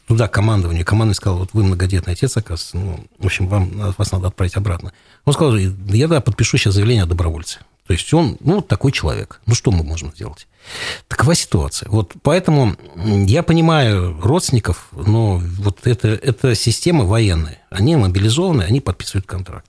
туда 0.07 0.29
командование, 0.29 0.85
командование 0.85 1.15
сказало, 1.15 1.39
вот 1.39 1.51
вы 1.55 1.65
многодетный 1.65 2.13
отец, 2.13 2.37
оказывается, 2.37 2.77
ну, 2.77 3.07
в 3.19 3.25
общем, 3.25 3.47
вам, 3.49 3.95
вас 3.97 4.13
надо 4.13 4.29
отправить 4.29 4.57
обратно. 4.57 4.93
Он 5.25 5.33
сказал, 5.33 5.57
я 5.57 6.09
да, 6.09 6.21
подпишу 6.21 6.59
сейчас 6.59 6.75
заявление 6.75 7.05
о 7.05 7.07
добровольце. 7.07 7.61
То 7.87 7.95
есть 7.95 8.13
он, 8.15 8.37
ну, 8.41 8.61
такой 8.61 8.93
человек. 8.93 9.41
Ну, 9.47 9.55
что 9.55 9.71
мы 9.73 9.83
можем 9.83 10.13
сделать? 10.15 10.47
Такова 11.09 11.35
ситуация. 11.35 11.89
Вот 11.89 12.13
поэтому 12.23 12.77
я 12.97 13.43
понимаю 13.43 14.21
родственников, 14.21 14.89
но 14.93 15.39
вот 15.39 15.87
это, 15.87 16.09
это 16.09 16.55
система 16.55 17.05
военная. 17.05 17.59
Они 17.71 17.97
мобилизованы, 17.97 18.63
они 18.63 18.81
подписывают 18.81 19.27
контракт. 19.27 19.67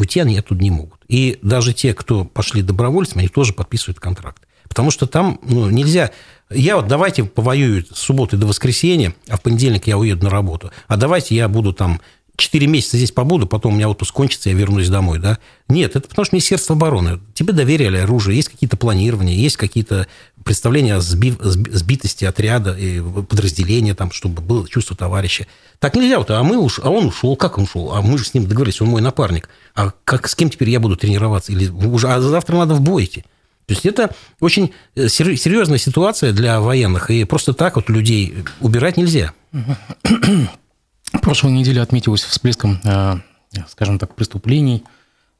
Уйти 0.00 0.18
они 0.20 0.38
оттуда 0.38 0.62
не 0.62 0.70
могут. 0.70 0.98
И 1.08 1.38
даже 1.42 1.74
те, 1.74 1.92
кто 1.92 2.24
пошли 2.24 2.62
добровольцами, 2.62 3.20
они 3.20 3.28
тоже 3.28 3.52
подписывают 3.52 4.00
контракт. 4.00 4.42
Потому 4.66 4.90
что 4.90 5.06
там 5.06 5.38
ну, 5.42 5.68
нельзя... 5.68 6.10
Я 6.48 6.76
вот 6.76 6.88
давайте 6.88 7.24
повоюю 7.24 7.84
с 7.84 7.98
субботы 7.98 8.38
до 8.38 8.46
воскресенья, 8.46 9.14
а 9.28 9.36
в 9.36 9.42
понедельник 9.42 9.86
я 9.86 9.98
уеду 9.98 10.24
на 10.24 10.30
работу. 10.30 10.72
А 10.88 10.96
давайте 10.96 11.34
я 11.34 11.48
буду 11.48 11.74
там 11.74 12.00
4 12.40 12.66
месяца 12.66 12.96
здесь 12.96 13.12
побуду, 13.12 13.46
потом 13.46 13.72
у 13.72 13.76
меня 13.76 13.88
отпуск 13.88 14.14
кончится, 14.14 14.48
я 14.48 14.56
вернусь 14.56 14.88
домой, 14.88 15.18
да? 15.18 15.38
Нет, 15.68 15.96
это 15.96 16.08
потому 16.08 16.24
что 16.24 16.34
Министерство 16.34 16.74
обороны. 16.74 17.20
Тебе 17.34 17.52
доверили 17.52 17.98
оружие, 17.98 18.36
есть 18.36 18.48
какие-то 18.48 18.76
планирования, 18.76 19.34
есть 19.34 19.56
какие-то 19.56 20.06
представления 20.44 20.96
о 20.96 21.00
сбив, 21.00 21.36
сбитости 21.40 22.24
отряда 22.24 22.72
и 22.76 23.00
подразделения, 23.00 23.94
там, 23.94 24.10
чтобы 24.10 24.42
было 24.42 24.68
чувство 24.68 24.96
товарища. 24.96 25.46
Так 25.78 25.94
нельзя, 25.94 26.18
вот, 26.18 26.30
а, 26.30 26.42
мы 26.42 26.56
уж, 26.58 26.80
а 26.82 26.90
он 26.90 27.06
ушел, 27.06 27.36
как 27.36 27.58
он 27.58 27.64
ушел? 27.64 27.92
А 27.92 28.02
мы 28.02 28.18
же 28.18 28.24
с 28.24 28.34
ним 28.34 28.46
договорились, 28.46 28.80
он 28.80 28.88
мой 28.88 29.02
напарник. 29.02 29.48
А 29.74 29.92
как, 30.04 30.28
с 30.28 30.34
кем 30.34 30.50
теперь 30.50 30.70
я 30.70 30.80
буду 30.80 30.96
тренироваться? 30.96 31.52
Или 31.52 31.68
уже, 31.68 32.08
а 32.08 32.20
завтра 32.20 32.56
надо 32.56 32.74
в 32.74 32.80
бой 32.80 33.04
идти. 33.04 33.22
То 33.66 33.74
есть 33.74 33.86
это 33.86 34.10
очень 34.40 34.72
э, 34.96 35.08
серьезная 35.08 35.78
ситуация 35.78 36.32
для 36.32 36.60
военных, 36.60 37.10
и 37.10 37.22
просто 37.24 37.52
так 37.52 37.76
вот 37.76 37.88
людей 37.88 38.34
убирать 38.60 38.96
нельзя. 38.96 39.32
Прошлой 41.12 41.52
неделе 41.52 41.82
отметилась 41.82 42.22
всплеском, 42.22 42.80
э, 42.84 43.16
скажем 43.68 43.98
так, 43.98 44.14
преступлений, 44.14 44.84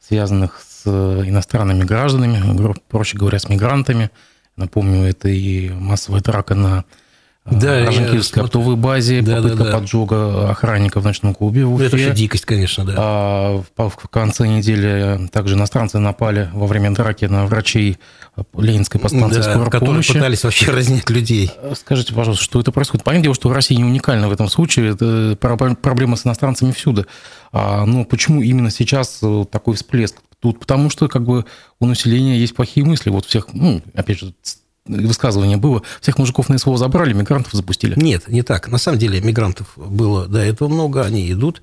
связанных 0.00 0.60
с 0.60 0.82
э, 0.86 1.22
иностранными 1.26 1.84
гражданами, 1.84 2.66
проще 2.88 3.16
говоря, 3.16 3.38
с 3.38 3.48
мигрантами. 3.48 4.10
Напомню, 4.56 5.08
это 5.08 5.28
и 5.28 5.70
массовая 5.70 6.20
драка 6.20 6.54
на 6.54 6.84
да, 7.50 7.86
Роженкивской 7.86 8.42
оптовой 8.42 8.76
базе, 8.76 9.22
да, 9.22 9.36
попытка 9.36 9.56
да, 9.56 9.64
да. 9.64 9.78
поджога 9.78 10.50
охранника 10.50 11.00
в 11.00 11.04
ночном 11.04 11.34
клубе 11.34 11.64
в 11.64 11.74
Уфе. 11.74 11.86
Это 11.86 11.96
вообще 11.96 12.12
дикость, 12.12 12.44
конечно, 12.44 12.84
да. 12.84 12.94
А 12.96 13.62
в 13.76 14.08
конце 14.08 14.46
недели 14.46 15.28
также 15.28 15.54
иностранцы 15.54 15.98
напали 15.98 16.50
во 16.52 16.66
время 16.66 16.92
драки 16.92 17.24
на 17.24 17.46
врачей 17.46 17.98
Ленинской 18.56 19.00
подстанции 19.00 19.42
да, 19.42 19.50
скорой 19.50 19.70
которые 19.70 19.88
помощи. 19.90 20.12
пытались 20.12 20.44
вообще 20.44 20.70
разнять 20.70 21.08
людей. 21.10 21.50
Скажите, 21.74 22.14
пожалуйста, 22.14 22.44
что 22.44 22.60
это 22.60 22.72
происходит? 22.72 23.04
Понятное 23.04 23.24
дело, 23.24 23.34
что 23.34 23.52
Россия 23.52 23.76
не 23.76 23.84
уникальна 23.84 24.28
в 24.28 24.32
этом 24.32 24.48
случае. 24.48 24.92
Это 24.92 25.36
проблема 25.36 26.16
с 26.16 26.26
иностранцами 26.26 26.72
всюду. 26.72 27.06
А, 27.52 27.84
но 27.84 28.04
почему 28.04 28.42
именно 28.42 28.70
сейчас 28.70 29.18
э, 29.22 29.44
такой 29.50 29.74
всплеск? 29.74 30.16
Тут 30.40 30.58
потому 30.58 30.88
что 30.88 31.08
как 31.08 31.24
бы 31.24 31.44
у 31.80 31.86
населения 31.86 32.38
есть 32.38 32.54
плохие 32.54 32.86
мысли. 32.86 33.10
Вот 33.10 33.26
всех, 33.26 33.52
ну, 33.52 33.82
опять 33.94 34.20
же, 34.20 34.32
высказывание 34.86 35.56
было, 35.56 35.82
всех 36.00 36.18
мужиков 36.18 36.48
на 36.48 36.58
СВО 36.58 36.76
забрали, 36.76 37.12
мигрантов 37.12 37.52
запустили. 37.52 37.94
Нет, 37.96 38.28
не 38.28 38.42
так. 38.42 38.68
На 38.68 38.78
самом 38.78 38.98
деле 38.98 39.20
мигрантов 39.20 39.72
было 39.76 40.26
до 40.26 40.38
этого 40.38 40.68
много, 40.68 41.04
они 41.04 41.30
идут. 41.30 41.62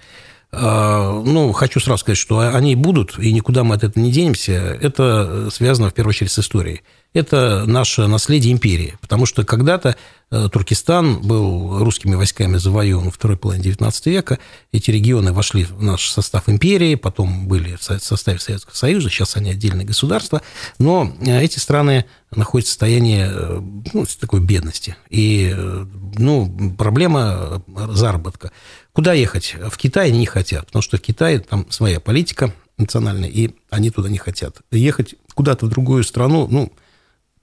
А, 0.51 1.21
ну, 1.21 1.51
хочу 1.51 1.79
сразу 1.79 2.01
сказать, 2.01 2.17
что 2.17 2.39
они 2.39 2.75
будут, 2.75 3.19
и 3.19 3.33
никуда 3.33 3.63
мы 3.63 3.75
от 3.75 3.83
этого 3.83 4.03
не 4.03 4.11
денемся. 4.11 4.53
Это 4.53 5.49
связано, 5.51 5.89
в 5.89 5.93
первую 5.93 6.11
очередь, 6.11 6.31
с 6.31 6.39
историей. 6.39 6.81
Это 7.13 7.65
наше 7.65 8.07
наследие 8.07 8.53
империи. 8.53 8.97
Потому 9.01 9.25
что 9.25 9.43
когда-то 9.43 9.95
э, 10.29 10.49
Туркестан 10.51 11.21
был 11.21 11.83
русскими 11.83 12.15
войсками 12.15 12.57
завоеван 12.57 13.05
во 13.05 13.11
второй 13.11 13.37
половине 13.37 13.71
XIX 13.71 13.91
века. 14.05 14.39
Эти 14.71 14.91
регионы 14.91 15.33
вошли 15.33 15.63
в 15.65 15.81
наш 15.81 16.09
состав 16.09 16.47
империи, 16.49 16.95
потом 16.95 17.47
были 17.47 17.75
в 17.75 17.83
составе 17.83 18.39
Советского 18.39 18.75
Союза, 18.75 19.09
сейчас 19.09 19.35
они 19.35 19.51
отдельные 19.51 19.85
государства. 19.85 20.41
Но 20.79 21.13
э, 21.21 21.43
эти 21.43 21.59
страны 21.59 22.05
находятся 22.35 22.71
в 22.71 22.73
состоянии 22.73 23.25
э, 23.27 23.61
ну, 23.93 24.05
такой 24.19 24.41
бедности. 24.41 24.95
И 25.09 25.55
ну, 26.17 26.75
проблема 26.77 27.63
заработка. 27.89 28.51
Куда 28.93 29.13
ехать? 29.13 29.55
В 29.71 29.77
Китай 29.77 30.09
они 30.09 30.19
не 30.19 30.25
хотят, 30.25 30.67
потому 30.67 30.81
что 30.81 30.97
в 30.97 31.01
Китае 31.01 31.39
там 31.39 31.69
своя 31.69 31.99
политика 31.99 32.53
национальная, 32.77 33.29
и 33.29 33.51
они 33.69 33.89
туда 33.91 34.09
не 34.09 34.17
хотят. 34.17 34.57
Ехать 34.71 35.15
куда-то 35.33 35.65
в 35.65 35.69
другую 35.69 36.03
страну, 36.03 36.47
ну, 36.49 36.71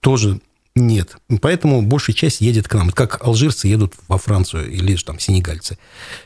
тоже 0.05 0.39
нет. 0.77 1.17
Поэтому 1.41 1.81
большая 1.81 2.15
часть 2.15 2.43
едет 2.43 2.69
к 2.69 2.75
нам. 2.75 2.91
Как 2.91 3.25
алжирцы 3.25 3.69
едут 3.69 3.95
во 4.07 4.19
Францию 4.19 4.71
или 4.71 4.97
же 4.97 5.05
там 5.05 5.19
сенегальцы. 5.19 5.79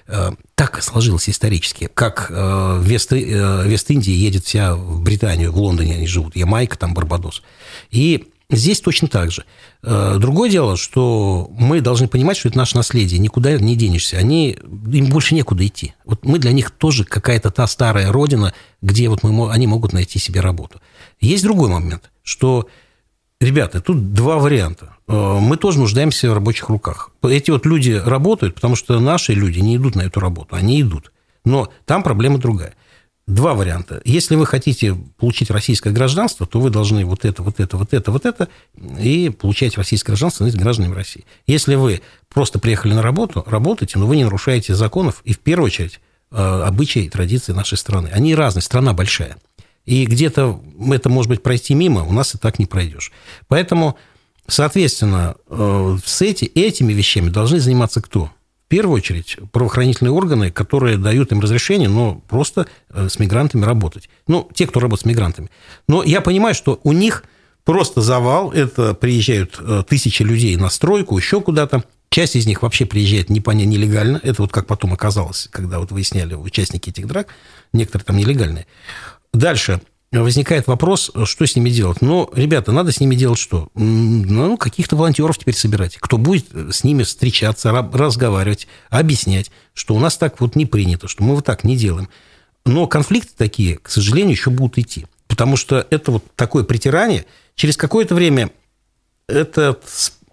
Э, 0.09 0.33
так 0.57 0.83
сложилось 0.83 1.31
исторически. 1.31 1.88
Как 1.95 2.27
э, 2.29 2.81
Вест, 2.83 3.12
э, 3.12 3.62
Вест-Индия 3.67 4.14
едет 4.14 4.45
вся 4.45 4.75
в 4.75 5.01
Британию, 5.01 5.53
в 5.53 5.59
Лондоне 5.59 5.95
они 5.95 6.07
живут. 6.09 6.35
Ямайка, 6.35 6.77
там 6.77 6.93
Барбадос. 6.93 7.43
И 7.91 8.27
здесь 8.51 8.81
точно 8.81 9.07
так 9.07 9.31
же. 9.31 9.45
Другое 9.83 10.51
дело, 10.51 10.77
что 10.77 11.49
мы 11.53 11.81
должны 11.81 12.09
понимать, 12.09 12.37
что 12.37 12.49
это 12.49 12.59
наше 12.59 12.77
наследие. 12.77 13.21
Никуда 13.21 13.57
не 13.59 13.77
денешься. 13.77 14.17
Они, 14.17 14.59
им 14.93 15.07
больше 15.07 15.37
некуда 15.37 15.64
идти. 15.64 15.95
Вот 16.05 16.25
мы 16.25 16.41
для 16.41 16.51
них 16.51 16.73
тоже 16.73 17.05
какая-то 17.05 17.53
та 17.53 17.67
старая 17.69 18.11
родина, 18.11 18.55
где 18.83 19.09
вот 19.09 19.23
мы, 19.23 19.53
они 19.53 19.69
могут 19.69 19.93
найти 19.93 20.19
себе 20.19 20.41
работу. 20.41 20.81
Есть 21.21 21.45
другой 21.45 21.69
момент, 21.69 22.11
что 22.25 22.67
Ребята, 23.40 23.81
тут 23.81 24.12
два 24.12 24.38
варианта. 24.38 24.96
Э, 25.07 25.38
мы 25.40 25.57
тоже 25.57 25.79
нуждаемся 25.79 26.29
в 26.31 26.35
рабочих 26.35 26.68
руках. 26.68 27.11
Эти 27.22 27.51
вот 27.53 27.66
люди 27.66 27.92
работают, 27.92 28.57
потому 28.57 28.74
что 28.74 28.98
наши 28.98 29.33
люди 29.33 29.61
не 29.61 29.77
идут 29.77 29.94
на 29.94 30.03
эту 30.03 30.18
работу. 30.18 30.57
Они 30.57 30.81
идут. 30.83 31.12
Но 31.44 31.70
там 31.87 32.03
проблема 32.03 32.38
другая. 32.38 32.74
Два 33.29 33.55
варианта. 33.55 34.01
Если 34.05 34.35
вы 34.35 34.44
хотите 34.44 34.96
получить 35.18 35.51
российское 35.51 35.90
гражданство, 35.90 36.46
то 36.46 36.61
вы 36.61 36.70
должны 36.70 37.05
вот 37.05 37.24
это, 37.24 37.42
вот 37.42 37.61
это, 37.61 37.77
вот 37.77 37.92
это, 37.92 38.11
вот 38.11 38.27
это, 38.27 38.48
и 38.98 39.29
получать 39.29 39.77
российское 39.77 40.12
гражданство, 40.12 40.38
становитесь 40.38 40.61
гражданами 40.61 40.94
России. 40.94 41.24
Если 41.46 41.74
вы 41.74 42.01
просто 42.31 42.59
приехали 42.59 42.94
на 42.94 43.03
работу, 43.03 43.44
работаете, 43.46 43.98
но 43.98 44.07
вы 44.07 44.16
не 44.16 44.24
нарушаете 44.24 44.74
законов 44.74 45.20
и, 45.24 45.35
в 45.35 45.38
первую 45.38 45.66
очередь, 45.66 46.01
э, 46.33 46.37
обычаи 46.37 47.05
и 47.05 47.09
традиции 47.11 47.53
нашей 47.53 47.79
страны. 47.79 48.09
Они 48.12 48.35
разные, 48.35 48.62
страна 48.62 48.94
большая. 48.94 49.37
И 49.88 50.05
где-то 50.05 50.61
это 50.90 51.09
может 51.09 51.31
быть 51.31 51.42
пройти 51.42 51.72
мимо, 51.72 52.05
у 52.05 52.12
нас 52.12 52.35
и 52.35 52.38
так 52.38 52.59
не 52.59 52.66
пройдешь. 52.66 53.11
Поэтому, 53.46 53.96
соответственно, 54.46 55.37
э, 55.48 55.96
с 56.05 56.20
эти, 56.20 56.44
этими 56.44 56.92
вещами 56.92 57.31
должны 57.31 57.59
заниматься 57.59 58.03
кто? 58.03 58.27
В 58.66 58.68
первую 58.68 58.96
очередь 58.96 59.38
правоохранительные 59.51 60.12
органы, 60.12 60.51
которые 60.51 60.98
дают 60.98 61.33
им 61.33 61.40
разрешение, 61.40 61.88
но 61.88 62.22
просто 62.29 62.66
э, 62.90 63.09
с 63.09 63.18
мигрантами 63.18 63.64
работать. 63.64 64.11
Ну, 64.27 64.46
те, 64.53 64.66
кто 64.66 64.79
работает 64.79 65.05
с 65.05 65.07
мигрантами. 65.07 65.48
Но 65.88 66.03
я 66.03 66.20
понимаю, 66.20 66.55
что 66.55 66.79
у 66.83 66.92
них 66.92 67.24
просто 67.64 68.03
завал. 68.03 68.53
Это 68.53 68.92
приезжают 68.92 69.57
э, 69.59 69.85
тысячи 69.88 70.22
людей 70.22 70.55
на 70.57 70.68
стройку, 70.68 71.16
еще 71.16 71.40
куда-то. 71.40 71.83
Часть 72.11 72.37
из 72.37 72.46
них 72.46 72.61
вообще 72.61 72.85
приезжает 72.85 73.31
непонятно 73.31 73.70
нелегально. 73.70 74.20
Это 74.22 74.42
вот 74.42 74.53
как 74.53 74.66
потом 74.66 74.92
оказалось, 74.92 75.48
когда 75.51 75.79
вот 75.79 75.92
выясняли 75.92 76.35
участники 76.35 76.90
этих 76.90 77.07
драк. 77.07 77.29
Некоторые 77.72 78.05
там 78.05 78.18
нелегальные. 78.18 78.66
Дальше 79.33 79.81
возникает 80.11 80.67
вопрос, 80.67 81.11
что 81.25 81.47
с 81.47 81.55
ними 81.55 81.71
делать. 81.71 82.01
Ну, 82.01 82.31
ребята, 82.33 82.73
надо 82.73 82.93
с 82.93 83.01
ними 83.01 83.14
делать 83.14 83.38
что? 83.38 83.69
Ну, 83.75 84.57
каких-то 84.57 84.97
волонтеров 84.97 85.38
теперь 85.38 85.55
собирать. 85.55 85.97
Кто 85.99 86.17
будет 86.17 86.47
с 86.73 86.83
ними 86.83 87.03
встречаться, 87.03 87.73
разговаривать, 87.73 88.69
объяснять, 88.88 89.51
что 89.75 89.95
у 89.95 89.99
нас 89.99 90.17
так 90.17 90.41
вот 90.41 90.57
не 90.57 90.67
принято, 90.67 91.09
что 91.09 91.23
мы 91.23 91.35
вот 91.35 91.45
так 91.45 91.64
не 91.64 91.77
делаем. 91.77 92.09
Но 92.64 92.87
конфликты 92.87 93.33
такие, 93.37 93.77
к 93.77 93.91
сожалению, 93.91 94.33
еще 94.33 94.51
будут 94.51 94.79
идти. 94.79 95.07
Потому 95.27 95.57
что 95.57 95.87
это 95.91 96.12
вот 96.12 96.25
такое 96.37 96.64
притирание. 96.64 97.27
Через 97.55 97.77
какое-то 97.77 98.14
время 98.14 98.51
этот 99.27 99.85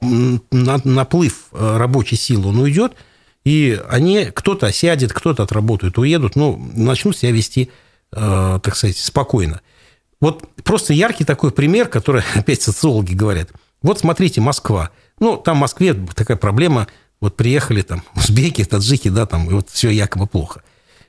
наплыв 0.02 1.48
э, 1.52 1.78
рабочей 1.78 2.16
силы, 2.16 2.50
он 2.50 2.60
уйдет, 2.60 2.94
и 3.44 3.82
они, 3.90 4.26
кто-то 4.26 4.72
сядет, 4.72 5.12
кто-то 5.12 5.44
отработает, 5.44 5.98
уедут, 5.98 6.36
ну, 6.36 6.72
начнут 6.76 7.18
себя 7.18 7.32
вести 7.32 7.64
Э, 7.66 7.72
так 8.16 8.76
сказать, 8.76 8.98
спокойно. 8.98 9.62
Вот 10.22 10.44
просто 10.64 10.94
яркий 10.94 11.26
такой 11.26 11.52
пример, 11.52 11.88
который 11.88 12.24
опять 12.36 12.62
социологи 12.62 13.14
говорят. 13.14 13.50
Вот 13.82 14.00
смотрите, 14.00 14.42
Москва. 14.42 14.90
Ну, 15.20 15.38
там 15.38 15.58
в 15.58 15.60
Москве 15.62 15.94
такая 15.94 16.38
проблема. 16.38 16.88
Вот 17.22 17.36
приехали 17.38 17.82
там 17.82 18.04
узбеки, 18.16 18.64
таджики, 18.64 19.10
да, 19.10 19.26
там, 19.26 19.50
и 19.50 19.54
вот 19.54 19.70
все 19.70 19.90
якобы 19.90 20.28
плохо. 20.28 20.64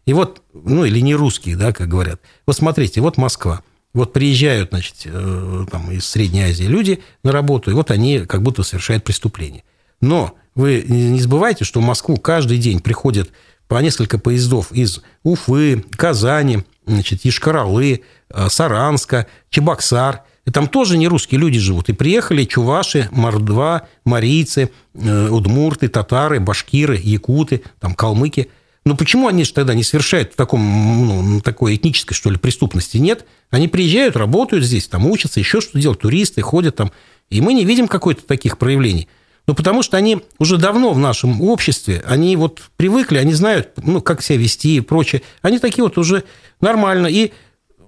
И 0.04 0.12
вот, 0.12 0.42
ну, 0.52 0.84
или 0.84 1.00
не 1.00 1.14
русские, 1.14 1.56
да, 1.56 1.72
как 1.72 1.88
говорят. 1.88 2.20
Вот 2.46 2.56
смотрите, 2.56 3.00
вот 3.00 3.16
Москва. 3.16 3.62
Вот 3.92 4.12
приезжают, 4.12 4.70
значит, 4.70 4.96
э, 5.06 5.66
там, 5.70 5.90
из 5.90 6.06
Средней 6.06 6.42
Азии 6.42 6.64
люди 6.64 7.02
на 7.22 7.32
работу, 7.32 7.70
и 7.70 7.74
вот 7.74 7.90
они 7.90 8.20
как 8.20 8.42
будто 8.42 8.62
совершают 8.62 9.04
преступление. 9.04 9.64
Но 10.02 10.34
вы 10.54 10.84
не 10.86 11.18
забывайте, 11.18 11.64
что 11.64 11.80
в 11.80 11.82
Москву 11.82 12.18
каждый 12.18 12.58
день 12.58 12.80
приходят 12.80 13.30
по 13.68 13.80
несколько 13.80 14.18
поездов 14.18 14.72
из 14.72 15.02
Уфы, 15.22 15.84
Казани, 15.96 16.64
значит, 16.86 17.20
Ишкаралы, 17.24 18.02
э, 18.30 18.48
Саранска, 18.48 19.26
Чебоксар. 19.50 20.22
И 20.44 20.52
там 20.52 20.68
тоже 20.68 20.96
не 20.96 21.08
русские 21.08 21.40
люди 21.40 21.58
живут. 21.58 21.88
И 21.88 21.92
приехали 21.92 22.44
чуваши, 22.44 23.08
мордва, 23.10 23.88
марийцы, 24.04 24.70
э, 24.94 25.28
удмурты, 25.28 25.88
татары, 25.88 26.38
башкиры, 26.38 27.00
якуты, 27.02 27.62
там, 27.80 27.94
калмыки. 27.94 28.48
Но 28.84 28.96
почему 28.96 29.26
они 29.26 29.42
же 29.42 29.52
тогда 29.52 29.74
не 29.74 29.82
совершают 29.82 30.34
в 30.34 30.36
таком, 30.36 30.60
ну, 31.06 31.40
такой 31.40 31.74
этнической, 31.74 32.14
что 32.14 32.30
ли, 32.30 32.38
преступности? 32.38 32.98
Нет. 32.98 33.26
Они 33.50 33.66
приезжают, 33.66 34.16
работают 34.16 34.64
здесь, 34.64 34.86
там 34.86 35.06
учатся, 35.06 35.40
еще 35.40 35.60
что 35.60 35.80
делают, 35.80 36.02
туристы 36.02 36.40
ходят 36.42 36.76
там. 36.76 36.92
И 37.28 37.40
мы 37.40 37.52
не 37.52 37.64
видим 37.64 37.88
какой-то 37.88 38.22
таких 38.22 38.58
проявлений. 38.58 39.08
Ну, 39.46 39.54
потому 39.54 39.82
что 39.82 39.96
они 39.96 40.22
уже 40.38 40.58
давно 40.58 40.92
в 40.92 40.98
нашем 40.98 41.40
обществе, 41.40 42.02
они 42.06 42.36
вот 42.36 42.62
привыкли, 42.76 43.18
они 43.18 43.32
знают, 43.32 43.74
ну, 43.82 44.00
как 44.00 44.22
себя 44.22 44.38
вести 44.38 44.76
и 44.76 44.80
прочее. 44.80 45.22
Они 45.40 45.58
такие 45.58 45.84
вот 45.84 45.98
уже 45.98 46.24
нормально. 46.60 47.06
И 47.06 47.32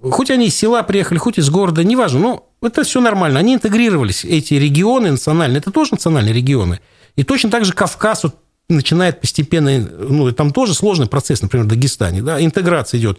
хоть 0.01 0.31
они 0.31 0.47
из 0.47 0.57
села 0.57 0.83
приехали, 0.85 1.19
хоть 1.19 1.39
из 1.39 1.51
города, 1.51 1.83
неважно, 1.83 2.21
но 2.21 2.49
это 2.63 2.85
все 2.85 3.01
нормально. 3.01 3.41
Они 3.41 3.55
интегрировались, 3.55 4.25
эти 4.25 4.55
регионы 4.55 5.11
национальные, 5.11 5.59
это 5.59 5.73
тоже 5.73 5.93
национальные 5.93 6.33
регионы. 6.33 6.81
И 7.17 7.25
точно 7.25 7.51
так 7.51 7.65
же 7.65 7.73
Кавказ 7.73 8.23
вот 8.23 8.37
начинает 8.69 9.21
постепенно, 9.21 9.79
ну, 9.81 10.31
там 10.33 10.53
тоже 10.53 10.75
сложный 10.75 11.07
процесс, 11.07 11.43
например, 11.43 11.67
в 11.67 11.69
Дагестане, 11.69 12.23
да, 12.23 12.43
интеграция 12.43 12.99
идет. 12.99 13.19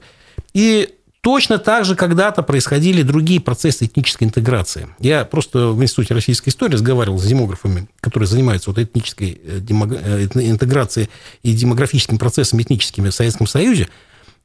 И 0.54 0.90
Точно 1.22 1.58
так 1.58 1.84
же 1.84 1.96
когда-то 1.96 2.44
происходили 2.44 3.02
другие 3.04 3.42
процессы 3.42 3.86
этнической 3.86 4.26
интеграции. 4.26 4.88
Я 5.00 5.26
просто 5.26 5.68
в 5.68 5.84
Институте 5.84 6.14
российской 6.14 6.50
истории 6.50 6.74
разговаривал 6.74 7.20
с 7.20 7.26
демографами, 7.26 7.90
которые 8.00 8.28
занимаются 8.28 8.70
вот 8.70 8.80
этнической 8.80 9.42
э, 9.44 9.60
э, 9.60 10.28
интеграцией 10.34 11.10
и 11.44 11.54
демографическим 11.54 12.18
процессом 12.18 12.62
этническими 12.62 13.10
в 13.10 13.14
Советском 13.14 13.48
Союзе. 13.48 13.90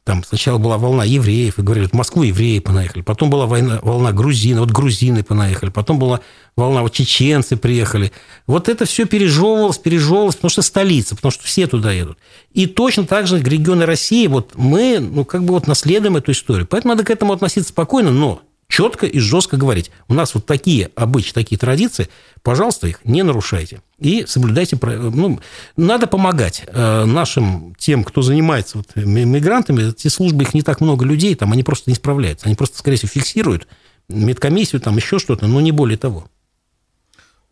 Там 0.05 0.23
сначала 0.23 0.59
была 0.59 0.77
волна 0.77 1.03
евреев, 1.05 1.59
и 1.59 1.63
говорили, 1.63 1.87
в 1.87 1.95
Москву 1.95 2.25
евреи 2.25 2.59
понаехали. 2.59 3.01
Потом 3.01 3.31
была 3.31 3.47
война, 3.47 3.79
волна 3.83 4.13
грузин, 4.13 4.59
вот 4.59 4.71
грузины 4.71 5.25
понаехали. 5.25 5.71
Потом 5.71 5.99
была 5.99 6.21
волна, 6.57 6.83
вот 6.83 6.93
чеченцы 6.93 7.57
приехали. 7.57 8.13
Вот 8.47 8.69
это 8.69 8.85
все 8.85 9.07
пережевывалось, 9.07 9.79
пережевывалось, 9.79 10.35
потому 10.35 10.51
что 10.51 10.61
столица, 10.61 11.17
потому 11.17 11.33
что 11.33 11.45
все 11.45 11.67
туда 11.67 11.91
едут. 11.91 12.19
И 12.53 12.67
точно 12.67 13.07
так 13.07 13.27
же 13.27 13.43
регионы 13.43 13.87
России, 13.87 14.27
вот 14.27 14.53
мы, 14.57 14.99
ну, 14.99 15.25
как 15.25 15.43
бы 15.45 15.55
вот 15.55 15.67
наследуем 15.67 16.19
эту 16.19 16.33
историю. 16.33 16.67
Поэтому 16.67 16.93
надо 16.93 17.05
к 17.05 17.11
этому 17.11 17.33
относиться 17.33 17.71
спокойно, 17.71 18.11
но 18.11 18.43
четко 18.75 19.07
и 19.07 19.21
жестко 19.21 19.57
говорить. 19.57 19.93
У 20.09 20.15
нас 20.15 20.35
вот 20.35 20.47
такие 20.47 20.91
обычаи, 20.97 21.33
такие 21.33 21.57
традиции, 21.57 22.09
пожалуйста, 22.43 22.89
их 22.89 23.05
не 23.05 23.23
нарушайте. 23.23 23.83
И 24.01 24.25
соблюдайте... 24.27 24.77
Ну, 24.83 25.39
надо 25.77 26.09
помогать 26.09 26.65
э, 26.67 27.05
нашим, 27.05 27.77
тем, 27.79 28.03
кто 28.03 28.21
занимается 28.21 28.79
вот 28.79 28.89
мигрантами. 28.97 29.91
Эти 29.91 30.09
службы, 30.09 30.43
их 30.43 30.55
не 30.55 30.63
так 30.63 30.81
много 30.81 31.05
людей, 31.05 31.37
там 31.37 31.53
они 31.53 31.63
просто 31.63 31.89
не 31.89 31.95
справляются. 31.95 32.47
Они 32.47 32.57
просто, 32.57 32.77
скорее 32.79 32.97
всего, 32.97 33.11
фиксируют 33.11 33.69
медкомиссию, 34.09 34.81
там 34.81 34.97
еще 34.97 35.21
что-то, 35.21 35.47
но 35.47 35.61
не 35.61 35.71
более 35.71 35.97
того. 35.97 36.27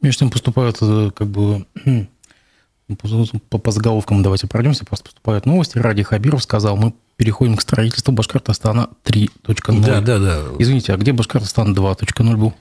Между 0.01 0.21
тем 0.21 0.31
поступают 0.31 0.79
э, 0.81 1.13
как 1.15 1.29
бы 1.29 1.67
по, 2.97 3.59
по 3.59 3.71
заголовкам 3.71 4.23
давайте 4.23 4.47
пройдемся, 4.47 4.85
просто 4.85 5.07
поступают 5.07 5.47
новости. 5.47 5.79
Ради 5.79 6.03
Хабиров 6.03 6.43
сказал, 6.43 6.77
мы 6.77 6.95
переходим 7.17 7.57
к 7.57 7.63
строительству 7.63 8.13
Башкортостана 8.13 8.91
3.0. 9.05 9.81
Да, 9.85 10.01
да, 10.01 10.19
да. 10.19 10.41
Извините, 10.59 10.93
а 10.93 10.97
где 10.97 11.13
Башкортостан 11.13 11.75
2.0 11.75 12.37
был? 12.37 12.55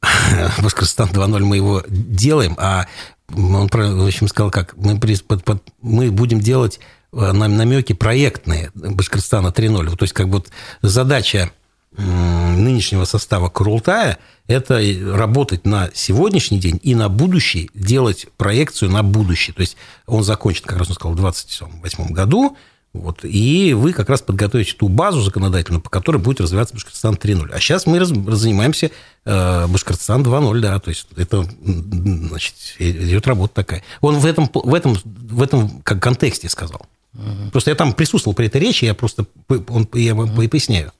Башкортостан 0.62 1.10
2.0 1.10 1.38
мы 1.40 1.56
его 1.56 1.82
делаем, 1.88 2.54
а 2.58 2.86
он, 3.34 3.68
в 3.68 4.06
общем, 4.06 4.28
сказал, 4.28 4.50
как 4.50 4.76
мы, 4.76 4.98
под, 4.98 5.44
под, 5.44 5.62
мы 5.82 6.10
будем 6.10 6.40
делать 6.40 6.80
э, 7.12 7.32
намеки 7.32 7.92
проектные 7.92 8.70
Башкортостана 8.74 9.48
3.0. 9.48 9.96
То 9.96 10.04
есть, 10.04 10.14
как 10.14 10.28
бы 10.28 10.38
вот 10.38 10.48
задача 10.82 11.50
нынешнего 11.96 13.04
состава 13.04 13.48
Курултая– 13.48 14.18
это 14.46 14.80
работать 15.14 15.66
на 15.66 15.90
сегодняшний 15.94 16.58
день 16.58 16.80
и 16.82 16.94
на 16.94 17.08
будущий, 17.08 17.70
делать 17.74 18.26
проекцию 18.36 18.90
на 18.90 19.02
будущее. 19.02 19.54
То 19.54 19.60
есть 19.60 19.76
он 20.06 20.24
закончит, 20.24 20.64
как 20.64 20.78
раз 20.78 20.88
он 20.88 20.94
сказал, 20.94 21.12
в 21.12 21.16
2028 21.16 22.12
году, 22.12 22.56
вот, 22.94 23.24
и 23.24 23.74
вы 23.74 23.92
как 23.92 24.08
раз 24.08 24.22
подготовите 24.22 24.72
ту 24.72 24.88
базу 24.88 25.20
законодательную, 25.20 25.82
по 25.82 25.90
которой 25.90 26.16
будет 26.16 26.40
развиваться 26.40 26.74
Башкортостан 26.74 27.14
3.0. 27.14 27.50
А 27.52 27.60
сейчас 27.60 27.86
мы 27.86 27.98
раз, 27.98 28.08
занимаемся 28.08 28.90
э, 29.24 29.66
Башкортостан 29.66 30.22
2.0, 30.22 30.60
да, 30.60 30.78
то 30.78 30.88
есть 30.88 31.06
это, 31.16 31.46
значит, 31.62 32.54
идет 32.78 33.26
работа 33.26 33.54
такая. 33.54 33.82
Он 34.00 34.16
в 34.16 34.24
этом, 34.24 34.50
в 34.52 34.74
этом, 34.74 34.96
в 35.04 35.42
этом 35.42 35.82
как 35.82 36.02
контексте 36.02 36.48
сказал. 36.48 36.86
Угу. 37.14 37.50
Просто 37.52 37.70
я 37.70 37.74
там 37.74 37.92
присутствовал 37.92 38.34
при 38.34 38.46
этой 38.46 38.60
речи, 38.60 38.86
я 38.86 38.94
просто 38.94 39.26
он, 39.48 39.86
я 39.92 40.14
угу. 40.14 40.48
поясняю. 40.48 40.92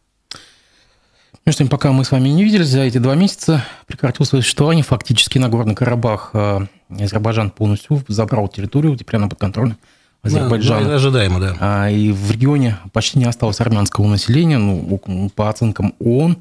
Между 1.48 1.60
тем, 1.60 1.68
пока 1.68 1.92
мы 1.92 2.04
с 2.04 2.10
вами 2.10 2.28
не 2.28 2.44
виделись, 2.44 2.66
за 2.66 2.80
эти 2.80 2.98
два 2.98 3.14
месяца 3.14 3.64
прекратилось 3.86 4.28
существование. 4.28 4.84
Фактически 4.84 5.38
Нагорный 5.38 5.74
Карабах 5.74 6.28
э, 6.34 6.66
Азербайджан 6.90 7.50
полностью 7.52 8.04
забрал 8.06 8.48
территорию, 8.48 8.94
теперь 8.98 9.16
она 9.16 9.28
под 9.28 9.38
контролем 9.38 9.78
Азербайджана. 10.20 10.86
Да, 10.86 10.94
ожидаемо, 10.96 11.40
да. 11.40 11.56
А, 11.58 11.90
и 11.90 12.12
в 12.12 12.30
регионе 12.30 12.76
почти 12.92 13.18
не 13.18 13.24
осталось 13.24 13.62
армянского 13.62 14.06
населения. 14.08 14.58
Ну, 14.58 15.00
по 15.34 15.48
оценкам 15.48 15.94
ООН, 16.00 16.36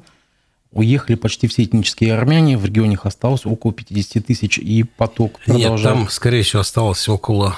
уехали 0.72 1.16
почти 1.16 1.48
все 1.48 1.64
этнические 1.64 2.14
армяне. 2.14 2.58
В 2.58 2.66
регионе 2.66 2.92
их 2.92 3.06
осталось 3.06 3.46
около 3.46 3.72
50 3.72 4.26
тысяч, 4.26 4.58
и 4.58 4.82
поток 4.82 5.38
продолжается. 5.38 5.88
Нет, 5.88 5.94
там, 5.94 6.10
скорее 6.10 6.42
всего, 6.42 6.60
осталось 6.60 7.08
около, 7.08 7.56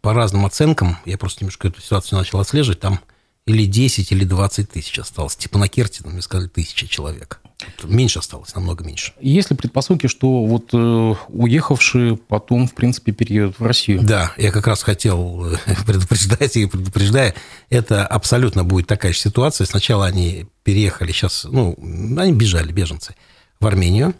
по 0.00 0.14
разным 0.14 0.46
оценкам, 0.46 0.96
я 1.04 1.18
просто 1.18 1.44
немножко 1.44 1.68
эту 1.68 1.82
ситуацию 1.82 2.18
начал 2.18 2.40
отслеживать, 2.40 2.80
там 2.80 3.00
или 3.46 3.64
10, 3.64 4.10
или 4.12 4.24
20 4.24 4.70
тысяч 4.70 4.98
осталось. 4.98 5.36
Типа 5.36 5.58
на 5.58 5.68
Керте, 5.68 6.02
мне 6.04 6.20
сказали, 6.20 6.48
тысяча 6.48 6.88
человек. 6.88 7.40
Меньше 7.84 8.18
осталось, 8.18 8.54
намного 8.54 8.84
меньше. 8.84 9.14
Есть 9.20 9.50
ли 9.50 9.56
предпосылки, 9.56 10.08
что 10.08 10.44
вот 10.44 10.70
э, 10.74 11.14
уехавшие 11.28 12.16
потом, 12.16 12.66
в 12.66 12.74
принципе, 12.74 13.12
переедут 13.12 13.58
в 13.58 13.64
Россию? 13.64 14.02
Да, 14.02 14.32
я 14.36 14.50
как 14.50 14.66
раз 14.66 14.82
хотел 14.82 15.46
э, 15.46 15.56
предупреждать 15.86 16.56
и 16.56 16.66
предупреждая, 16.66 17.34
это 17.70 18.06
абсолютно 18.06 18.64
будет 18.64 18.88
такая 18.88 19.12
же 19.12 19.18
ситуация. 19.18 19.64
Сначала 19.64 20.06
они 20.06 20.46
переехали, 20.64 21.12
сейчас, 21.12 21.44
ну, 21.44 21.76
они 22.18 22.32
бежали, 22.32 22.72
беженцы, 22.72 23.14
в 23.60 23.66
Армению. 23.66 24.14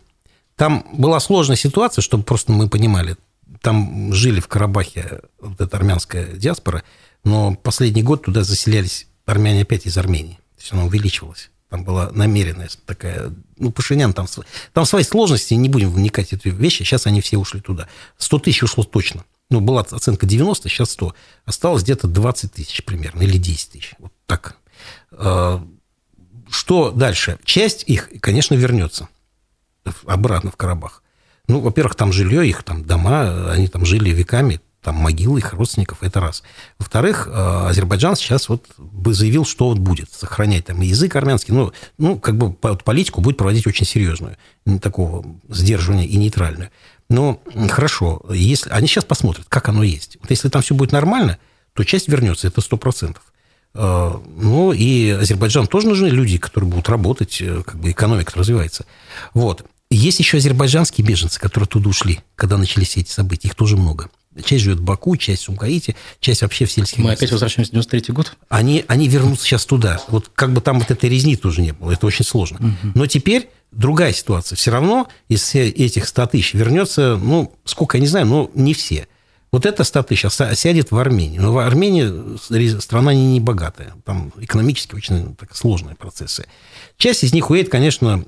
Там 0.55 0.87
была 0.95 1.21
сложная 1.21 1.57
ситуация, 1.57 2.01
чтобы 2.01 2.23
просто 2.23 2.53
мы 2.53 2.69
понимали. 2.69 3.17
Там 3.61 4.15
жили 4.15 4.41
в 4.41 4.49
Карабахе 4.49 5.21
вот 5.41 5.61
эта 5.61 5.77
армянская 5.77 6.27
диаспора, 6.29 6.85
но 7.23 7.55
последний 7.55 8.03
год 8.03 8.25
туда 8.25 8.45
заселялись 8.45 9.09
армяне 9.27 9.63
опять 9.63 9.87
из 9.87 9.99
Армении. 9.99 10.39
То 10.57 10.63
есть 10.63 10.73
она 10.73 10.85
увеличивалась. 10.85 11.51
Там 11.69 11.85
была 11.85 12.11
намеренная 12.13 12.71
такая... 12.87 13.33
Ну, 13.59 13.73
Пашинян, 13.73 14.13
там, 14.13 14.27
там 14.73 14.87
свои 14.87 15.03
сложности, 15.03 15.55
не 15.55 15.69
будем 15.69 15.91
вникать 15.91 16.31
в 16.31 16.33
эти 16.33 16.49
вещи. 16.49 16.85
Сейчас 16.85 17.07
они 17.07 17.21
все 17.21 17.37
ушли 17.37 17.61
туда. 17.61 17.89
100 18.19 18.39
тысяч 18.39 18.63
ушло 18.63 18.85
точно. 18.85 19.25
Ну, 19.51 19.61
была 19.61 19.83
оценка 19.83 20.27
90, 20.27 20.69
сейчас 20.69 20.91
100. 20.93 21.15
Осталось 21.45 21.83
где-то 21.83 22.07
20 22.07 22.53
тысяч 22.53 22.85
примерно, 22.85 23.23
или 23.23 23.37
10 23.37 23.71
тысяч. 23.71 23.95
Вот 23.99 24.13
так. 24.27 24.57
А, 25.13 25.67
что 26.49 26.91
дальше? 26.93 27.39
Часть 27.45 27.85
их, 27.87 28.11
конечно, 28.21 28.55
вернется 28.55 29.09
обратно 30.05 30.51
в 30.51 30.57
Карабах. 30.57 31.03
Ну, 31.49 31.61
во-первых, 31.61 31.95
там 31.95 32.13
жилье, 32.13 32.49
их 32.49 32.65
там 32.65 32.85
дома, 32.85 33.53
они 33.53 33.69
там 33.69 33.85
жили 33.85 34.11
веками, 34.11 34.61
там 34.87 34.95
могилы 34.95 35.41
их 35.41 35.53
родственников, 35.53 36.05
это 36.05 36.21
раз. 36.21 36.45
Во-вторых, 36.79 37.27
э, 37.27 37.67
Азербайджан 37.69 38.15
сейчас 38.15 38.49
вот 38.49 38.65
бы 38.79 39.15
заявил, 39.15 39.45
что 39.45 39.71
вот 39.71 39.79
будет 39.79 40.13
сохранять 40.13 40.67
там 40.67 40.81
язык 40.81 41.17
армянский, 41.17 41.53
ну, 41.53 41.73
ну 41.99 42.21
как 42.21 42.39
бы 42.39 42.53
политику 42.53 43.21
будет 43.21 43.37
проводить 43.37 43.67
очень 43.67 43.85
серьезную, 43.85 44.37
такого 44.81 45.27
сдерживания 45.49 46.07
и 46.07 46.17
нейтральную. 46.17 46.71
Но 47.09 47.43
хорошо, 47.69 48.23
если 48.31 48.71
они 48.71 48.87
сейчас 48.87 49.05
посмотрят, 49.05 49.47
как 49.49 49.69
оно 49.69 49.83
есть. 49.83 50.19
Вот 50.21 50.31
если 50.31 50.49
там 50.49 50.63
все 50.63 50.77
будет 50.77 50.93
нормально, 50.93 51.39
то 51.73 51.83
часть 51.83 52.07
вернется, 52.07 52.47
это 52.47 52.61
сто 52.61 52.77
процентов. 52.77 53.25
Э, 53.75 54.13
ну, 54.37 54.73
и 54.73 55.11
Азербайджан 55.11 55.67
тоже 55.67 55.89
нужны 55.89 56.07
люди, 56.07 56.39
которые 56.39 56.71
будут 56.71 56.89
работать, 56.89 57.39
э, 57.41 57.65
как 57.67 57.81
бы 57.81 57.91
экономика 57.91 58.39
развивается. 58.39 58.87
Вот. 59.35 59.67
Есть 59.91 60.21
еще 60.21 60.37
азербайджанские 60.37 61.05
беженцы, 61.05 61.41
которые 61.41 61.67
туда 61.67 61.89
ушли, 61.89 62.21
когда 62.37 62.57
начались 62.57 62.97
эти 62.97 63.11
события. 63.11 63.49
Их 63.49 63.57
тоже 63.57 63.77
много. 63.77 64.11
Часть 64.45 64.65
живет 64.65 64.79
в 64.79 64.83
Баку, 64.83 65.17
часть 65.17 65.43
в 65.43 65.45
Сумгаите, 65.47 65.97
часть 66.21 66.43
вообще 66.43 66.67
в 66.67 66.73
сельских 66.73 66.99
Мы 66.99 67.13
опять 67.13 67.31
возвращаемся 67.33 67.71
в 67.71 67.75
93 67.75 68.15
год? 68.15 68.37
Они, 68.49 68.85
они 68.89 69.09
вернутся 69.09 69.45
сейчас 69.45 69.65
туда. 69.65 70.01
Вот 70.09 70.31
как 70.35 70.53
бы 70.53 70.61
там 70.61 70.79
вот 70.81 70.91
этой 70.91 71.09
резни 71.09 71.37
тоже 71.37 71.63
не 71.63 71.73
было. 71.73 71.93
Это 71.93 72.07
очень 72.07 72.25
сложно. 72.25 72.59
Угу. 72.59 72.93
Но 72.95 73.07
теперь 73.07 73.49
другая 73.73 74.13
ситуация. 74.13 74.57
Все 74.57 74.71
равно 74.71 75.09
из 75.29 75.55
этих 75.55 76.07
100 76.07 76.27
тысяч 76.27 76.55
вернется, 76.55 77.19
ну, 77.21 77.55
сколько, 77.65 77.97
я 77.97 78.01
не 78.01 78.09
знаю, 78.09 78.27
но 78.27 78.51
не 78.55 78.75
все. 78.75 79.07
Вот 79.53 79.65
это 79.65 79.85
100 79.85 80.03
тысяч 80.03 80.27
сядет 80.31 80.91
в 80.91 80.99
Армении. 80.99 81.39
Но 81.39 81.53
в 81.53 81.59
Армении 81.59 82.79
страна 82.81 83.15
не, 83.15 83.27
не 83.27 83.41
богатая. 83.41 83.95
Там 84.05 84.33
экономически 84.39 84.95
очень 84.95 85.35
так, 85.37 85.55
сложные 85.57 85.95
процессы. 85.97 86.47
Часть 86.99 87.25
из 87.25 87.33
них 87.33 87.49
уедет, 87.51 87.71
конечно, 87.71 88.25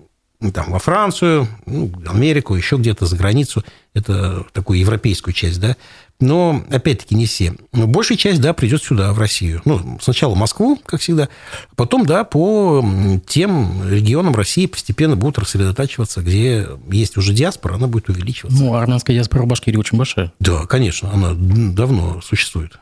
там, 0.52 0.70
во 0.70 0.78
Францию, 0.78 1.48
ну, 1.66 1.90
Америку, 2.06 2.54
еще 2.54 2.76
где-то 2.76 3.06
за 3.06 3.16
границу. 3.16 3.64
Это 3.94 4.44
такую 4.52 4.78
европейскую 4.78 5.34
часть, 5.34 5.60
да. 5.60 5.76
Но, 6.20 6.64
опять-таки, 6.70 7.14
не 7.14 7.26
все. 7.26 7.54
Но 7.72 7.86
большая 7.86 8.18
часть, 8.18 8.40
да, 8.40 8.52
придет 8.52 8.82
сюда, 8.82 9.12
в 9.12 9.18
Россию. 9.18 9.62
Ну, 9.64 9.98
сначала 10.00 10.34
Москву, 10.34 10.78
как 10.84 11.00
всегда, 11.00 11.28
потом, 11.76 12.06
да, 12.06 12.24
по 12.24 12.84
тем 13.26 13.88
регионам 13.88 14.34
России 14.34 14.66
постепенно 14.66 15.16
будут 15.16 15.38
рассредотачиваться, 15.38 16.20
где 16.20 16.68
есть 16.90 17.16
уже 17.16 17.32
диаспора, 17.32 17.74
она 17.74 17.86
будет 17.86 18.08
увеличиваться. 18.08 18.58
Ну, 18.62 18.74
армянская 18.74 19.14
диаспора 19.14 19.42
в 19.42 19.46
Башкирии 19.46 19.76
очень 19.76 19.98
большая. 19.98 20.32
Да, 20.40 20.66
конечно, 20.66 21.12
она 21.12 21.34
давно 21.34 22.20
существует. 22.20 22.78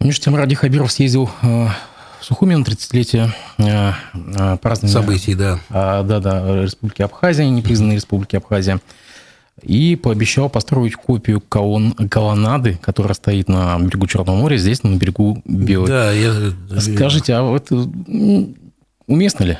Между 0.00 0.24
тем, 0.24 0.36
Ради 0.36 0.54
Хабиров 0.54 0.92
съездил 0.92 1.30
э, 1.42 1.68
Сухумин, 2.20 2.62
30-летие 2.62 3.30
э, 3.58 3.92
э, 4.14 4.56
празднования... 4.58 5.00
Событий, 5.00 5.34
да. 5.34 5.60
Да-да, 5.70 6.62
Республики 6.62 7.02
Абхазия, 7.02 7.48
непризнанной 7.48 7.96
Республики 7.96 8.36
Абхазия. 8.36 8.80
И 9.62 9.96
пообещал 9.96 10.50
построить 10.50 10.96
копию 10.96 11.40
колон, 11.40 11.92
колоннады, 11.92 12.78
которая 12.82 13.14
стоит 13.14 13.48
на 13.48 13.78
берегу 13.78 14.06
Черного 14.06 14.36
моря, 14.36 14.56
здесь, 14.56 14.82
на 14.82 14.96
берегу 14.96 15.42
Белой. 15.46 15.88
Да, 15.88 16.12
я... 16.12 16.52
Скажите, 16.78 17.34
а 17.34 17.56
это 17.56 17.88
уместно 19.06 19.44
ли? 19.44 19.58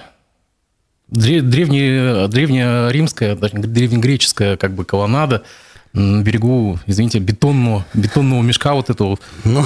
Древняя, 1.09 2.29
древняя 2.29 2.91
римская, 2.91 3.37
древнегреческая 3.37 4.57
как 4.57 4.75
бы 4.75 4.85
колоннада– 4.85 5.43
на 5.97 6.23
берегу, 6.23 6.79
извините, 6.87 7.19
бетонного, 7.19 7.87
бетонного 7.95 8.43
мешка 8.43 8.75
вот 8.75 8.91
этого. 8.91 9.19
Ну, 9.45 9.65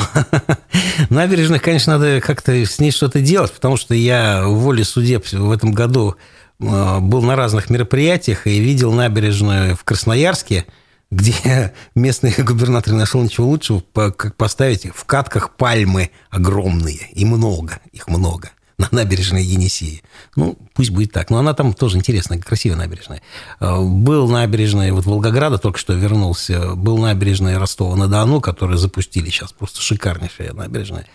набережных, 1.11 1.61
конечно, 1.61 1.95
надо 1.95 2.21
как-то 2.21 2.53
с 2.53 2.79
ней 2.79 2.93
что-то 2.93 3.21
делать, 3.21 3.53
потому 3.53 3.77
что 3.77 3.95
я 3.95 4.47
в 4.47 4.55
воле 4.61 4.85
судеб 4.85 5.27
в 5.27 5.51
этом 5.51 5.73
году 5.73 6.15
э, 6.61 6.99
был 7.01 7.23
на 7.23 7.35
разных 7.35 7.69
мероприятиях 7.69 8.47
и 8.47 8.61
видел 8.61 8.93
набережную 8.93 9.77
в 9.77 9.83
Красноярске, 9.83 10.67
где 11.11 11.75
местный 11.97 12.33
губернатор 12.39 12.95
нашел 12.95 13.23
ничего 13.23 13.49
лучшего, 13.49 13.83
как 13.93 14.37
поставить 14.37 14.87
в 14.95 15.05
катках 15.07 15.57
пальмы 15.57 16.11
огромные, 16.31 17.09
и 17.13 17.25
много, 17.25 17.81
их 17.91 18.07
много 18.07 18.51
на 18.81 18.89
набережной 18.91 19.45
Енисеи. 19.45 20.03
Ну, 20.37 20.57
пусть 20.73 20.91
будет 20.91 21.13
так. 21.13 21.29
Но 21.31 21.39
она 21.39 21.53
там 21.53 21.75
тоже 21.75 21.99
интересная, 21.99 22.39
красивая 22.39 22.79
набережная. 22.79 23.21
Э, 23.61 23.79
был 23.79 24.29
набережная 24.29 24.93
вот 24.93 25.05
Волгограда, 25.05 25.59
только 25.59 25.79
что 25.79 25.93
вернулся. 25.93 26.75
Был 26.75 26.97
набережная 26.97 27.59
Ростова-на-Дону, 27.59 28.41
которую 28.41 28.79
запустили 28.79 29.29
сейчас. 29.29 29.53
Просто 29.53 29.83
шикарнейшая 29.83 30.55
набережная. 30.55 31.07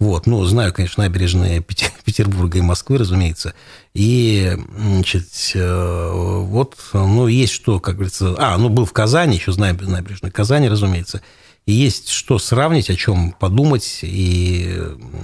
Вот. 0.00 0.26
Ну, 0.26 0.42
знаю, 0.44 0.72
конечно, 0.72 1.04
набережные 1.04 1.60
Петербурга 2.04 2.58
и 2.58 2.62
Москвы, 2.62 2.98
разумеется. 2.98 3.54
И, 3.94 4.56
значит, 4.76 5.28
э, 5.54 6.10
вот, 6.12 6.76
ну, 6.92 7.28
есть 7.28 7.52
что, 7.52 7.78
как 7.78 7.94
говорится... 7.94 8.34
А, 8.38 8.58
ну, 8.58 8.68
был 8.68 8.84
в 8.84 8.92
Казани, 8.92 9.36
еще 9.36 9.52
знаю 9.52 9.78
набережную 9.80 10.32
Казани, 10.32 10.68
разумеется 10.68 11.22
есть 11.66 12.08
что 12.08 12.38
сравнить, 12.38 12.90
о 12.90 12.96
чем 12.96 13.32
подумать. 13.32 14.00
И, 14.02 14.76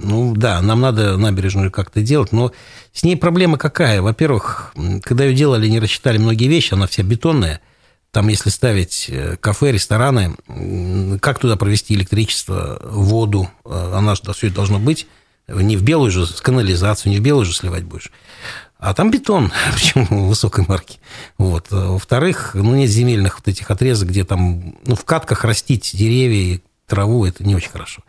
ну 0.02 0.34
да, 0.36 0.60
нам 0.62 0.80
надо 0.80 1.16
набережную 1.16 1.70
как-то 1.70 2.00
делать, 2.02 2.32
но 2.32 2.52
с 2.92 3.02
ней 3.02 3.16
проблема 3.16 3.58
какая? 3.58 4.00
Во-первых, 4.02 4.72
когда 5.02 5.24
ее 5.24 5.34
делали, 5.34 5.68
не 5.68 5.80
рассчитали 5.80 6.18
многие 6.18 6.48
вещи, 6.48 6.74
она 6.74 6.86
вся 6.86 7.02
бетонная. 7.02 7.60
Там, 8.10 8.28
если 8.28 8.48
ставить 8.48 9.06
э, 9.10 9.36
кафе, 9.38 9.70
рестораны, 9.70 10.34
как 11.20 11.38
туда 11.38 11.56
провести 11.56 11.94
электричество, 11.94 12.80
воду, 12.82 13.50
э, 13.66 13.92
она 13.94 14.14
же 14.14 14.22
все 14.32 14.46
это 14.46 14.56
должно 14.56 14.78
быть. 14.78 15.06
Не 15.46 15.76
в 15.76 15.82
белую 15.82 16.10
же 16.10 16.26
канализацию, 16.40 17.12
не 17.12 17.18
в 17.18 17.22
белую 17.22 17.44
же 17.44 17.54
сливать 17.54 17.84
будешь. 17.84 18.10
А 18.78 18.94
там 18.94 19.10
бетон, 19.10 19.52
причем 19.74 20.04
высокой 20.28 20.64
марки. 20.68 21.00
Вот. 21.36 21.66
Во-вторых, 21.70 22.52
ну, 22.54 22.74
нет 22.74 22.88
земельных 22.88 23.38
вот 23.38 23.48
этих 23.48 23.70
отрезок, 23.70 24.08
где 24.08 24.24
там 24.24 24.76
ну, 24.86 24.94
в 24.94 25.04
катках 25.04 25.44
растить 25.44 25.90
деревья, 25.94 26.60
траву, 26.88 27.26
это 27.26 27.44
не 27.44 27.54
очень 27.54 27.70
хорошо. 27.70 28.02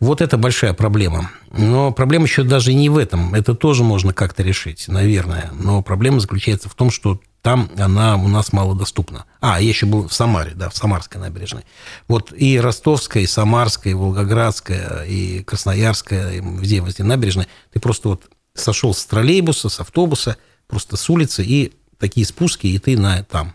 Вот 0.00 0.20
это 0.20 0.38
большая 0.38 0.72
проблема. 0.72 1.30
Но 1.50 1.90
проблема 1.90 2.26
еще 2.26 2.44
даже 2.44 2.72
не 2.72 2.88
в 2.88 2.96
этом. 2.96 3.34
Это 3.34 3.54
тоже 3.54 3.82
можно 3.82 4.14
как-то 4.14 4.42
решить, 4.42 4.86
наверное. 4.88 5.50
Но 5.52 5.82
проблема 5.82 6.20
заключается 6.20 6.68
в 6.68 6.74
том, 6.74 6.90
что 6.90 7.20
там 7.42 7.70
она 7.76 8.16
у 8.16 8.28
нас 8.28 8.52
малодоступна. 8.52 9.26
А, 9.40 9.60
я 9.60 9.68
еще 9.68 9.84
был 9.84 10.08
в 10.08 10.14
Самаре, 10.14 10.52
да, 10.54 10.70
в 10.70 10.76
Самарской 10.76 11.20
набережной. 11.20 11.64
Вот 12.08 12.32
и 12.32 12.58
Ростовская, 12.58 13.22
и 13.22 13.26
Самарская, 13.26 13.92
и 13.92 13.96
Волгоградская, 13.96 15.04
и 15.04 15.42
Красноярская, 15.42 16.34
и 16.34 16.40
везде, 16.40 16.78
везде 16.78 17.04
набережная. 17.04 17.48
Ты 17.72 17.80
просто 17.80 18.08
вот 18.08 18.30
сошел 18.54 18.94
с 18.94 19.04
троллейбуса, 19.06 19.68
с 19.68 19.80
автобуса, 19.80 20.36
просто 20.66 20.96
с 20.96 21.10
улицы, 21.10 21.44
и 21.44 21.72
такие 21.98 22.26
спуски, 22.26 22.66
и 22.66 22.78
ты 22.78 22.98
на 22.98 23.22
там. 23.24 23.54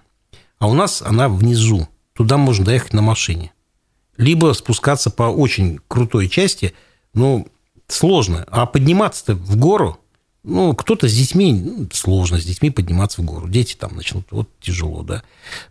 А 0.57 0.67
у 0.67 0.73
нас 0.73 1.01
она 1.01 1.29
внизу. 1.29 1.87
Туда 2.13 2.37
можно 2.37 2.65
доехать 2.65 2.93
на 2.93 3.01
машине. 3.01 3.53
Либо 4.17 4.53
спускаться 4.53 5.09
по 5.09 5.23
очень 5.23 5.79
крутой 5.87 6.27
части, 6.27 6.73
ну, 7.13 7.47
сложно. 7.87 8.45
А 8.51 8.65
подниматься-то 8.65 9.35
в 9.35 9.55
гору 9.55 9.99
ну, 10.43 10.73
кто-то 10.73 11.07
с 11.07 11.13
детьми, 11.13 11.53
ну, 11.53 11.87
сложно 11.91 12.39
с 12.39 12.45
детьми 12.45 12.69
подниматься 12.69 13.21
в 13.21 13.25
гору. 13.25 13.47
Дети 13.47 13.75
там 13.75 13.95
начнут, 13.95 14.25
вот 14.31 14.49
тяжело, 14.59 15.03
да. 15.03 15.23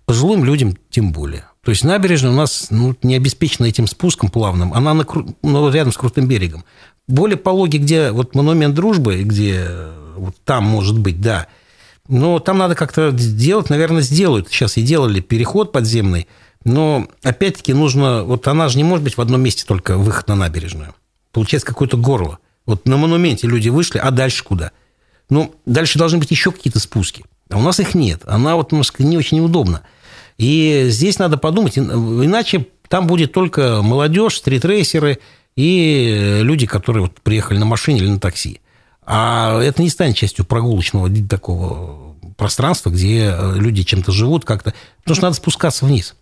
Пожилым 0.05 0.45
людям 0.45 0.76
тем 0.91 1.12
более. 1.12 1.47
То 1.69 1.73
есть 1.73 1.85
набережная 1.85 2.31
у 2.31 2.35
нас 2.35 2.69
ну, 2.71 2.97
не 3.03 3.14
обеспечена 3.14 3.66
этим 3.66 3.87
спуском 3.87 4.31
плавным. 4.31 4.73
Она 4.73 4.95
на, 4.95 5.05
ну, 5.43 5.71
рядом 5.71 5.93
с 5.93 5.99
крутым 5.99 6.27
берегом. 6.27 6.64
Более 7.07 7.37
пологи, 7.37 7.77
где 7.77 8.11
вот 8.11 8.35
монумент 8.35 8.75
дружбы, 8.75 9.23
где 9.23 9.69
вот 10.16 10.35
там 10.47 10.64
может 10.64 10.99
быть, 10.99 11.21
да. 11.21 11.47
Но 12.09 12.39
там 12.39 12.57
надо 12.57 12.75
как-то 12.75 13.11
сделать, 13.11 13.69
наверное, 13.69 14.01
сделают. 14.01 14.49
Сейчас 14.49 14.79
и 14.79 14.83
делали 14.83 15.21
переход 15.21 15.71
подземный. 15.71 16.27
Но 16.64 17.07
опять-таки 17.23 17.75
нужно... 17.75 18.25
Вот 18.25 18.49
она 18.49 18.71
же 18.71 18.79
не 18.79 18.85
может 18.85 19.05
быть 19.05 19.19
в 19.19 19.21
одном 19.21 19.43
месте 19.43 19.66
только 19.66 19.99
выход 19.99 20.27
на 20.29 20.37
набережную. 20.37 20.95
Получается 21.33 21.66
какое-то 21.66 21.99
горло. 21.99 22.39
Вот 22.64 22.87
на 22.87 22.97
монументе 22.97 23.47
люди 23.47 23.69
вышли, 23.69 23.99
а 23.99 24.11
дальше 24.11 24.43
куда? 24.43 24.73
Ну, 25.29 25.55
дальше 25.66 25.99
должны 25.99 26.16
быть 26.16 26.31
еще 26.31 26.51
какие-то 26.51 26.81
спуски. 26.81 27.27
А 27.51 27.59
у 27.59 27.61
нас 27.61 27.79
их 27.79 27.95
нет. 27.95 28.23
Она 28.25 28.57
вот 28.57 28.73
немножко 28.73 29.03
не 29.03 29.19
очень 29.19 29.41
удобна. 29.41 29.83
И 30.39 30.86
здесь 30.89 31.18
надо 31.18 31.36
подумать, 31.36 31.76
иначе 31.76 32.66
там 32.89 33.07
будет 33.07 33.32
только 33.32 33.82
молодежь, 33.82 34.36
стритрейсеры 34.36 35.18
и 35.57 36.39
люди, 36.43 36.66
которые 36.66 37.03
вот 37.03 37.20
приехали 37.20 37.59
на 37.59 37.66
машине 37.66 37.99
или 37.99 38.09
на 38.09 38.20
такси. 38.20 38.61
А 39.05 39.61
это 39.61 39.82
не 39.82 39.91
станет 39.91 40.16
частью 40.16 40.45
прогулочного 40.45 41.11
такого 41.28 42.14
пространства, 42.36 42.91
где 42.91 43.34
люди 43.57 43.82
чем-то 43.82 44.12
живут 44.12 44.45
как-то. 44.45 44.74
Потому 45.03 45.16
что 45.16 45.24
надо 45.24 45.36
спускаться 45.36 45.86
вниз. 45.86 46.14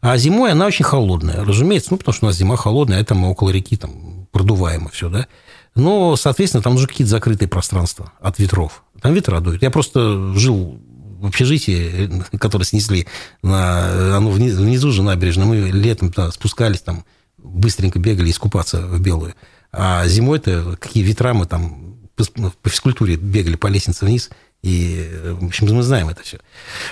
А 0.00 0.16
зимой 0.16 0.52
она 0.52 0.66
очень 0.66 0.84
холодная, 0.84 1.44
разумеется, 1.44 1.88
ну, 1.90 1.96
потому 1.96 2.14
что 2.14 2.26
у 2.26 2.28
нас 2.28 2.36
зима 2.36 2.56
холодная, 2.56 2.98
а 2.98 3.00
это 3.00 3.14
мы 3.14 3.30
около 3.30 3.50
реки 3.50 3.76
там 3.76 4.28
продуваемо 4.30 4.90
все, 4.90 5.08
да. 5.08 5.26
Но, 5.74 6.14
соответственно, 6.16 6.62
там 6.62 6.76
уже 6.76 6.86
какие-то 6.86 7.10
закрытые 7.10 7.48
пространства 7.48 8.12
от 8.20 8.38
ветров. 8.38 8.84
Там 9.00 9.12
ветра 9.12 9.40
дуют. 9.40 9.62
Я 9.62 9.70
просто 9.70 10.32
жил 10.34 10.80
в 11.20 11.26
общежитии, 11.26 12.10
которое 12.38 12.64
снесли, 12.64 13.06
на, 13.42 14.16
оно 14.16 14.30
внизу, 14.30 14.62
внизу 14.62 14.90
же 14.90 15.02
набережно. 15.02 15.44
Мы 15.44 15.56
летом 15.70 16.08
-то 16.08 16.30
спускались 16.30 16.80
там, 16.80 17.04
быстренько 17.38 17.98
бегали 17.98 18.30
искупаться 18.30 18.80
в 18.80 19.00
белую. 19.00 19.34
А 19.72 20.06
зимой-то 20.06 20.76
какие 20.80 21.02
ветра 21.02 21.34
мы 21.34 21.46
там 21.46 21.96
по, 22.16 22.24
по 22.62 22.68
физкультуре 22.68 23.16
бегали 23.16 23.56
по 23.56 23.66
лестнице 23.66 24.04
вниз. 24.04 24.30
И, 24.62 25.08
в 25.38 25.44
общем, 25.44 25.72
мы 25.72 25.82
знаем 25.82 26.08
это 26.08 26.22
все. 26.22 26.38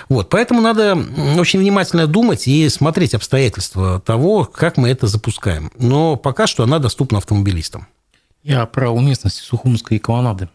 Вот, 0.07 0.29
поэтому 0.29 0.61
надо 0.61 0.95
очень 1.37 1.59
внимательно 1.59 2.07
думать 2.07 2.47
и 2.47 2.69
смотреть 2.69 3.15
обстоятельства 3.15 3.99
того, 3.99 4.45
как 4.45 4.77
мы 4.77 4.89
это 4.89 5.07
запускаем. 5.07 5.71
Но 5.77 6.15
пока 6.15 6.47
что 6.47 6.63
она 6.63 6.79
доступна 6.79 7.17
автомобилистам. 7.17 7.87
Я 8.43 8.65
про 8.67 8.91
уместность 8.91 9.37
Сухумской 9.37 9.99
колоннады. 9.99 10.47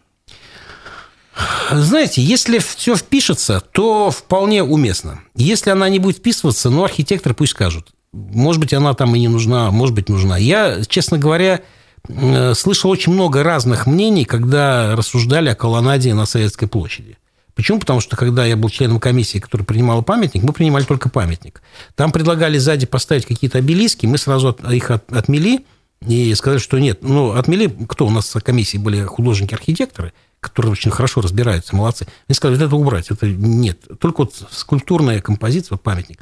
Знаете, 1.71 2.21
если 2.21 2.59
все 2.59 2.95
впишется, 2.95 3.61
то 3.71 4.11
вполне 4.11 4.63
уместно. 4.63 5.21
Если 5.35 5.69
она 5.69 5.89
не 5.89 5.99
будет 5.99 6.17
вписываться, 6.17 6.69
ну, 6.69 6.83
архитектор 6.83 7.33
пусть 7.33 7.51
скажут. 7.51 7.89
Может 8.11 8.59
быть, 8.59 8.73
она 8.73 8.93
там 8.93 9.15
и 9.15 9.19
не 9.19 9.29
нужна, 9.29 9.71
может 9.71 9.95
быть, 9.95 10.09
нужна. 10.09 10.37
Я, 10.37 10.83
честно 10.85 11.17
говоря, 11.17 11.61
э, 12.07 12.53
слышал 12.55 12.89
очень 12.89 13.13
много 13.13 13.41
разных 13.41 13.87
мнений, 13.87 14.25
когда 14.25 14.95
рассуждали 14.95 15.49
о 15.49 15.55
колоннаде 15.55 16.13
на 16.13 16.25
Советской 16.25 16.67
площади. 16.67 17.17
Почему? 17.55 17.79
Потому 17.79 17.99
что, 17.99 18.17
когда 18.17 18.45
я 18.45 18.55
был 18.55 18.69
членом 18.69 18.99
комиссии, 18.99 19.39
которая 19.39 19.65
принимала 19.65 20.01
памятник, 20.01 20.43
мы 20.43 20.53
принимали 20.53 20.83
только 20.83 21.09
памятник. 21.09 21.61
Там 21.95 22.11
предлагали 22.11 22.57
сзади 22.57 22.85
поставить 22.85 23.25
какие-то 23.25 23.59
обелиски, 23.59 24.05
мы 24.05 24.17
сразу 24.17 24.57
их 24.69 24.91
отмели, 24.91 25.65
и 26.07 26.33
сказали, 26.35 26.59
что 26.59 26.79
нет. 26.79 26.99
Ну, 27.03 27.33
отмели, 27.33 27.67
кто 27.87 28.07
у 28.07 28.09
нас 28.09 28.33
в 28.33 28.39
комиссии 28.39 28.77
были 28.77 29.03
художники-архитекторы, 29.03 30.13
которые 30.39 30.71
очень 30.71 30.89
хорошо 30.89 31.21
разбираются, 31.21 31.75
молодцы. 31.75 32.07
Они 32.27 32.35
сказали, 32.35 32.57
вот 32.57 32.65
это 32.65 32.75
убрать, 32.75 33.11
это 33.11 33.27
нет. 33.27 33.79
Только 33.99 34.21
вот 34.21 34.33
скульптурная 34.49 35.21
композиция, 35.21 35.75
вот 35.75 35.83
памятник. 35.83 36.19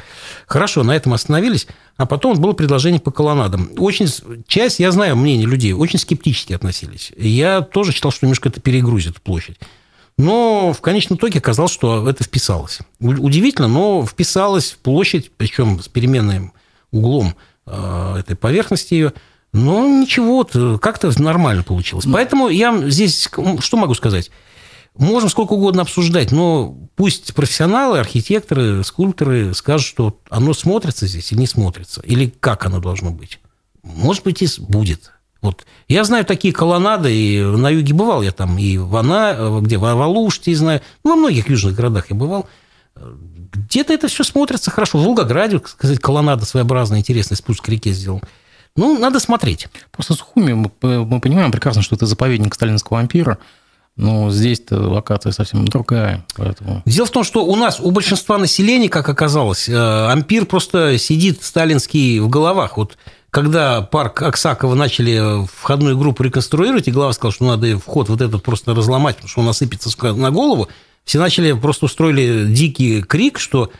Хорошо, 0.48 0.84
на 0.84 0.94
этом 0.94 1.14
остановились, 1.14 1.68
а 1.96 2.06
потом 2.06 2.38
было 2.38 2.52
предложение 2.52 3.00
по 3.00 3.12
колоннадам. 3.12 3.72
Очень, 3.78 4.08
часть, 4.48 4.80
я 4.80 4.92
знаю 4.92 5.16
мнение 5.16 5.48
людей, 5.48 5.72
очень 5.72 6.00
скептически 6.00 6.52
относились. 6.52 7.14
Я 7.16 7.62
тоже 7.62 7.94
считал, 7.94 8.12
что 8.12 8.26
немножко 8.26 8.50
это 8.50 8.60
перегрузит 8.60 9.22
площадь. 9.22 9.58
Но 10.18 10.74
в 10.74 10.82
конечном 10.82 11.18
итоге 11.18 11.40
оказалось, 11.40 11.72
что 11.72 12.10
это 12.10 12.26
вписалось. 12.26 12.80
Удивительно, 13.00 13.70
но 13.70 14.06
вписалось 14.06 14.72
в 14.72 14.80
площадь, 14.80 15.32
причем 15.38 15.82
с 15.82 15.88
переменным 15.88 16.52
углом 16.92 17.36
э, 17.66 18.16
этой 18.20 18.36
поверхности 18.36 18.96
ее– 18.96 19.14
ну, 19.52 20.02
ничего, 20.02 20.44
как-то 20.78 21.12
нормально 21.22 21.64
получилось. 21.64 22.06
Поэтому 22.12 22.50
я 22.50 22.90
здесь, 22.90 23.30
что 23.60 23.78
могу 23.78 23.94
сказать? 23.94 24.32
Можем 24.96 25.30
сколько 25.30 25.54
угодно 25.54 25.84
обсуждать, 25.84 26.32
но 26.32 26.76
пусть 26.96 27.34
профессионалы, 27.34 28.00
архитекторы, 28.00 28.84
скульпторы 28.84 29.54
скажут, 29.54 29.88
что 29.88 30.20
оно 30.30 30.54
смотрится 30.54 31.08
здесь 31.08 31.32
или 31.32 31.40
не 31.40 31.48
смотрится, 31.48 32.02
или 32.02 32.34
как 32.40 32.66
оно 32.66 32.80
должно 32.80 33.12
быть. 33.12 33.40
Может 33.82 34.24
быть, 34.24 34.42
и 34.42 34.48
будет. 34.60 35.12
Вот. 35.42 35.66
Я 35.88 36.04
знаю 36.04 36.26
такие 36.26 36.54
колоннады, 36.54 37.16
и 37.16 37.42
на 37.42 37.70
юге 37.70 37.94
бывал 37.94 38.22
я 38.22 38.34
там, 38.34 38.58
и 38.58 38.78
в 38.78 38.94
Ана, 38.98 39.60
где 39.62 39.78
в 39.78 39.86
Алуште, 39.86 40.54
знаю, 40.54 40.82
ну, 41.06 41.12
во 41.12 41.16
многих 41.16 41.50
южных 41.50 41.76
городах 41.76 42.10
я 42.10 42.16
бывал. 42.18 42.50
Где-то 43.54 43.94
это 43.94 44.10
все 44.10 44.26
смотрится 44.26 44.70
хорошо. 44.70 44.98
В 44.98 45.06
Волгограде, 45.06 45.62
сказать, 45.66 46.00
колоннада 46.00 46.46
своеобразная, 46.46 47.00
интересный 47.00 47.38
спуск 47.38 47.64
к 47.64 47.70
реке 47.70 47.94
сделал. 47.94 48.22
Ну, 48.76 48.98
надо 48.98 49.20
смотреть. 49.20 49.68
Просто 49.92 50.14
Сухуми, 50.14 50.54
мы, 50.54 50.72
мы 51.06 51.20
понимаем 51.20 51.52
прекрасно, 51.52 51.82
что 51.82 51.96
это 51.96 52.06
заповедник 52.06 52.54
сталинского 52.54 53.00
ампира, 53.00 53.38
но 53.96 54.32
здесь-то 54.32 54.80
локация 54.80 55.34
совсем 55.34 55.66
другая. 55.66 56.26
Поэтому... 56.38 56.82
Дело 56.86 57.06
в 57.06 57.12
том, 57.12 57.24
что 57.24 57.46
у 57.46 57.56
нас, 57.56 57.80
у 57.82 57.92
большинства 57.92 58.38
населения, 58.38 58.88
как 58.88 59.10
оказалось, 59.10 59.68
э, 59.68 59.76
ампир 60.12 60.46
просто 60.46 60.98
сидит 60.98 61.44
сталинский 61.44 62.20
в 62.20 62.30
головах. 62.30 62.78
Вот 62.78 62.98
когда 63.30 63.82
парк 63.82 64.22
Аксакова 64.22 64.74
начали 64.74 65.46
входную 65.46 65.98
группу 65.98 66.24
реконструировать, 66.24 66.88
и 66.88 66.92
глава 66.92 67.14
сказал, 67.14 67.32
что 67.32 67.46
надо 67.46 67.78
вход 67.78 68.10
вот 68.10 68.22
этот 68.22 68.42
просто 68.42 68.74
разломать, 68.74 69.18
потому 69.18 69.30
что 69.30 69.42
он 69.42 69.48
насыпется 69.48 69.90
на 70.14 70.32
голову, 70.32 70.70
все 71.04 71.20
начали, 71.20 71.52
просто 71.54 71.86
устроили 71.86 72.46
дикий 72.52 73.02
крик, 73.02 73.40
что 73.40 73.72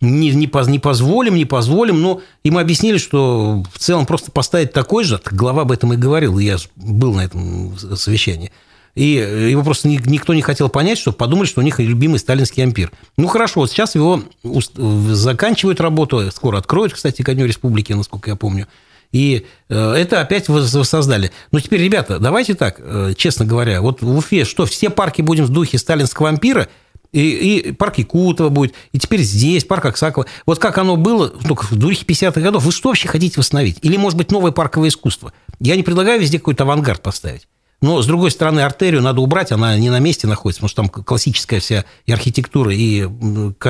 не, 0.00 0.30
не, 0.30 0.46
не 0.46 0.78
позволим, 0.78 1.34
не 1.34 1.44
позволим. 1.44 2.00
Но 2.00 2.20
им 2.44 2.58
объяснили, 2.58 2.98
что 2.98 3.64
в 3.72 3.78
целом 3.78 4.06
просто 4.06 4.30
поставить 4.30 4.72
такой 4.72 5.04
же, 5.04 5.20
глава 5.30 5.62
об 5.62 5.72
этом 5.72 5.92
и 5.92 5.96
говорил, 5.96 6.38
я 6.38 6.56
был 6.76 7.14
на 7.14 7.22
этом 7.22 7.76
совещании. 7.96 8.52
И 8.94 9.12
его 9.50 9.62
просто 9.62 9.86
никто 9.88 10.34
не 10.34 10.42
хотел 10.42 10.68
понять, 10.68 10.98
что 10.98 11.12
подумали, 11.12 11.46
что 11.46 11.60
у 11.60 11.64
них 11.64 11.78
любимый 11.78 12.18
сталинский 12.18 12.64
ампир. 12.64 12.90
Ну, 13.16 13.28
хорошо, 13.28 13.60
вот 13.60 13.70
сейчас 13.70 13.94
его 13.94 14.22
заканчивают 14.42 15.80
работу, 15.80 16.28
скоро 16.32 16.58
откроют, 16.58 16.94
кстати, 16.94 17.22
ко 17.22 17.34
дню 17.34 17.46
республики, 17.46 17.92
насколько 17.92 18.30
я 18.30 18.36
помню. 18.36 18.66
И 19.12 19.46
э, 19.68 19.92
это 19.92 20.20
опять 20.20 20.48
воссоздали. 20.48 21.30
Но 21.52 21.60
теперь, 21.60 21.80
ребята, 21.80 22.18
давайте 22.18 22.54
так, 22.54 22.76
э, 22.78 23.14
честно 23.16 23.46
говоря, 23.46 23.80
вот 23.80 24.02
в 24.02 24.16
Уфе 24.16 24.44
что, 24.44 24.66
все 24.66 24.90
парки 24.90 25.22
будем 25.22 25.44
в 25.44 25.50
духе 25.50 25.78
сталинского 25.78 26.28
ампира– 26.28 26.68
и, 27.12 27.58
и 27.58 27.72
парк 27.72 27.98
Якутова 27.98 28.48
будет, 28.48 28.74
и 28.92 28.98
теперь 28.98 29.22
здесь, 29.22 29.64
парк 29.64 29.86
Аксакова. 29.86 30.26
Вот 30.46 30.58
как 30.58 30.78
оно 30.78 30.96
было 30.96 31.28
только 31.28 31.64
в 31.64 31.76
духе 31.76 32.04
50-х 32.04 32.40
годов, 32.40 32.64
вы 32.64 32.72
что 32.72 32.90
вообще 32.90 33.08
хотите 33.08 33.38
восстановить? 33.38 33.78
Или, 33.82 33.96
может 33.96 34.18
быть, 34.18 34.30
новое 34.30 34.52
парковое 34.52 34.90
искусство? 34.90 35.32
Я 35.60 35.76
не 35.76 35.82
предлагаю 35.82 36.20
везде 36.20 36.38
какой-то 36.38 36.64
авангард 36.64 37.02
поставить. 37.02 37.48
Но, 37.80 38.02
с 38.02 38.06
другой 38.06 38.32
стороны, 38.32 38.60
артерию 38.60 39.00
надо 39.00 39.20
убрать, 39.20 39.52
она 39.52 39.78
не 39.78 39.88
на 39.88 40.00
месте 40.00 40.26
находится, 40.26 40.60
потому 40.60 40.68
что 40.68 40.82
там 40.82 41.04
классическая 41.04 41.60
вся 41.60 41.84
и 42.06 42.12
архитектура, 42.12 42.74
и 42.74 43.06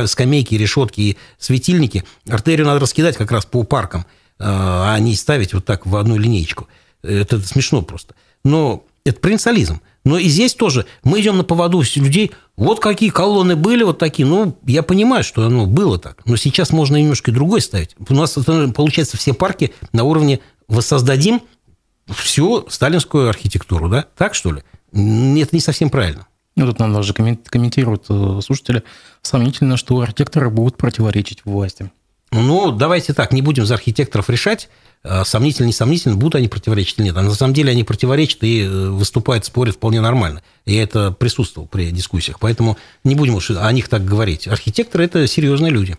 скамейки, 0.06 0.54
и 0.54 0.58
решетки, 0.58 1.00
и 1.00 1.16
светильники. 1.38 2.04
Артерию 2.26 2.66
надо 2.66 2.80
раскидать 2.80 3.18
как 3.18 3.30
раз 3.30 3.44
по 3.44 3.64
паркам, 3.64 4.06
а 4.38 4.98
не 4.98 5.14
ставить 5.14 5.52
вот 5.52 5.66
так 5.66 5.84
в 5.84 5.94
одну 5.94 6.16
линейку. 6.16 6.68
Это 7.02 7.38
смешно 7.40 7.82
просто. 7.82 8.14
Но 8.44 8.84
это 9.04 9.20
провинциализм. 9.20 9.82
Но 10.08 10.18
и 10.18 10.26
здесь 10.26 10.54
тоже 10.54 10.86
мы 11.04 11.20
идем 11.20 11.36
на 11.36 11.44
поводу 11.44 11.82
людей, 11.96 12.30
вот 12.56 12.80
какие 12.80 13.10
колонны 13.10 13.56
были, 13.56 13.82
вот 13.82 13.98
такие. 13.98 14.26
Ну, 14.26 14.58
я 14.64 14.82
понимаю, 14.82 15.22
что 15.22 15.44
оно 15.44 15.66
было 15.66 15.98
так. 15.98 16.22
Но 16.24 16.36
сейчас 16.36 16.70
можно 16.70 16.96
немножко 16.96 17.30
и 17.30 17.34
другой 17.34 17.60
ставить. 17.60 17.94
У 18.08 18.14
нас, 18.14 18.32
получается, 18.74 19.18
все 19.18 19.34
парки 19.34 19.74
на 19.92 20.04
уровне 20.04 20.40
воссоздадим 20.66 21.42
всю 22.06 22.64
сталинскую 22.70 23.28
архитектуру, 23.28 23.90
да? 23.90 24.06
Так, 24.16 24.34
что 24.34 24.50
ли? 24.50 24.62
Это 24.92 25.54
не 25.54 25.60
совсем 25.60 25.90
правильно. 25.90 26.26
Ну, 26.56 26.64
тут 26.64 26.78
нам 26.78 26.94
даже 26.94 27.12
комментируют 27.12 28.06
э, 28.08 28.40
слушатели. 28.42 28.84
Сомнительно, 29.20 29.76
что 29.76 30.00
архитекторы 30.00 30.48
будут 30.48 30.78
противоречить 30.78 31.44
власти. 31.44 31.92
Ну, 32.30 32.72
давайте 32.72 33.12
так, 33.12 33.34
не 33.34 33.42
будем 33.42 33.66
за 33.66 33.74
архитекторов 33.74 34.30
решать, 34.30 34.64
э, 34.66 34.87
сомнительно, 35.24 35.66
не 35.66 35.72
сомнительно, 35.72 36.16
будут 36.16 36.34
они 36.34 36.48
противоречить 36.48 36.98
или 36.98 37.06
нет. 37.06 37.16
А 37.16 37.22
на 37.22 37.34
самом 37.34 37.54
деле 37.54 37.70
они 37.70 37.84
противоречат 37.84 38.42
и 38.42 38.62
э, 38.62 38.88
выступают, 38.90 39.44
спорят 39.44 39.76
вполне 39.76 40.00
нормально. 40.00 40.42
Я 40.66 40.82
это 40.82 41.12
присутствовал 41.12 41.68
при 41.68 41.90
дискуссиях. 41.90 42.38
Поэтому 42.40 42.76
не 43.04 43.14
будем 43.14 43.34
уж 43.34 43.50
о 43.50 43.72
них 43.72 43.88
так 43.88 44.04
говорить. 44.04 44.48
Архитекторы– 44.48 45.04
это 45.06 45.26
серьезные 45.26 45.70
люди. 45.70 45.96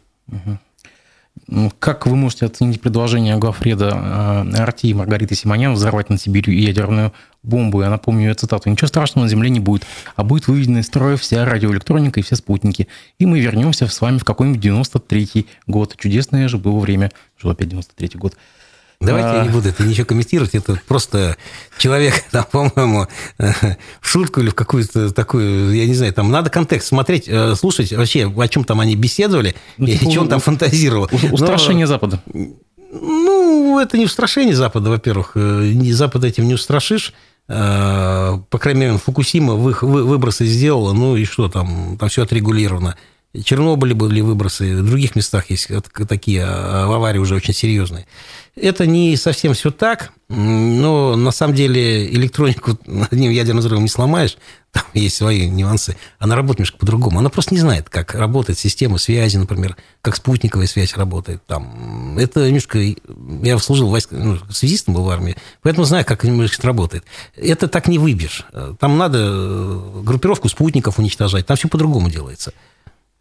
Ну, 1.47 1.71
как 1.79 2.05
вы 2.05 2.15
можете 2.15 2.45
оценить 2.45 2.81
предложение 2.81 3.37
главреда 3.37 4.43
э, 4.53 4.65
РТ 4.65 4.83
Маргариты 4.95 5.35
Симонян 5.35 5.73
взорвать 5.73 6.09
над 6.09 6.21
Сибирью 6.21 6.59
ядерную 6.59 7.13
бомбу? 7.41 7.81
Я 7.81 7.89
напомню 7.89 8.27
ее 8.27 8.33
цитату. 8.33 8.69
«Ничего 8.69 8.87
страшного 8.87 9.25
на 9.25 9.29
Земле 9.29 9.49
не 9.49 9.59
будет, 9.59 9.83
а 10.15 10.23
будет 10.23 10.47
выведена 10.47 10.79
из 10.79 10.85
строя 10.85 11.17
вся 11.17 11.45
радиоэлектроника 11.45 12.19
и 12.19 12.23
все 12.23 12.35
спутники. 12.35 12.87
И 13.17 13.25
мы 13.25 13.39
вернемся 13.39 13.87
с 13.87 14.01
вами 14.01 14.17
в 14.17 14.25
какой-нибудь 14.25 14.63
93-й 14.63 15.47
год. 15.65 15.95
Чудесное 15.97 16.47
же 16.49 16.57
было 16.57 16.77
время». 16.77 17.11
Жил 17.41 17.51
опять 17.51 17.69
93-й 17.69 18.17
год. 18.19 18.35
Давайте 19.01 19.29
а... 19.29 19.35
я 19.37 19.43
не 19.43 19.49
буду 19.49 19.69
это 19.69 19.83
ничего 19.83 20.05
комментировать. 20.05 20.55
Это 20.55 20.79
просто 20.87 21.37
человек, 21.77 22.25
там, 22.31 22.45
по-моему, 22.51 23.07
в 23.37 23.77
шутку 24.01 24.41
или 24.41 24.49
в 24.49 24.55
какую-то 24.55 25.11
такую, 25.11 25.73
я 25.73 25.85
не 25.85 25.93
знаю, 25.93 26.13
там 26.13 26.29
надо 26.31 26.49
контекст 26.49 26.89
смотреть, 26.89 27.27
э, 27.27 27.55
слушать 27.55 27.93
вообще, 27.93 28.29
о 28.29 28.47
чем 28.49 28.65
там 28.65 28.81
они 28.81 28.95
беседовали, 28.95 29.55
ну, 29.77 29.87
и 29.87 29.93
типа, 29.93 30.09
о 30.09 30.13
чем 30.13 30.27
там 30.27 30.39
фантазировал. 30.41 31.09
Устрашение 31.31 31.85
Но... 31.85 31.93
Запада. 31.93 32.21
Ну, 32.91 33.79
это 33.79 33.97
не 33.97 34.05
устрашение 34.05 34.55
Запада, 34.55 34.89
во-первых. 34.89 35.31
Э, 35.35 35.73
Запад 35.91 36.25
этим 36.25 36.47
не 36.47 36.55
устрашишь. 36.55 37.13
Э, 37.47 38.37
по 38.49 38.57
крайней 38.57 38.81
мере, 38.81 38.97
Фукусима 38.97 39.53
выбросы 39.55 40.45
сделала, 40.45 40.91
ну 40.91 41.15
и 41.15 41.23
что 41.23 41.47
там, 41.47 41.97
там 41.97 42.09
все 42.09 42.23
отрегулировано. 42.23 42.97
Чернобыле 43.43 43.93
были 43.93 44.21
выбросы, 44.21 44.75
в 44.75 44.85
других 44.87 45.15
местах 45.15 45.51
есть 45.51 45.69
такие 46.07 46.43
а, 46.43 46.85
аварии 46.85 47.19
уже 47.19 47.35
очень 47.35 47.53
серьезные. 47.53 48.07
Это 48.55 48.85
не 48.85 49.15
совсем 49.15 49.53
все 49.53 49.71
так, 49.71 50.11
но 50.27 51.15
на 51.15 51.31
самом 51.31 51.55
деле 51.55 52.07
электронику 52.13 52.77
одним 53.11 53.31
ядерным 53.31 53.59
взрывом 53.59 53.83
не 53.83 53.89
сломаешь, 53.89 54.37
там 54.71 54.83
есть 54.93 55.15
свои 55.15 55.49
нюансы. 55.49 55.97
Она 56.19 56.35
работает 56.35 56.59
немножко 56.59 56.77
по-другому. 56.77 57.19
Она 57.19 57.29
просто 57.29 57.55
не 57.55 57.59
знает, 57.59 57.89
как 57.89 58.13
работает 58.13 58.59
система 58.59 58.99
связи, 58.99 59.37
например, 59.37 59.75
как 60.01 60.15
спутниковая 60.15 60.67
связь 60.67 60.95
работает. 60.95 61.43
Там. 61.47 62.17
Это 62.19 62.45
немножко... 62.45 62.77
Я 62.77 63.57
служил 63.57 63.89
войск... 63.89 64.11
ну, 64.11 64.37
связистом 64.51 64.93
был 64.93 65.03
в 65.05 65.09
армии, 65.09 65.35
поэтому 65.63 65.85
знаю, 65.85 66.05
как 66.05 66.23
немножко 66.23 66.67
работает. 66.67 67.03
Это 67.35 67.67
так 67.67 67.87
не 67.87 67.97
выбьешь. 67.97 68.45
Там 68.79 68.99
надо 68.99 69.17
э, 69.19 70.01
группировку 70.03 70.49
спутников 70.49 70.99
уничтожать. 70.99 71.47
Там 71.47 71.57
все 71.57 71.67
по-другому 71.67 72.09
делается. 72.11 72.53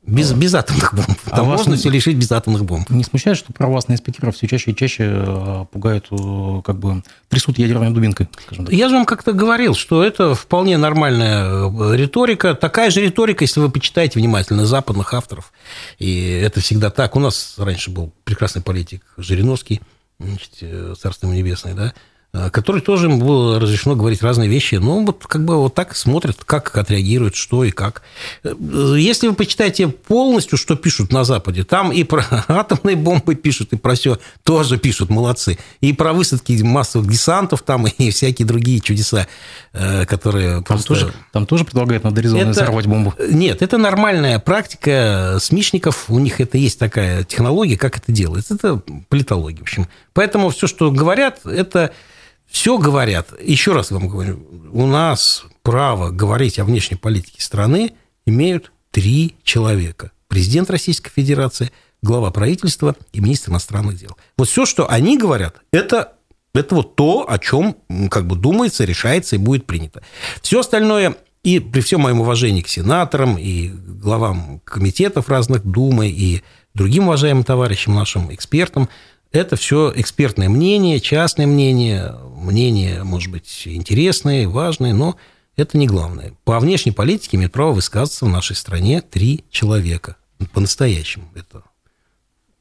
Без, 0.09 0.33
без 0.33 0.55
атомных 0.55 0.95
бомб. 0.95 1.19
А 1.27 1.37
Там 1.37 1.51
а 1.51 1.57
можно 1.57 1.77
все 1.77 1.91
лишить 1.91 2.17
без 2.17 2.33
атомных 2.33 2.65
бомб. 2.65 2.89
Не 2.89 3.05
смущает, 3.05 3.37
что 3.37 3.53
провластные 3.53 3.99
спикеров 3.99 4.35
все 4.35 4.49
чаще 4.49 4.71
и 4.71 4.77
чаще 4.77 5.05
э, 5.05 5.65
пугают, 5.71 6.07
э, 6.11 6.63
как 6.65 6.79
бы 6.79 7.03
трясут 7.29 7.59
ядерной 7.59 7.91
дубинкой? 7.91 8.29
Я 8.71 8.89
же 8.89 8.95
вам 8.95 9.05
как-то 9.05 9.33
говорил, 9.33 9.75
что 9.75 10.03
это 10.03 10.35
вполне 10.35 10.79
нормальная 10.79 11.45
э, 11.45 11.97
риторика. 11.97 12.55
Такая 12.55 12.91
же 12.91 13.03
риторика, 13.03 13.45
если 13.45 13.61
вы 13.61 13.71
почитаете 13.71 14.19
внимательно 14.19 14.65
западных 14.65 15.13
авторов. 15.13 15.53
И 15.99 16.31
это 16.31 16.61
всегда 16.61 16.89
так. 16.91 17.15
У 17.15 17.21
нас 17.21 17.57
раньше 17.59 17.91
был 17.91 18.11
прекрасный 18.25 18.63
политик 18.63 19.03
Жириновский, 19.19 19.83
значит, 20.19 20.53
царство 20.99 21.27
небесное, 21.27 21.75
да, 21.75 21.93
который 22.33 22.83
тоже 22.83 23.09
было 23.09 23.59
разрешено 23.59 23.97
говорить 23.97 24.23
разные 24.23 24.51
вещи. 24.51 24.75
Ну, 24.75 25.05
вот 25.05 25.27
как 25.27 25.45
бы 25.47 25.57
вот 25.57 25.75
так 25.75 25.97
смотрят, 25.97 26.45
как 26.45 26.77
отреагируют, 26.77 27.35
что 27.35 27.65
и 27.65 27.71
как. 27.71 28.03
Э, 28.45 28.55
если 28.99 29.29
вы 29.29 29.35
почитаете 29.35 29.89
полностью, 29.89 30.59
что 30.59 30.77
пишут 30.77 31.11
на 31.11 31.25
Западе, 31.25 31.65
там 31.65 31.91
и 31.91 32.05
про 32.05 32.25
атомные 32.49 32.97
бомбы 32.97 33.35
пишут, 33.35 33.73
и 33.73 33.77
про 33.77 33.95
все 33.95 34.19
тоже 34.45 34.79
пишут, 34.79 35.09
молодцы. 35.09 35.59
И 35.81 35.95
про 35.95 36.13
высадки 36.13 36.61
массовых 36.63 37.11
десантов 37.11 37.63
там, 37.63 37.87
и 37.99 38.11
всякие 38.11 38.47
другие 38.47 38.81
чудеса, 38.81 39.27
э, 39.73 40.05
которые 40.05 40.57
там 40.57 40.65
просто... 40.65 40.89
Тоже, 40.89 41.13
там 41.33 41.47
тоже 41.47 41.65
предлагают 41.65 42.05
на 42.05 42.11
дорезонно 42.11 42.51
взорвать 42.51 42.87
бомбу? 42.87 43.15
Нет, 43.31 43.63
это 43.63 43.79
нормальная 43.79 44.39
практика 44.39 45.39
смешников, 45.41 46.05
у 46.09 46.19
них 46.19 46.43
это 46.43 46.59
есть 46.59 46.79
такая 46.79 47.25
технология, 47.25 47.79
как 47.79 47.97
это 47.97 48.13
делается. 48.13 48.55
Это 48.55 48.83
политология, 49.09 49.61
в 49.61 49.63
общем. 49.63 49.89
Поэтому 50.13 50.51
все, 50.51 50.67
что 50.67 50.91
говорят, 50.91 51.47
это 51.47 51.93
все 52.49 52.79
говорят, 52.79 53.33
еще 53.41 53.73
раз 53.73 53.91
вам 53.91 54.09
говорю, 54.09 54.47
у 54.73 54.87
нас 54.87 55.45
право 55.63 56.11
говорить 56.11 56.59
о 56.59 56.65
внешней 56.65 56.97
политике 56.97 57.43
страны 57.43 57.93
имеют 58.27 58.73
три 58.91 59.37
человека. 59.43 60.13
Президент 60.29 60.71
Российской 60.71 61.11
Федерации, 61.11 61.71
глава 62.03 62.31
правительства 62.31 62.97
и 63.13 63.21
министр 63.21 63.51
иностранных 63.51 63.99
дел. 63.99 64.17
Вот 64.37 64.49
все, 64.49 64.67
что 64.67 64.89
они 64.91 65.19
говорят, 65.19 65.57
это, 65.73 66.15
это 66.55 66.75
вот 66.75 66.97
то, 66.97 67.27
о 67.29 67.39
чем 67.39 67.77
как 68.11 68.27
бы 68.27 68.37
думается, 68.37 68.85
решается 68.85 69.37
и 69.37 69.39
будет 69.39 69.67
принято. 69.67 70.03
Все 70.43 70.61
остальное 70.61 71.17
и 71.43 71.61
при 71.61 71.81
всем 71.81 72.03
моем 72.03 72.21
уважении 72.21 72.63
к 72.63 72.69
сенаторам 72.69 73.37
и 73.39 73.69
главам 73.69 74.61
комитетов 74.65 75.29
разных 75.29 75.65
Думы 75.65 76.09
и 76.09 76.43
другим 76.75 77.05
уважаемым 77.05 77.45
товарищам, 77.45 77.95
нашим 77.95 78.33
экспертам, 78.35 78.89
это 79.33 79.57
все 79.57 79.93
экспертное 79.95 80.49
мнение, 80.49 81.01
частное 81.01 81.47
мнение, 81.47 82.15
мнение, 82.37 83.03
может 83.05 83.31
быть, 83.31 83.63
интересное, 83.67 84.49
важное, 84.49 84.95
но 84.95 85.17
это 85.57 85.77
не 85.77 85.87
главное. 85.87 86.35
По 86.45 86.61
внешней 86.61 86.93
политике 86.93 87.37
имеют 87.37 87.53
право 87.53 87.73
высказываться 87.73 88.25
в 88.25 88.29
нашей 88.29 88.57
стране 88.57 89.01
три 89.01 89.45
человека. 89.51 90.17
По-настоящему. 90.53 91.29
Это 91.35 91.63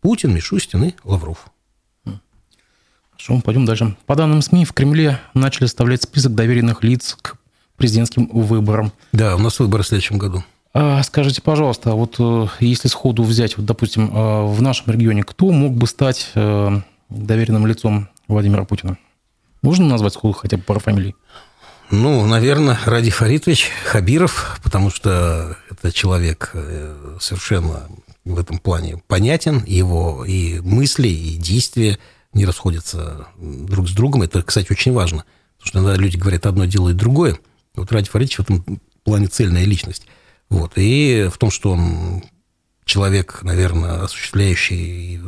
Путин, 0.02 0.34
Мишустин 0.34 0.84
и 0.84 0.94
Лавров. 1.04 1.46
Хорошо, 3.12 3.42
пойдем 3.44 3.66
дальше. 3.66 3.96
По 4.06 4.16
данным 4.16 4.42
СМИ, 4.42 4.66
в 4.66 4.74
Кремле 4.74 5.20
начали 5.34 5.66
составлять 5.66 6.04
список 6.04 6.36
доверенных 6.36 6.84
лиц 6.84 7.18
к 7.22 7.38
президентским 7.76 8.28
выборам. 8.28 8.92
Да, 9.12 9.36
у 9.36 9.40
нас 9.40 9.60
выборы 9.60 9.84
в 9.84 9.88
следующем 9.88 10.18
году. 10.18 10.44
А, 10.74 11.02
скажите, 11.04 11.42
пожалуйста, 11.42 11.92
вот 11.94 12.16
э, 12.20 12.48
если 12.60 12.88
сходу 12.88 13.24
взять, 13.24 13.58
вот, 13.58 13.66
допустим, 13.66 14.10
э, 14.14 14.46
в 14.46 14.62
нашем 14.62 14.94
регионе, 14.94 15.24
кто 15.24 15.52
мог 15.52 15.74
бы 15.74 15.88
стать 15.88 16.32
э, 16.36 16.82
доверенным 17.10 17.66
лицом 17.66 18.10
Владимира 18.28 18.64
Путина? 18.66 18.98
Можно 19.62 19.88
назвать 19.88 20.14
сходу 20.14 20.34
хотя 20.34 20.58
бы 20.58 20.64
пару 20.64 20.80
фамилий? 20.80 21.16
Ну, 21.90 22.26
наверное, 22.26 22.78
Ради 22.86 23.10
Фаритович 23.10 23.70
Хабиров, 23.86 24.60
потому 24.62 24.90
что 24.90 25.56
это 25.72 25.92
человек 25.92 26.54
совершенно 27.20 27.88
в 28.26 28.38
этом 28.38 28.60
плане 28.60 29.02
понятен, 29.08 29.64
его 29.66 30.26
и 30.26 30.60
мысли, 30.60 31.08
и 31.08 31.38
действия 31.38 31.98
не 32.34 32.46
расходятся 32.46 33.28
друг 33.38 33.88
с 33.88 33.94
другом. 33.94 34.24
Это, 34.24 34.44
кстати, 34.44 34.70
очень 34.70 34.92
важно, 34.92 35.24
потому 35.58 35.68
что 35.68 35.80
иногда 35.80 35.96
люди 35.96 36.18
говорят 36.18 36.46
одно, 36.46 36.66
делают 36.66 36.98
другое. 36.98 37.40
Вот 37.76 37.92
Ради 37.92 38.10
Фаритович 38.10 38.40
в 38.40 38.42
этом 38.42 38.82
плане 39.06 39.28
цельная 39.28 39.64
личность. 39.64 40.08
Вот. 40.50 40.74
И 40.76 41.30
в 41.32 41.38
том, 41.38 41.52
что 41.52 41.72
он 41.72 42.24
человек, 42.86 43.44
наверное, 43.44 44.04
осуществляющий 44.04 45.22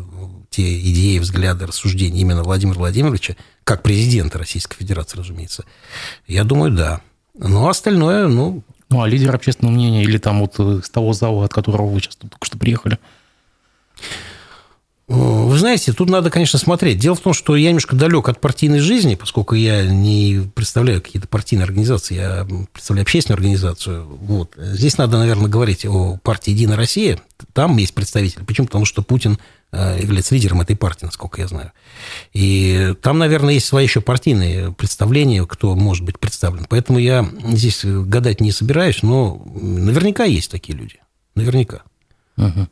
те 0.49 0.79
идеи, 0.79 1.19
взгляды, 1.19 1.67
рассуждения 1.67 2.21
именно 2.21 2.43
Владимира 2.43 2.79
Владимировича, 2.79 3.35
как 3.63 3.83
президента 3.83 4.39
Российской 4.39 4.77
Федерации, 4.77 5.17
разумеется, 5.17 5.65
я 6.25 6.43
думаю, 6.43 6.71
да. 6.71 7.01
Но 7.37 7.69
остальное, 7.69 8.27
ну... 8.27 8.63
Ну, 8.89 9.03
а 9.03 9.07
лидер 9.07 9.35
общественного 9.35 9.75
мнения 9.75 10.03
или 10.03 10.17
там 10.17 10.39
вот 10.39 10.55
с 10.83 10.89
того 10.89 11.13
зала, 11.13 11.45
от 11.45 11.53
которого 11.53 11.87
вы 11.89 11.99
сейчас 11.99 12.15
только 12.15 12.43
что 12.43 12.57
приехали? 12.57 12.97
Вы 15.09 15.57
знаете, 15.57 15.91
тут 15.91 16.07
надо, 16.07 16.29
конечно, 16.29 16.59
смотреть. 16.59 16.99
Дело 16.99 17.15
в 17.15 17.19
том, 17.19 17.33
что 17.33 17.55
я 17.55 17.69
немножко 17.69 17.95
далек 17.95 18.29
от 18.29 18.39
партийной 18.39 18.77
жизни, 18.77 19.15
поскольку 19.15 19.55
я 19.55 19.83
не 19.83 20.47
представляю 20.53 21.01
какие-то 21.01 21.27
партийные 21.27 21.63
организации, 21.63 22.15
я 22.15 22.47
представляю 22.71 23.05
общественную 23.05 23.37
организацию. 23.37 24.05
Вот. 24.05 24.53
Здесь 24.55 24.99
надо, 24.99 25.17
наверное, 25.17 25.49
говорить 25.49 25.83
о 25.83 26.17
партии 26.17 26.51
«Единая 26.51 26.77
Россия». 26.77 27.19
Там 27.53 27.75
есть 27.77 27.95
представители. 27.95 28.43
Почему? 28.43 28.67
Потому 28.67 28.85
что 28.85 29.01
Путин 29.01 29.39
э, 29.71 29.97
является 29.99 30.35
лидером 30.35 30.61
этой 30.61 30.75
партии, 30.75 31.05
насколько 31.05 31.41
я 31.41 31.47
знаю. 31.47 31.71
И 32.33 32.93
там, 33.01 33.17
наверное, 33.17 33.55
есть 33.55 33.65
свои 33.65 33.85
еще 33.85 34.01
партийные 34.01 34.73
представления, 34.73 35.43
кто 35.47 35.73
может 35.73 36.05
быть 36.05 36.19
представлен. 36.19 36.67
Поэтому 36.69 36.99
я 36.99 37.27
здесь 37.45 37.83
гадать 37.83 38.41
не 38.41 38.51
собираюсь, 38.51 39.01
но 39.01 39.41
наверняка 39.59 40.25
есть 40.25 40.51
такие 40.51 40.77
люди. 40.77 40.97
Наверняка. 41.33 41.81
Угу. 42.37 42.67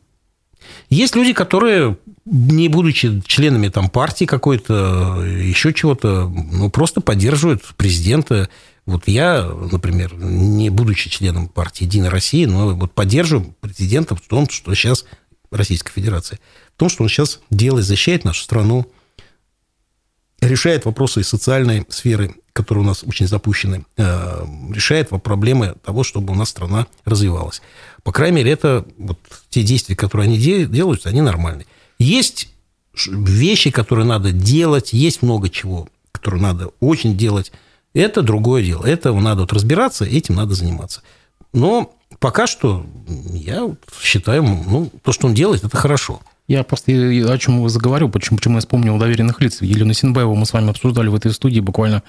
Есть 0.90 1.14
люди, 1.14 1.32
которые, 1.32 1.98
не 2.24 2.68
будучи 2.68 3.20
членами 3.26 3.68
там, 3.68 3.90
партии 3.90 4.24
какой-то, 4.24 5.22
еще 5.24 5.72
чего-то, 5.72 6.28
ну, 6.28 6.70
просто 6.70 7.00
поддерживают 7.00 7.62
президента. 7.76 8.48
Вот 8.86 9.06
я, 9.06 9.44
например, 9.44 10.14
не 10.14 10.70
будучи 10.70 11.10
членом 11.10 11.48
партии 11.48 11.84
«Единая 11.84 12.10
Россия», 12.10 12.46
но 12.46 12.74
вот 12.74 12.92
поддерживаю 12.92 13.54
президента 13.60 14.16
в 14.16 14.20
том, 14.20 14.48
что 14.48 14.74
сейчас 14.74 15.04
Российская 15.50 15.92
Федерация, 15.92 16.38
в 16.74 16.78
том, 16.78 16.88
что 16.88 17.02
он 17.02 17.08
сейчас 17.08 17.40
делает, 17.50 17.84
защищает 17.84 18.24
нашу 18.24 18.42
страну, 18.42 18.86
решает 20.40 20.84
вопросы 20.84 21.22
социальной 21.22 21.84
сферы, 21.88 22.34
которые 22.58 22.82
у 22.82 22.86
нас 22.88 23.04
очень 23.04 23.28
запущены, 23.28 23.84
э, 23.96 24.44
решает 24.74 25.10
проблемы 25.10 25.76
того, 25.84 26.02
чтобы 26.02 26.32
у 26.32 26.36
нас 26.36 26.48
страна 26.48 26.88
развивалась. 27.04 27.62
По 28.02 28.10
крайней 28.10 28.38
мере, 28.38 28.50
это 28.50 28.84
вот 28.98 29.20
те 29.48 29.62
действия, 29.62 29.94
которые 29.94 30.24
они 30.24 30.38
делают, 30.38 31.06
они 31.06 31.20
нормальные. 31.20 31.66
Есть 32.00 32.48
вещи, 33.06 33.70
которые 33.70 34.06
надо 34.06 34.32
делать, 34.32 34.92
есть 34.92 35.22
много 35.22 35.48
чего, 35.48 35.88
которые 36.10 36.42
надо 36.42 36.70
очень 36.80 37.16
делать. 37.16 37.52
Это 37.94 38.22
другое 38.22 38.64
дело. 38.64 38.84
Это 38.84 39.12
надо 39.12 39.42
вот 39.42 39.52
разбираться, 39.52 40.04
этим 40.04 40.34
надо 40.34 40.54
заниматься. 40.54 41.02
Но 41.52 41.94
пока 42.18 42.48
что 42.48 42.84
я 43.32 43.70
считаю, 44.02 44.42
ну, 44.42 44.90
то, 45.04 45.12
что 45.12 45.28
он 45.28 45.34
делает, 45.34 45.62
это 45.62 45.76
хорошо. 45.76 46.20
Я 46.48 46.64
просто 46.64 46.90
о 46.90 47.38
чем 47.38 47.62
вы 47.62 47.68
заговорил, 47.68 48.08
почему, 48.08 48.38
почему 48.38 48.54
я 48.54 48.60
вспомнил 48.60 48.98
доверенных 48.98 49.40
лиц. 49.40 49.62
Елену 49.62 49.92
Синбаеву 49.92 50.34
мы 50.34 50.44
с 50.44 50.52
вами 50.52 50.70
обсуждали 50.70 51.06
в 51.06 51.14
этой 51.14 51.32
студии 51.32 51.60
буквально 51.60 52.02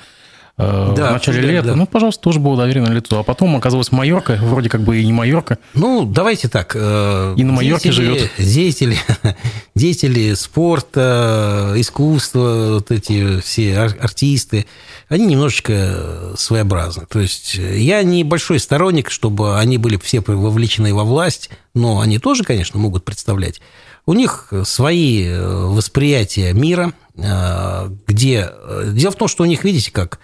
э, 0.59 0.93
да, 0.95 1.09
в 1.09 1.13
начале 1.13 1.41
лета. 1.41 1.69
Да. 1.69 1.75
Ну, 1.75 1.85
пожалуйста, 1.87 2.21
тоже 2.21 2.39
было 2.39 2.57
доверенное 2.57 2.91
лицо. 2.91 3.19
А 3.19 3.23
потом 3.23 3.55
оказалась 3.55 3.91
Майорка, 3.91 4.37
вроде 4.41 4.69
как 4.69 4.81
бы 4.81 4.99
и 4.99 5.05
не 5.05 5.13
Майорка. 5.13 5.57
Ну, 5.73 6.05
давайте 6.05 6.47
так. 6.47 6.73
Э, 6.75 7.33
и 7.35 7.43
на 7.43 7.53
Майорке 7.53 7.89
деятели, 7.89 8.05
живет. 8.05 8.31
Деятели, 8.37 8.97
деятели 9.75 10.33
спорта, 10.35 11.73
искусства, 11.75 12.73
вот 12.75 12.91
эти 12.91 13.39
все 13.41 13.79
артисты, 13.79 14.65
они 15.07 15.25
немножечко 15.25 16.33
своеобразны. 16.37 17.05
То 17.09 17.19
есть 17.19 17.55
я 17.55 18.03
не 18.03 18.23
большой 18.23 18.59
сторонник, 18.59 19.09
чтобы 19.09 19.57
они 19.57 19.77
были 19.77 19.97
все 19.97 20.21
вовлечены 20.21 20.93
во 20.93 21.03
власть, 21.03 21.49
но 21.73 21.99
они 21.99 22.19
тоже, 22.19 22.43
конечно, 22.43 22.79
могут 22.79 23.05
представлять 23.05 23.61
у 24.09 24.13
них 24.15 24.51
свои 24.63 25.23
э, 25.23 25.65
восприятия 25.65 26.51
мира, 26.53 26.93
э, 27.15 27.91
где... 28.07 28.49
Э, 28.51 28.89
дело 28.91 29.11
в 29.11 29.15
том, 29.15 29.27
что 29.27 29.43
у 29.43 29.45
них, 29.45 29.63
видите, 29.63 29.91
как 29.91 30.19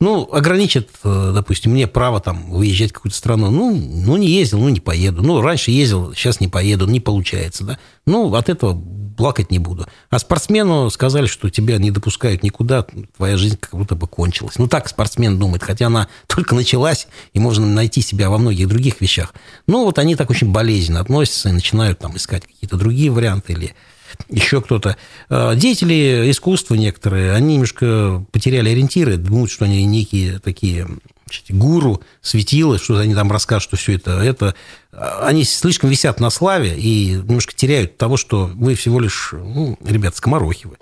ну, 0.00 0.26
ограничит, 0.32 0.88
э, 1.04 1.32
допустим, 1.34 1.72
мне 1.72 1.86
право 1.86 2.20
там 2.20 2.50
выезжать 2.50 2.90
в 2.90 2.94
какую-то 2.94 3.16
страну. 3.16 3.50
Ну, 3.50 3.74
ну, 3.74 4.16
не 4.16 4.28
ездил, 4.28 4.58
ну, 4.58 4.70
не 4.70 4.80
поеду. 4.80 5.22
Ну, 5.22 5.42
раньше 5.42 5.70
ездил, 5.70 6.14
сейчас 6.14 6.40
не 6.40 6.48
поеду, 6.48 6.86
не 6.86 7.00
получается, 7.00 7.64
да. 7.64 7.78
Ну, 8.06 8.34
от 8.34 8.48
этого 8.48 8.82
плакать 9.18 9.50
не 9.50 9.58
буду. 9.58 9.86
А 10.08 10.18
спортсмену 10.18 10.88
сказали, 10.88 11.26
что 11.26 11.50
тебя 11.50 11.76
не 11.76 11.90
допускают 11.90 12.42
никуда, 12.42 12.86
твоя 13.14 13.36
жизнь 13.36 13.58
как 13.58 13.74
будто 13.74 13.94
бы 13.94 14.06
кончилась. 14.06 14.58
Ну, 14.58 14.68
так 14.68 14.88
спортсмен 14.88 15.38
думает, 15.38 15.62
хотя 15.62 15.88
она 15.88 16.08
только 16.26 16.54
началась, 16.54 17.06
и 17.34 17.38
можно 17.38 17.66
найти 17.66 18.00
себя 18.00 18.30
во 18.30 18.38
многих 18.38 18.68
других 18.68 19.02
вещах. 19.02 19.34
Но 19.66 19.84
вот 19.84 19.98
они 19.98 20.16
так 20.16 20.30
очень 20.30 20.50
болезненно 20.50 21.00
относятся 21.00 21.50
и 21.50 21.52
начинают 21.52 21.98
там 21.98 22.16
искать 22.16 22.46
какие-то 22.46 22.76
другие 22.76 23.10
варианты 23.10 23.52
или 23.52 23.74
еще 24.28 24.60
кто-то. 24.60 24.96
А, 25.28 25.54
деятели 25.54 26.30
искусства 26.30 26.74
некоторые, 26.74 27.32
они 27.32 27.54
немножко 27.54 28.24
потеряли 28.32 28.70
ориентиры, 28.70 29.16
думают, 29.16 29.50
что 29.50 29.64
они 29.64 29.84
некие 29.84 30.38
такие 30.38 30.86
гуру, 31.48 32.02
светилы, 32.20 32.78
что 32.78 32.98
они 32.98 33.14
там 33.14 33.30
расскажут, 33.30 33.68
что 33.68 33.76
все 33.76 33.94
это, 33.94 34.12
это... 34.20 34.54
А, 34.92 35.26
они 35.26 35.44
слишком 35.44 35.90
висят 35.90 36.20
на 36.20 36.30
славе 36.30 36.76
и 36.76 37.12
немножко 37.12 37.54
теряют 37.54 37.96
того, 37.96 38.16
что 38.16 38.50
вы 38.54 38.74
всего 38.74 39.00
лишь, 39.00 39.30
ну, 39.32 39.78
ребят, 39.84 40.16
скоморохи 40.16 40.66
вы. 40.66 40.76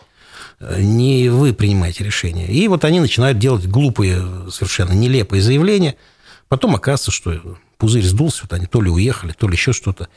Не 0.60 1.28
вы 1.28 1.52
принимаете 1.52 2.02
решения. 2.02 2.48
И 2.48 2.66
вот 2.66 2.84
они 2.84 2.98
начинают 2.98 3.38
делать 3.38 3.66
глупые, 3.66 4.50
совершенно 4.50 4.92
нелепые 4.92 5.40
заявления. 5.40 5.94
Потом 6.48 6.74
оказывается, 6.74 7.12
что 7.12 7.58
пузырь 7.76 8.04
сдулся, 8.04 8.42
вот 8.42 8.52
они 8.52 8.66
то 8.66 8.82
ли 8.82 8.90
уехали, 8.90 9.32
то 9.32 9.46
ли 9.46 9.54
еще 9.54 9.72
что-то. 9.72 10.08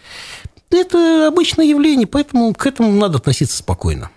Это 0.72 1.28
обычное 1.28 1.66
явление, 1.66 2.08
поэтому 2.08 2.54
к 2.54 2.66
этому 2.66 2.92
надо 2.92 3.18
относиться 3.18 3.58
спокойно. 3.58 4.10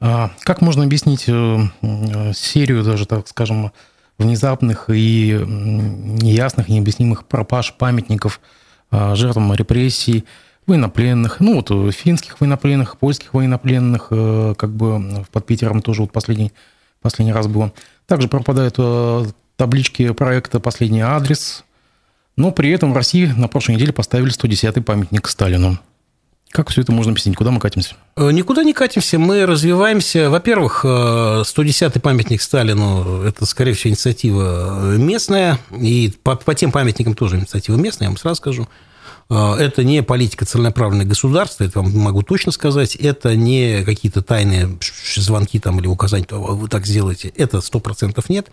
А 0.00 0.30
как 0.40 0.60
можно 0.60 0.84
объяснить 0.84 1.24
э, 1.26 1.58
э, 1.82 2.32
серию 2.34 2.84
даже, 2.84 3.06
так 3.06 3.26
скажем, 3.28 3.72
внезапных 4.18 4.88
и 4.88 5.38
неясных, 5.46 6.68
необъяснимых 6.68 7.26
пропаж 7.26 7.74
памятников 7.74 8.40
а, 8.90 9.14
жертвам 9.14 9.52
репрессий, 9.52 10.24
военнопленных, 10.66 11.40
ну 11.40 11.56
вот 11.56 11.70
э, 11.70 11.90
финских 11.92 12.40
военнопленных, 12.40 12.96
польских 12.96 13.34
военнопленных, 13.34 14.08
как 14.08 14.70
бы 14.70 15.26
под 15.30 15.46
Питером 15.46 15.82
тоже 15.82 16.02
вот 16.02 16.12
последний, 16.12 16.52
последний 17.02 17.34
раз 17.34 17.46
было. 17.46 17.72
Также 18.06 18.28
пропадают 18.28 18.78
таблички 19.56 20.12
проекта 20.12 20.60
«Последний 20.60 21.02
адрес», 21.02 21.65
но 22.36 22.50
при 22.50 22.70
этом 22.70 22.92
в 22.92 22.96
России 22.96 23.26
на 23.26 23.48
прошлой 23.48 23.76
неделе 23.76 23.92
поставили 23.92 24.32
110-й 24.32 24.82
памятник 24.82 25.28
Сталину. 25.28 25.78
Как 26.50 26.70
все 26.70 26.82
это 26.82 26.92
можно 26.92 27.10
объяснить? 27.12 27.36
Куда 27.36 27.50
мы 27.50 27.60
катимся? 27.60 27.96
Э, 28.16 28.30
никуда 28.30 28.62
не 28.62 28.72
катимся. 28.72 29.18
Мы 29.18 29.44
развиваемся. 29.44 30.30
Во-первых, 30.30 30.84
110-й 30.84 31.98
э, 31.98 32.00
памятник 32.00 32.40
Сталину– 32.40 33.22
это, 33.24 33.44
скорее 33.46 33.74
всего, 33.74 33.90
инициатива 33.90 34.96
местная. 34.96 35.58
И 35.78 36.14
по, 36.22 36.36
по 36.36 36.54
тем 36.54 36.72
памятникам 36.72 37.14
тоже 37.14 37.36
инициатива 37.36 37.76
местная, 37.76 38.06
я 38.06 38.10
вам 38.10 38.16
сразу 38.16 38.36
скажу. 38.36 38.68
Э, 39.28 39.56
это 39.58 39.82
не 39.84 40.02
политика 40.02 40.46
целенаправленного 40.46 41.08
государства, 41.08 41.64
это 41.64 41.80
вам 41.80 41.92
могу 41.98 42.22
точно 42.22 42.52
сказать. 42.52 42.94
Это 42.94 43.34
не 43.34 43.82
какие-то 43.84 44.22
тайные 44.22 44.78
звонки 45.16 45.58
там, 45.58 45.80
или 45.80 45.88
указания, 45.88 46.26
вы 46.30 46.68
так 46.68 46.86
сделаете. 46.86 47.28
Это 47.36 47.58
100% 47.58 48.24
нет 48.28 48.48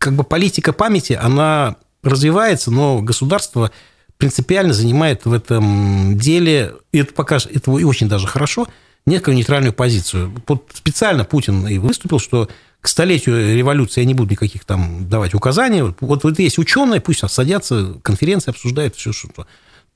как 0.00 0.14
бы 0.14 0.24
политика 0.24 0.72
памяти, 0.72 1.12
она 1.12 1.76
развивается, 2.02 2.70
но 2.70 3.02
государство 3.02 3.70
принципиально 4.16 4.72
занимает 4.72 5.26
в 5.26 5.32
этом 5.32 6.16
деле, 6.18 6.74
и 6.90 6.98
это 6.98 7.12
покажет, 7.12 7.54
это 7.54 7.70
очень 7.70 8.08
даже 8.08 8.26
хорошо, 8.26 8.66
некую 9.04 9.36
нейтральную 9.36 9.74
позицию. 9.74 10.34
Вот 10.48 10.70
специально 10.72 11.24
Путин 11.24 11.68
и 11.68 11.76
выступил, 11.76 12.18
что 12.18 12.48
к 12.80 12.88
столетию 12.88 13.54
революции 13.54 14.00
я 14.00 14.06
не 14.06 14.14
буду 14.14 14.30
никаких 14.30 14.64
там 14.64 15.06
давать 15.06 15.34
указаний. 15.34 15.82
Вот, 15.82 16.24
вот 16.24 16.38
есть 16.38 16.58
ученые, 16.58 17.02
пусть 17.02 17.20
садятся, 17.28 17.94
конференции 18.02 18.50
обсуждают 18.50 18.96
все, 18.96 19.12
что-то. 19.12 19.46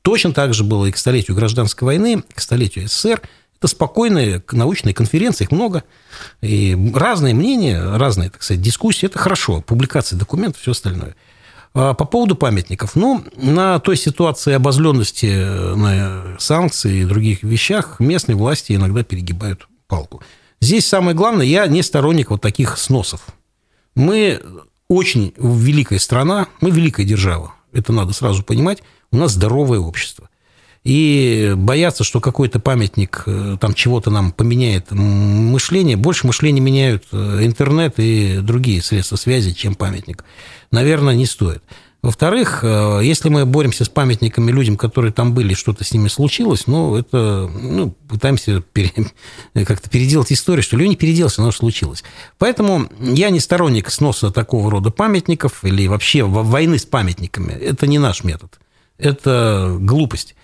Точно 0.02 0.34
так 0.34 0.52
же 0.52 0.64
было 0.64 0.84
и 0.84 0.92
к 0.92 0.98
столетию 0.98 1.34
гражданской 1.34 1.86
войны, 1.86 2.22
к 2.34 2.40
столетию 2.40 2.88
СССР– 2.88 3.22
это 3.64 3.68
спокойные 3.68 4.42
научные 4.52 4.92
конференции, 4.92 5.44
их 5.44 5.50
много. 5.50 5.84
И 6.42 6.76
разные 6.94 7.32
мнения, 7.32 7.82
разные, 7.96 8.28
так 8.28 8.42
сказать, 8.42 8.62
дискуссии. 8.62 9.06
Это 9.06 9.18
хорошо. 9.18 9.62
Публикации 9.62 10.16
документов, 10.16 10.60
все 10.60 10.72
остальное. 10.72 11.16
А 11.72 11.94
по 11.94 12.04
поводу 12.04 12.36
памятников. 12.36 12.94
Ну, 12.94 13.24
на 13.36 13.78
той 13.78 13.96
ситуации 13.96 14.52
обозленности 14.52 15.32
э, 15.32 15.74
на 15.76 16.38
санкции 16.38 17.00
и 17.00 17.04
других 17.04 17.42
вещах 17.42 18.00
местные 18.00 18.36
власти 18.36 18.74
иногда 18.74 19.02
перегибают 19.02 19.66
палку. 19.86 20.22
Здесь 20.60 20.86
самое 20.86 21.16
главное, 21.16 21.46
я 21.46 21.66
не 21.66 21.82
сторонник 21.82 22.30
вот 22.30 22.42
таких 22.42 22.76
сносов. 22.76 23.22
Мы 23.94 24.42
очень 24.88 25.32
великая 25.38 25.98
страна, 25.98 26.48
мы 26.60 26.70
великая 26.70 27.04
держава. 27.04 27.54
Это 27.72 27.94
надо 27.94 28.12
сразу 28.12 28.42
понимать. 28.42 28.82
У 29.10 29.16
нас 29.16 29.32
здоровое 29.32 29.78
общество. 29.78 30.28
И 30.84 31.54
бояться, 31.56 32.04
что 32.04 32.20
какой-то 32.20 32.60
памятник 32.60 33.22
э, 33.24 33.56
там 33.58 33.72
чего-то 33.72 34.10
нам 34.10 34.32
поменяет 34.32 34.90
мышление, 34.90 35.96
больше 35.96 36.26
мышление 36.26 36.60
меняют 36.62 37.04
э, 37.10 37.40
интернет 37.42 37.94
и 37.96 38.38
другие 38.42 38.82
средства 38.82 39.16
связи, 39.16 39.52
чем 39.52 39.76
памятник. 39.76 40.24
Наверное, 40.70 41.14
не 41.14 41.24
стоит. 41.24 41.62
Во-вторых, 42.02 42.60
э, 42.62 43.00
если 43.02 43.30
мы 43.30 43.46
боремся 43.46 43.86
с 43.86 43.88
памятниками 43.88 44.52
людям, 44.52 44.76
которые 44.76 45.10
там 45.10 45.32
были, 45.32 45.54
что-то 45.54 45.84
с 45.84 45.92
ними 45.92 46.08
случилось, 46.08 46.66
ну, 46.66 46.96
это, 46.96 47.50
ну, 47.50 47.92
пытаемся 48.06 48.60
пере, 48.60 48.92
как-то 49.64 49.88
переделать 49.88 50.30
историю, 50.30 50.62
что 50.62 50.76
ли, 50.76 50.86
не 50.86 50.96
переделался, 50.96 51.40
но 51.40 51.50
случилось. 51.50 52.04
Поэтому 52.36 52.90
я 53.00 53.30
не 53.30 53.40
сторонник 53.40 53.90
сноса 53.90 54.30
такого 54.30 54.70
рода 54.70 54.90
памятников 54.90 55.64
или 55.64 55.86
вообще 55.86 56.24
войны 56.24 56.78
с 56.78 56.84
памятниками. 56.84 57.52
Это 57.52 57.86
не 57.86 57.98
наш 57.98 58.22
метод. 58.22 58.60
Это 58.98 59.74
глупость. 59.80 60.34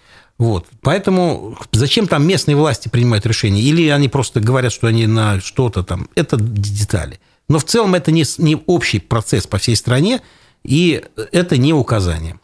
Вот. 0.40 0.68
Поэтому 0.80 1.54
зачем 1.70 2.06
там 2.08 2.26
местные 2.26 2.56
власти 2.56 2.88
принимают 2.88 3.26
решения? 3.26 3.60
Или 3.60 3.88
они 3.90 4.08
просто 4.08 4.40
говорят, 4.40 4.72
что 4.72 4.86
они 4.86 5.06
на 5.06 5.38
что-то 5.38 5.82
там. 5.82 6.08
Это 6.14 6.38
детали. 6.40 7.20
Но 7.50 7.58
в 7.58 7.64
целом 7.64 7.94
это 7.94 8.10
не, 8.10 8.24
не 8.38 8.56
общий 8.64 9.00
процесс 9.00 9.46
по 9.46 9.58
всей 9.58 9.76
стране, 9.76 10.22
и 10.64 11.04
это 11.32 11.58
не 11.58 11.74
указание. 11.74 12.40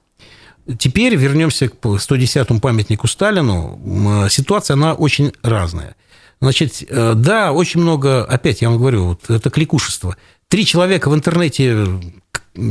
Теперь 0.78 1.16
вернемся 1.16 1.70
к 1.70 1.74
110-му 1.74 2.60
памятнику 2.60 3.08
Сталину. 3.08 4.28
Ситуация, 4.28 4.74
она 4.74 4.92
очень 4.92 5.32
разная. 5.42 5.96
Значит, 6.42 6.84
э, 6.86 7.14
да, 7.16 7.52
очень 7.52 7.80
много, 7.80 8.26
опять 8.26 8.60
я 8.60 8.68
вам 8.68 8.76
говорю, 8.76 9.06
вот 9.06 9.30
это 9.30 9.48
кликушество. 9.48 10.18
Три 10.48 10.66
человека 10.66 11.08
в 11.08 11.14
интернете 11.14 11.86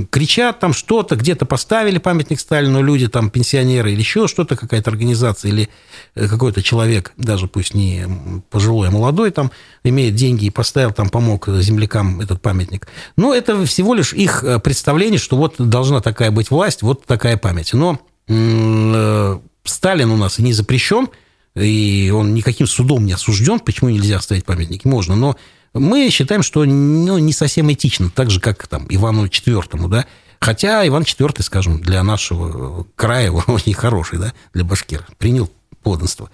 кричат 0.09 0.59
там 0.59 0.73
что-то, 0.73 1.15
где-то 1.15 1.45
поставили 1.45 1.97
памятник 1.97 2.39
Сталину, 2.39 2.81
люди 2.81 3.07
там, 3.07 3.29
пенсионеры 3.29 3.91
или 3.91 3.99
еще 3.99 4.27
что-то, 4.27 4.55
какая-то 4.55 4.89
организация 4.89 5.49
или 5.49 5.69
э, 6.15 6.27
какой-то 6.27 6.61
человек, 6.61 7.13
даже 7.17 7.47
пусть 7.47 7.73
не 7.73 8.05
пожилой, 8.49 8.87
а 8.87 8.91
молодой, 8.91 9.31
там, 9.31 9.51
имеет 9.83 10.15
деньги 10.15 10.45
и 10.45 10.49
поставил, 10.49 10.91
там, 10.91 11.09
помог 11.09 11.47
землякам 11.47 12.21
этот 12.21 12.41
памятник. 12.41 12.87
Но 13.17 13.33
это 13.33 13.65
всего 13.65 13.93
лишь 13.93 14.13
их 14.13 14.43
э, 14.43 14.59
представление, 14.59 15.19
что 15.19 15.37
вот 15.37 15.55
должна 15.57 16.01
такая 16.01 16.31
быть 16.31 16.51
власть, 16.51 16.81
вот 16.81 17.05
такая 17.05 17.37
память. 17.37 17.73
Но 17.73 17.99
э, 18.27 19.39
Сталин 19.63 20.11
у 20.11 20.17
нас 20.17 20.39
не 20.39 20.53
запрещен, 20.53 21.07
и 21.55 22.11
он 22.13 22.33
никаким 22.33 22.67
судом 22.67 23.05
не 23.05 23.13
осужден, 23.13 23.59
почему 23.59 23.89
нельзя 23.89 24.19
ставить 24.19 24.45
памятники? 24.45 24.87
Можно, 24.87 25.15
но 25.15 25.37
мы 25.73 26.09
считаем, 26.09 26.43
что 26.43 26.63
ну, 26.65 27.17
не 27.17 27.33
совсем 27.33 27.71
этично, 27.71 28.09
так 28.09 28.29
же, 28.29 28.39
как 28.39 28.67
там, 28.67 28.85
Ивану 28.89 29.25
IV, 29.25 29.87
да, 29.89 30.05
Хотя 30.39 30.87
Иван 30.87 31.03
IV, 31.03 31.41
скажем, 31.41 31.81
для 31.81 32.03
нашего 32.03 32.85
края 32.95 33.31
очень 33.47 33.73
хороший, 33.73 34.19
да, 34.19 34.33
для 34.53 34.63
башкир, 34.63 35.05
принял 35.17 35.49
подданство. 35.81 36.29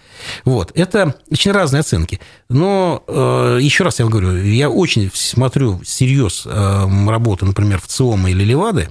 Вот. 0.45 0.71
Это 0.75 1.15
очень 1.29 1.51
разные 1.51 1.81
оценки. 1.81 2.19
Но 2.49 3.03
э, 3.07 3.59
еще 3.61 3.83
раз 3.83 3.99
я 3.99 4.05
говорю, 4.05 4.35
я 4.37 4.69
очень 4.69 5.11
смотрю 5.13 5.81
серьез 5.83 6.43
э, 6.45 7.09
работы, 7.09 7.45
например, 7.45 7.79
в 7.79 7.87
ЦИОМа 7.87 8.31
или 8.31 8.43
Левады. 8.43 8.89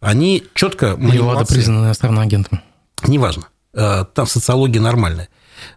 Они 0.00 0.44
четко... 0.54 0.96
Левада 0.98 1.44
признана 1.44 1.86
иностранным 1.86 2.22
агентом. 2.22 2.60
Неважно. 3.06 3.48
Э, 3.74 4.04
там 4.14 4.26
социология 4.26 4.80
нормальная. 4.80 5.28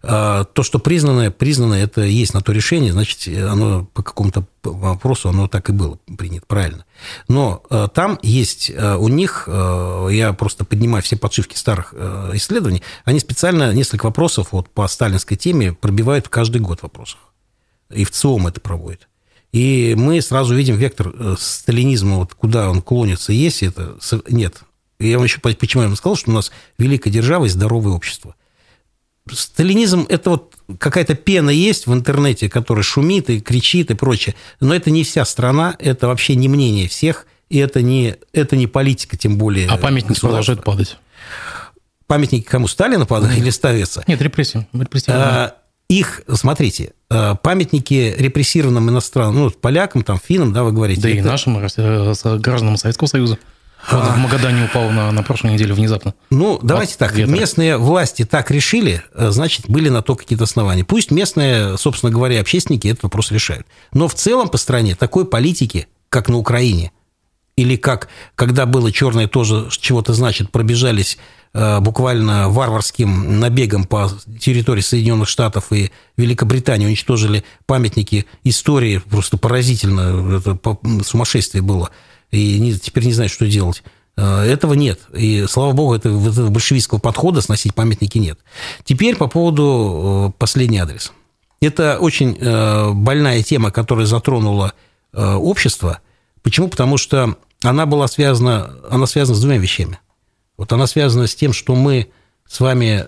А, 0.04 0.44
то, 0.46 0.64
что 0.64 0.80
признанное, 0.80 1.32
признанное, 1.32 1.84
это 1.84 2.02
есть 2.02 2.34
на 2.34 2.42
то 2.42 2.52
решение, 2.52 2.92
значит, 2.92 3.28
оно 3.28 3.86
по 3.94 4.04
какому-то 4.04 4.46
вопросу, 4.64 5.30
оно 5.30 5.48
так 5.48 5.70
и 5.70 5.74
было 5.74 6.00
принято, 6.18 6.46
правильно. 6.48 6.86
Но 7.28 7.64
а, 7.70 7.88
там 7.88 8.20
есть 8.22 8.72
а, 8.76 8.98
у 8.98 9.08
них, 9.08 9.48
я 9.48 10.34
просто 10.38 10.66
поднимаю 10.66 11.04
все 11.04 11.18
подшивки 11.18 11.56
старых 11.56 11.94
исследований, 12.34 12.84
они 13.06 13.20
специально 13.20 13.74
несколько 13.74 14.06
вопросов 14.06 14.50
вот 14.52 14.70
по 14.70 14.88
сталинской 14.88 15.38
теме 15.38 15.74
пробивают 15.74 16.30
каждый 16.30 16.62
год 16.62 16.82
вопросов. 16.82 17.20
И 17.90 18.04
в 18.04 18.12
ЦИОМ 18.12 18.48
это 18.48 18.62
проводит. 18.62 19.08
И 19.52 19.96
мы 19.98 20.22
сразу 20.22 20.56
видим 20.56 20.78
вектор 20.78 21.14
э, 21.14 21.36
сталинизма, 21.38 22.18
вот 22.18 22.34
куда 22.34 22.70
он 22.70 22.82
клонится, 22.82 23.34
есть 23.34 23.64
это... 23.64 23.98
Нет. 24.30 24.62
Я 25.00 25.18
вам 25.18 25.26
еще 25.26 25.40
почему 25.40 25.84
я 25.84 25.90
вам 25.90 25.98
сказал, 25.98 26.16
что 26.16 26.32
у 26.32 26.34
нас 26.34 26.52
великая 26.78 27.10
держава 27.10 27.46
и 27.46 27.50
здоровое 27.50 27.94
общество 27.94 28.36
сталинизм– 29.30 30.06
это 30.10 30.32
вот 30.32 30.56
какая-то 30.80 31.16
пена 31.16 31.50
есть 31.50 31.88
в 31.88 31.94
интернете, 31.94 32.50
которая 32.50 32.84
шумит 32.84 33.30
и 33.30 33.40
кричит 33.40 33.92
и 33.92 33.94
прочее. 33.94 34.36
Но 34.60 34.74
это 34.74 34.90
не 34.92 35.04
вся 35.04 35.26
страна, 35.26 35.76
это 35.80 36.08
вообще 36.08 36.36
не 36.36 36.48
мнение 36.48 36.88
всех, 36.88 37.28
и 37.50 37.58
это 37.58 37.82
не, 37.82 38.16
это 38.34 38.56
не 38.56 38.68
политика, 38.68 39.18
тем 39.18 39.38
более. 39.38 39.68
А 39.68 39.78
памятники 39.78 40.20
продолжают 40.20 40.64
падать? 40.64 40.98
Памятники 42.08 42.44
кому? 42.44 42.68
Сталина 42.68 43.06
падают 43.06 43.38
или 43.38 43.50
ставятся? 43.50 44.04
Нет, 44.08 44.22
репрессии. 44.22 44.68
А, 45.08 45.56
их, 45.90 46.22
смотрите, 46.34 46.94
а, 47.10 47.36
памятники 47.36 48.16
репрессированным 48.18 48.90
иностранным, 48.90 49.44
ну, 49.44 49.52
полякам, 49.52 50.04
там, 50.04 50.20
финнам, 50.24 50.54
да, 50.54 50.64
вы 50.64 50.72
говорите. 50.72 51.02
Да 51.02 51.10
это... 51.10 51.18
и 51.18 51.22
нашим 51.22 51.58
э, 51.58 52.38
гражданам 52.38 52.78
Советского 52.78 53.08
Союза. 53.08 53.38
Вот 53.90 54.04
в 54.04 54.18
Магадане 54.18 54.66
упал 54.66 54.90
на, 54.90 55.12
на 55.12 55.24
прошлой 55.24 55.54
неделе 55.54 55.74
внезапно. 55.74 56.14
Ну, 56.30 56.60
давайте 56.62 56.96
так. 56.98 57.14
Ветра. 57.14 57.32
Местные 57.32 57.78
власти 57.78 58.26
так 58.26 58.52
решили, 58.52 59.02
э, 59.14 59.32
значит, 59.32 59.68
были 59.68 59.90
на 59.90 60.02
то 60.02 60.16
какие-то 60.16 60.44
основания. 60.44 60.84
Пусть 60.84 61.12
местные, 61.12 61.78
собственно 61.78 62.12
говоря, 62.12 62.40
общественники 62.40 62.88
этот 62.88 63.04
вопрос 63.04 63.32
решают. 63.32 63.66
Но 63.94 64.08
в 64.08 64.14
целом 64.14 64.50
по 64.50 64.58
стране 64.58 64.96
такой 64.96 65.26
политики, 65.26 65.88
как 66.10 66.30
на 66.30 66.38
Украине, 66.38 66.92
или 67.58 67.76
как, 67.76 68.08
когда 68.36 68.66
было 68.66 68.92
черное 68.92 69.28
тоже 69.28 69.68
чего-то 69.72 70.14
значит, 70.14 70.52
пробежались 70.52 71.18
э, 71.54 71.80
буквально 71.80 72.50
варварским 72.50 73.40
набегом 73.40 73.84
по 73.84 74.10
территории 74.40 74.82
Соединенных 74.82 75.28
Штатов 75.28 75.72
и 75.72 75.92
Великобритании, 76.18 76.86
уничтожили 76.86 77.44
памятники 77.66 78.26
истории, 78.44 79.00
просто 79.00 79.38
поразительно, 79.38 80.38
это 80.38 80.58
сумасшествие 81.04 81.62
было– 81.62 81.90
и 82.32 82.60
не, 82.60 82.74
теперь 82.74 83.06
не 83.06 83.14
знают, 83.14 83.32
что 83.32 83.48
делать. 83.48 83.84
Э, 84.18 84.42
этого 84.42 84.74
нет. 84.74 85.02
И, 85.14 85.46
слава 85.50 85.74
богу, 85.74 85.96
этого, 85.96 86.30
этого 86.30 86.50
большевистского 86.50 87.00
подхода 87.00 87.42
сносить 87.42 87.76
памятники 87.76 88.18
нет. 88.18 88.40
Теперь 88.84 89.16
по 89.16 89.28
поводу 89.28 90.30
э, 90.30 90.40
последний 90.40 90.80
адрес. 90.80 91.12
Это 91.62 92.00
очень 92.00 92.38
э, 92.40 92.92
больная 92.92 93.44
тема, 93.44 93.72
которая 93.72 94.06
затронула 94.06 94.74
общество. 95.14 96.00
Почему? 96.42 96.70
Потому 96.70 96.96
что 96.96 97.36
она 97.64 97.86
была 97.86 98.08
связана, 98.08 98.76
она 98.90 99.06
связана 99.08 99.36
с 99.36 99.42
двумя 99.42 99.58
вещами. 99.58 100.00
Вот 100.56 100.72
она 100.72 100.88
связана 100.88 101.28
с 101.28 101.36
тем, 101.36 101.52
что 101.52 101.76
мы 101.76 102.10
с 102.48 102.62
вами 102.62 103.08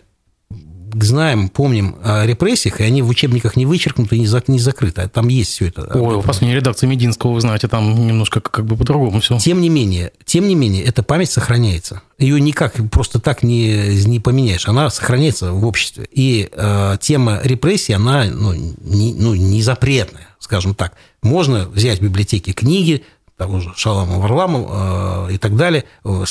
знаем, 1.02 1.50
помним 1.50 1.96
о 2.04 2.26
репрессиях, 2.26 2.82
и 2.82 2.84
они 2.84 3.02
в 3.02 3.10
учебниках 3.10 3.56
не 3.56 3.66
вычеркнуты, 3.66 4.18
не, 4.18 4.28
не 4.48 4.60
закрыты. 4.60 5.02
А 5.02 5.10
там 5.10 5.28
есть 5.28 5.52
все 5.52 5.68
это. 5.68 5.90
Ой, 5.94 6.16
у 6.16 6.22
вас 6.22 6.42
не 6.42 6.54
редакция 6.54 6.88
Мединского, 6.88 7.34
вы 7.34 7.42
знаете, 7.42 7.68
там 7.68 8.08
немножко 8.08 8.42
как 8.42 8.66
бы 8.66 8.76
по-другому 8.76 9.20
все. 9.20 9.38
Тем 9.38 9.62
не 9.62 9.70
менее, 9.70 10.12
тем 10.26 10.48
не 10.48 10.56
менее, 10.56 10.84
эта 10.84 11.04
память 11.04 11.32
сохраняется. 11.32 12.02
Ее 12.18 12.40
никак 12.40 12.76
просто 12.90 13.20
так 13.20 13.44
не, 13.44 14.04
не 14.06 14.20
поменяешь. 14.20 14.68
Она 14.68 14.90
сохраняется 14.90 15.52
в 15.52 15.66
обществе. 15.66 16.08
И 16.12 16.50
э, 16.52 16.98
тема 17.02 17.42
репрессий, 17.44 17.94
она 17.94 18.26
ну, 18.26 18.54
не, 18.54 19.14
ну, 19.14 19.36
не 19.36 19.62
запретная, 19.62 20.28
скажем 20.40 20.76
так. 20.76 20.94
Можно 21.22 21.68
взять 21.68 22.00
в 22.00 22.04
библиотеке 22.04 22.54
книги, 22.54 23.04
того 23.44 23.60
же 23.60 23.74
Шалама 23.76 24.20
Варламова 24.20 25.28
э, 25.30 25.34
и 25.34 25.38
так 25.38 25.58
далее. 25.58 25.84
Э, 26.06 26.24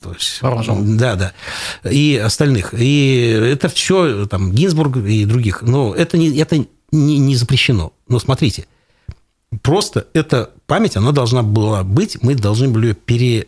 то 0.00 0.12
есть, 0.12 0.40
да, 0.98 1.14
да. 1.14 1.32
И 1.88 2.16
остальных. 2.16 2.74
И 2.76 3.18
это 3.52 3.68
все, 3.68 4.26
там, 4.26 4.50
Гинзбург 4.50 4.96
и 4.96 5.24
других. 5.26 5.62
Но 5.62 5.94
это 5.94 6.18
не, 6.18 6.36
это 6.36 6.56
не, 6.90 7.18
не 7.18 7.36
запрещено. 7.36 7.92
Но 8.08 8.18
смотрите, 8.18 8.66
просто 9.62 10.08
эта 10.12 10.50
память, 10.66 10.96
она 10.96 11.12
должна 11.12 11.44
была 11.44 11.84
быть, 11.84 12.20
мы 12.20 12.34
должны 12.34 12.68
были 12.68 12.88
ее 12.88 12.94
пере, 12.94 13.46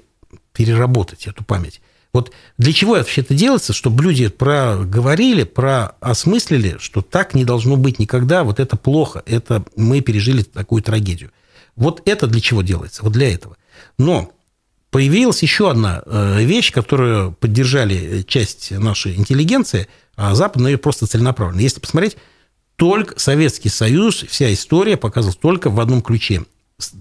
переработать, 0.53 1.27
эту 1.27 1.43
память. 1.43 1.81
Вот 2.13 2.33
для 2.57 2.73
чего 2.73 2.93
вообще 2.93 3.23
это 3.23 3.35
делается? 3.35 3.73
Чтобы 3.73 4.05
люди 4.05 4.29
проговорили, 4.29 5.43
проосмыслили, 5.43 6.77
что 6.79 7.03
так 7.03 7.35
не 7.35 7.45
должно 7.45 7.77
быть 7.77 7.99
никогда, 7.99 8.45
вот 8.45 8.61
это 8.61 8.77
плохо, 8.77 9.25
это 9.27 9.65
мы 9.75 10.03
пережили 10.03 10.43
такую 10.43 10.83
трагедию. 10.83 11.33
Вот 11.79 12.03
это 12.07 12.27
для 12.27 12.41
чего 12.41 12.63
делается? 12.63 13.03
Вот 13.03 13.13
для 13.13 13.33
этого. 13.33 13.57
Но 13.99 14.33
появилась 14.91 15.43
еще 15.43 15.71
одна 15.71 16.03
э, 16.05 16.43
вещь, 16.43 16.73
которую 16.73 17.33
поддержали 17.33 18.23
часть 18.23 18.73
нашей 18.73 19.17
интеллигенции, 19.17 19.87
а 20.17 20.35
Запад 20.35 20.61
на 20.61 20.69
ее 20.69 20.79
просто 20.79 21.07
целенаправленно. 21.07 21.61
Если 21.61 21.81
посмотреть, 21.81 22.17
только 22.77 23.19
Советский 23.19 23.69
Союз, 23.69 24.25
вся 24.29 24.53
история 24.53 24.97
показывалась 24.97 25.39
только 25.39 25.71
в 25.71 25.81
одном 25.81 26.03
ключе 26.03 26.45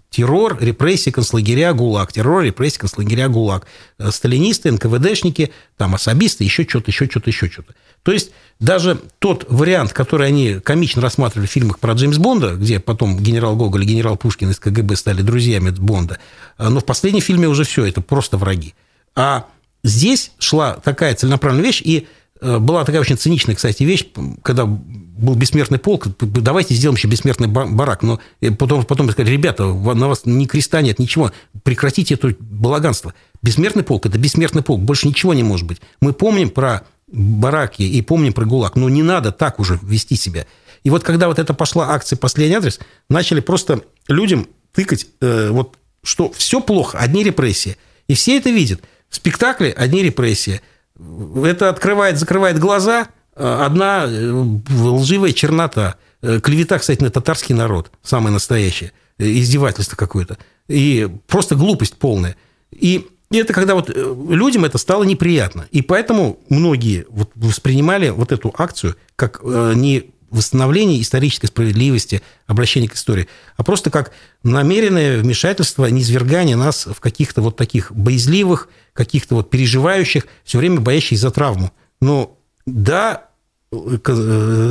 террор, 0.10 0.58
репрессии, 0.60 1.12
концлагеря, 1.12 1.74
ГУЛАГ, 1.74 2.12
террор, 2.12 2.44
репрессии, 2.44 2.80
концлагеря, 2.80 3.28
ГУЛАГ, 3.28 3.68
э, 4.00 4.12
сталинисты, 4.12 4.72
НКВДшники, 4.72 5.52
там 5.78 5.94
особисты, 5.94 6.44
еще 6.44 6.64
что-то, 6.68 6.90
еще 6.90 7.06
что-то, 7.06 7.30
еще 7.30 7.48
что-то. 7.50 7.76
То 8.02 8.12
есть 8.12 8.32
даже 8.60 9.00
тот 9.20 9.46
вариант, 9.50 9.94
который 9.94 10.28
они 10.28 10.60
комично 10.62 11.02
рассматривали 11.02 11.46
в 11.46 11.52
фильмах 11.52 11.78
про 11.80 11.94
Джеймс 11.94 12.18
Бонда, 12.18 12.56
где 12.56 12.80
потом 12.80 13.18
генерал 13.18 13.56
Гоголь 13.56 13.84
и 13.84 13.88
генерал 13.88 14.18
Пушкин 14.18 14.50
из 14.50 14.60
КГБ 14.60 14.96
стали 14.96 15.22
друзьями 15.22 15.70
Бонда, 15.70 16.18
э, 16.58 16.70
но 16.70 16.80
в 16.80 16.86
последнем 16.86 17.22
фильме 17.22 17.48
уже 17.48 17.64
все, 17.64 17.86
это 17.86 18.02
просто 18.02 18.38
враги. 18.38 18.74
А 19.16 19.46
здесь 19.84 20.32
шла 20.40 20.74
такая 20.74 21.14
целенаправленная 21.14 21.66
вещь, 21.66 21.82
и 21.86 22.08
была 22.42 22.86
такая 22.86 23.02
очень 23.02 23.18
циничная, 23.18 23.56
кстати, 23.56 23.84
вещь, 23.84 24.06
когда 24.44 24.66
был 25.18 25.36
бессмертный 25.36 25.80
полк, 25.80 26.08
давайте 26.20 26.74
сделаем 26.76 26.96
еще 26.96 27.08
бессмертный 27.08 27.48
барак. 27.48 28.04
Но 28.04 28.20
э, 28.42 28.52
потом, 28.52 28.86
потом 28.86 29.10
сказали, 29.12 29.34
ребята, 29.34 29.66
на 29.66 30.08
вас 30.08 30.22
ни 30.26 30.46
креста 30.46 30.82
нет, 30.82 31.00
ничего, 31.00 31.32
прекратите 31.64 32.14
это 32.14 32.36
балаганство. 32.40 33.14
Бессмертный 33.42 33.84
полк– 33.84 34.06
это 34.08 34.18
бессмертный 34.18 34.62
полк, 34.62 34.82
больше 34.82 35.08
ничего 35.08 35.34
не 35.34 35.44
может 35.44 35.66
быть. 35.66 35.82
Мы 36.02 36.14
помним 36.14 36.50
про 36.50 36.84
бараки 37.08 37.84
и 37.84 38.02
помним 38.02 38.34
про 38.34 38.46
ГУЛАГ, 38.46 38.76
но 38.76 38.90
не 38.90 39.04
надо 39.04 39.32
так 39.32 39.60
уже 39.60 39.80
вести 39.82 40.16
себя. 40.16 40.46
И 40.84 40.90
вот 40.90 41.04
когда 41.04 41.28
вот 41.28 41.40
это 41.40 41.54
пошла 41.54 41.90
акция 41.90 42.18
«Последний 42.18 42.56
адрес», 42.56 42.80
начали 43.10 43.40
просто 43.40 43.82
людям 44.08 44.48
тыкать, 44.74 45.08
э, 45.22 45.50
вот, 45.50 45.78
что 46.04 46.32
все 46.32 46.62
плохо, 46.62 46.98
одни 46.98 47.24
репрессии. 47.24 47.78
И 48.08 48.14
все 48.14 48.38
это 48.38 48.50
видят. 48.50 48.82
В 49.10 49.16
спектакле 49.16 49.72
одни 49.72 50.04
репрессии– 50.04 50.62
это 51.44 51.70
открывает, 51.70 52.18
закрывает 52.18 52.60
глаза, 52.60 53.10
э, 53.36 53.44
одна 53.44 54.06
э, 54.08 54.32
лживая 54.70 55.32
чернота. 55.32 55.96
Э, 56.22 56.40
клевета, 56.40 56.80
кстати, 56.80 57.02
на 57.02 57.10
татарский 57.10 57.54
народ, 57.54 57.92
самое 58.04 58.34
настоящее, 58.34 58.92
издевательство 59.18 59.96
какое-то. 59.96 60.38
И 60.68 61.08
просто 61.28 61.56
глупость 61.56 61.98
полная. 61.98 62.36
И 62.72 63.08
это 63.32 63.54
когда 63.54 63.76
вот 63.76 63.90
людям 63.90 64.66
это 64.66 64.78
стало 64.78 65.04
неприятно. 65.04 65.68
И 65.72 65.82
поэтому 65.82 66.40
многие 66.50 67.06
вот 67.10 67.32
воспринимали 67.36 68.10
вот 68.10 68.32
эту 68.32 68.54
акцию 68.58 68.96
как 69.16 69.42
не 69.44 70.12
восстановления 70.30 71.02
исторической 71.02 71.48
справедливости, 71.48 72.22
обращения 72.46 72.88
к 72.88 72.96
истории, 72.96 73.28
а 73.56 73.64
просто 73.64 73.90
как 73.90 74.12
намеренное 74.44 75.20
вмешательство, 75.20 75.86
низвергание 75.86 76.56
нас 76.56 76.86
в 76.86 77.00
каких-то 77.00 77.42
вот 77.42 77.56
таких 77.56 77.92
боязливых, 77.92 78.70
каких-то 78.94 79.36
вот 79.36 79.50
переживающих, 79.50 80.28
все 80.44 80.58
время 80.58 80.80
боящихся 80.80 81.28
за 81.28 81.32
травму. 81.32 81.72
Но 82.02 82.38
да, 82.66 83.30
э, 83.72 83.78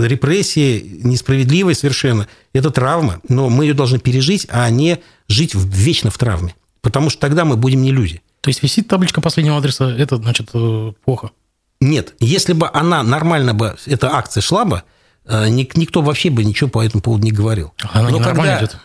репрессии 0.06 1.00
несправедливые 1.02 1.74
совершенно, 1.74 2.28
это 2.52 2.70
травма, 2.70 3.20
но 3.28 3.48
мы 3.48 3.64
ее 3.64 3.74
должны 3.74 3.98
пережить, 3.98 4.46
а 4.50 4.68
не 4.70 4.98
жить 5.28 5.54
вечно 5.54 6.10
в 6.10 6.18
травме. 6.18 6.54
Потому 6.82 7.10
что 7.10 7.20
тогда 7.20 7.44
мы 7.44 7.56
будем 7.56 7.82
не 7.82 7.90
люди. 7.90 8.22
То 8.42 8.48
есть 8.48 8.62
висит 8.62 8.86
табличка 8.86 9.20
последнего 9.20 9.56
адреса, 9.56 9.90
это 9.90 10.16
значит 10.16 10.50
э, 10.54 10.92
плохо? 11.04 11.30
Нет, 11.80 12.14
если 12.20 12.52
бы 12.52 12.70
она 12.72 13.02
нормально 13.02 13.54
бы, 13.54 13.76
эта 13.86 14.14
акция 14.14 14.40
шла 14.40 14.64
бы, 14.64 14.82
э, 15.26 15.48
никто 15.48 16.02
вообще 16.02 16.30
бы 16.30 16.44
ничего 16.44 16.68
по 16.68 16.84
этому 16.84 17.02
поводу 17.02 17.24
не 17.24 17.32
говорил. 17.32 17.72
Она 17.92 18.10
Но 18.10 18.18
не 18.18 18.24
когда, 18.24 18.58
идет? 18.58 18.76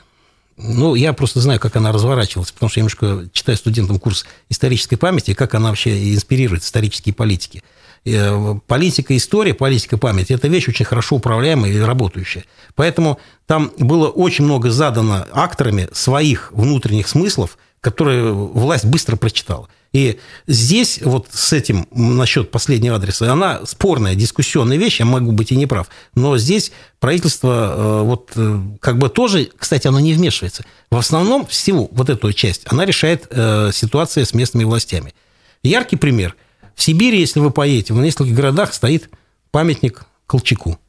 Ну, 0.58 0.96
я 0.96 1.14
просто 1.14 1.40
знаю, 1.40 1.60
как 1.60 1.76
она 1.76 1.92
разворачивалась, 1.92 2.52
потому 2.52 2.70
что 2.70 2.80
я 2.80 2.82
немножко 2.82 3.30
читаю 3.34 3.58
студентам 3.58 4.00
курс 4.00 4.26
исторической 4.50 4.96
памяти, 4.96 5.34
как 5.34 5.56
она 5.56 5.70
вообще 5.70 6.14
инспирирует 6.14 6.64
исторические 6.64 7.14
политики. 7.14 7.64
Э, 8.06 8.56
политика 8.68 9.16
история, 9.16 9.54
политика 9.54 9.98
памяти– 9.98 10.34
это 10.34 10.48
вещь 10.48 10.68
очень 10.68 10.86
хорошо 10.86 11.18
управляемая 11.18 11.72
и 11.72 11.80
работающая. 11.80 12.46
Поэтому 12.76 13.20
там 13.48 13.72
было 13.78 14.08
очень 14.08 14.46
много 14.46 14.72
задано 14.72 15.26
акторами 15.32 15.88
своих 15.94 16.52
внутренних 16.52 17.08
смыслов, 17.08 17.58
которые 17.80 18.32
власть 18.32 18.86
быстро 18.86 19.16
прочитала. 19.16 19.68
И 19.94 20.20
здесь 20.48 21.02
вот 21.02 21.28
с 21.32 21.52
этим 21.52 21.86
насчет 21.92 22.50
последнего 22.50 22.96
адреса, 22.96 23.32
она 23.32 23.66
спорная, 23.66 24.16
дискуссионная 24.16 24.78
вещь, 24.78 25.00
я 25.00 25.06
могу 25.06 25.34
быть 25.34 25.52
и 25.52 25.58
не 25.58 25.66
прав, 25.66 25.88
но 26.16 26.38
здесь 26.38 26.72
правительство 27.00 27.76
э, 27.76 28.02
вот 28.04 28.32
э, 28.36 28.62
как 28.80 28.98
бы 28.98 29.10
тоже, 29.10 29.50
кстати, 29.58 29.88
оно 29.88 30.00
не 30.00 30.14
вмешивается. 30.14 30.64
В 30.90 30.96
основном 30.96 31.46
всего 31.46 31.90
вот 31.92 32.10
эту 32.10 32.32
часть 32.32 32.62
она 32.68 32.86
решает 32.86 33.28
э, 33.30 33.72
ситуация 33.74 34.24
с 34.24 34.34
местными 34.34 34.64
властями. 34.64 35.14
Яркий 35.62 35.98
пример. 35.98 36.38
В 36.74 36.82
Сибири, 36.82 37.20
если 37.20 37.42
вы 37.42 37.52
поедете, 37.52 37.94
в 37.94 37.98
нескольких 37.98 38.34
городах 38.34 38.74
стоит 38.74 39.10
памятник 39.52 40.06
Колчаку. 40.26 40.80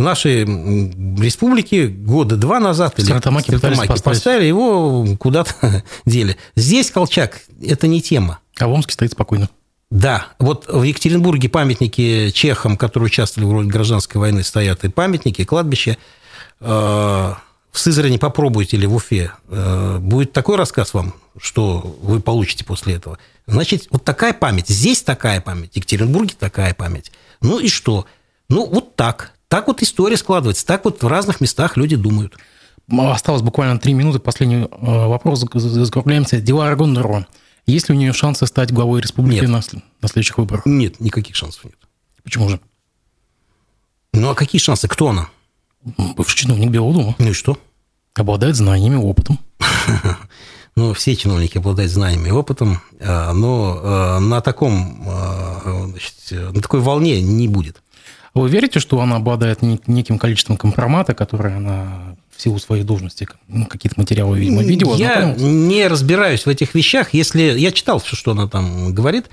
В 0.00 0.02
нашей 0.02 0.46
республике 0.46 1.88
года 1.88 2.36
два 2.36 2.58
назад 2.58 2.98
или 2.98 3.04
Стратомаки, 3.04 3.54
Стратомаки 3.54 4.02
поставили, 4.02 4.46
его 4.46 5.06
куда-то 5.18 5.84
дели. 6.06 6.38
Здесь 6.56 6.90
Колчак– 6.90 7.42
это 7.62 7.86
не 7.86 8.00
тема. 8.00 8.38
А 8.58 8.66
в 8.66 8.72
Омске 8.72 8.94
стоит 8.94 9.12
спокойно. 9.12 9.50
Да, 9.90 10.28
вот 10.38 10.66
в 10.72 10.82
Екатеринбурге 10.84 11.50
памятники 11.50 12.30
чехам, 12.30 12.78
которые 12.78 13.08
участвовали 13.08 13.46
в 13.46 13.52
роли 13.52 13.66
гражданской 13.66 14.18
войны, 14.18 14.42
стоят 14.42 14.84
и 14.84 14.88
памятники, 14.88 15.42
и 15.42 15.44
кладбища. 15.44 15.98
Э, 16.60 16.64
в 17.70 17.78
Сызрани 17.78 18.16
попробуйте 18.16 18.78
или 18.78 18.86
в 18.86 18.94
Уфе. 18.94 19.32
Э, 19.48 19.98
будет 20.00 20.32
такой 20.32 20.56
рассказ 20.56 20.94
вам, 20.94 21.12
что 21.38 21.98
вы 22.00 22.20
получите 22.20 22.64
после 22.64 22.94
этого. 22.94 23.18
Значит, 23.46 23.88
вот 23.90 24.02
такая 24.02 24.32
память. 24.32 24.66
Здесь 24.66 25.02
такая 25.02 25.42
память, 25.42 25.74
в 25.74 25.76
Екатеринбурге 25.76 26.36
такая 26.38 26.72
память. 26.72 27.12
Ну 27.42 27.58
и 27.58 27.68
что? 27.68 28.06
Ну, 28.48 28.64
вот 28.64 28.96
так. 28.96 29.34
Так 29.50 29.66
вот 29.66 29.82
история 29.82 30.16
складывается, 30.16 30.64
так 30.64 30.84
вот 30.84 31.02
в 31.02 31.08
разных 31.08 31.40
местах 31.40 31.76
люди 31.76 31.96
думают. 31.96 32.38
Осталось 32.88 33.42
буквально 33.42 33.80
три 33.80 33.94
минуты. 33.94 34.20
Последний 34.20 34.58
э, 34.58 35.06
вопрос. 35.06 35.44
Закругляемся. 35.52 36.40
Дела 36.40 36.72
Гондорова. 36.76 37.26
Есть 37.66 37.88
ли 37.88 37.96
у 37.96 37.98
нее 37.98 38.12
шансы 38.12 38.46
стать 38.46 38.72
главой 38.72 39.00
республики 39.00 39.46
на, 39.46 39.60
на 40.02 40.08
следующих 40.08 40.38
выборах? 40.38 40.66
Нет, 40.66 41.00
никаких 41.00 41.34
шансов 41.34 41.64
нет. 41.64 41.74
Почему 42.22 42.48
же? 42.48 42.60
Ну, 44.12 44.30
а 44.30 44.36
какие 44.36 44.60
шансы? 44.60 44.86
Кто 44.86 45.08
она? 45.08 45.28
Бывший 46.16 46.36
чиновник 46.36 46.70
Белого 46.70 46.94
дома. 46.94 47.16
Ну 47.18 47.30
и 47.30 47.32
что? 47.32 47.58
Обладает 48.14 48.54
знаниями, 48.54 48.96
опытом. 48.96 49.40
Ну, 50.76 50.94
все 50.94 51.16
чиновники 51.16 51.58
обладают 51.58 51.90
знаниями 51.90 52.28
и 52.28 52.30
опытом, 52.30 52.80
а, 53.00 53.32
но 53.32 53.80
а, 53.82 54.20
на 54.20 54.40
таком, 54.40 55.04
значит, 55.88 56.14
на 56.30 56.62
такой 56.62 56.78
волне 56.78 57.20
не 57.20 57.48
будет. 57.48 57.82
Вы 58.34 58.48
верите, 58.48 58.78
что 58.78 59.00
она 59.00 59.16
обладает 59.16 59.62
неким 59.62 60.18
количеством 60.18 60.56
компромата, 60.56 61.14
который 61.14 61.56
она 61.56 62.16
в 62.36 62.40
силу 62.40 62.58
своей 62.58 62.84
должности 62.84 63.28
ну, 63.48 63.66
какие-то 63.66 63.98
материалы, 63.98 64.38
видимо, 64.38 64.62
видела? 64.62 64.94
Я 64.96 65.34
не 65.36 65.88
разбираюсь 65.88 66.46
в 66.46 66.48
этих 66.48 66.74
вещах. 66.74 67.12
Если 67.12 67.42
я 67.42 67.72
читал 67.72 67.98
все, 67.98 68.16
что 68.16 68.30
она 68.32 68.46
там 68.46 68.94
говорит, 68.94 69.26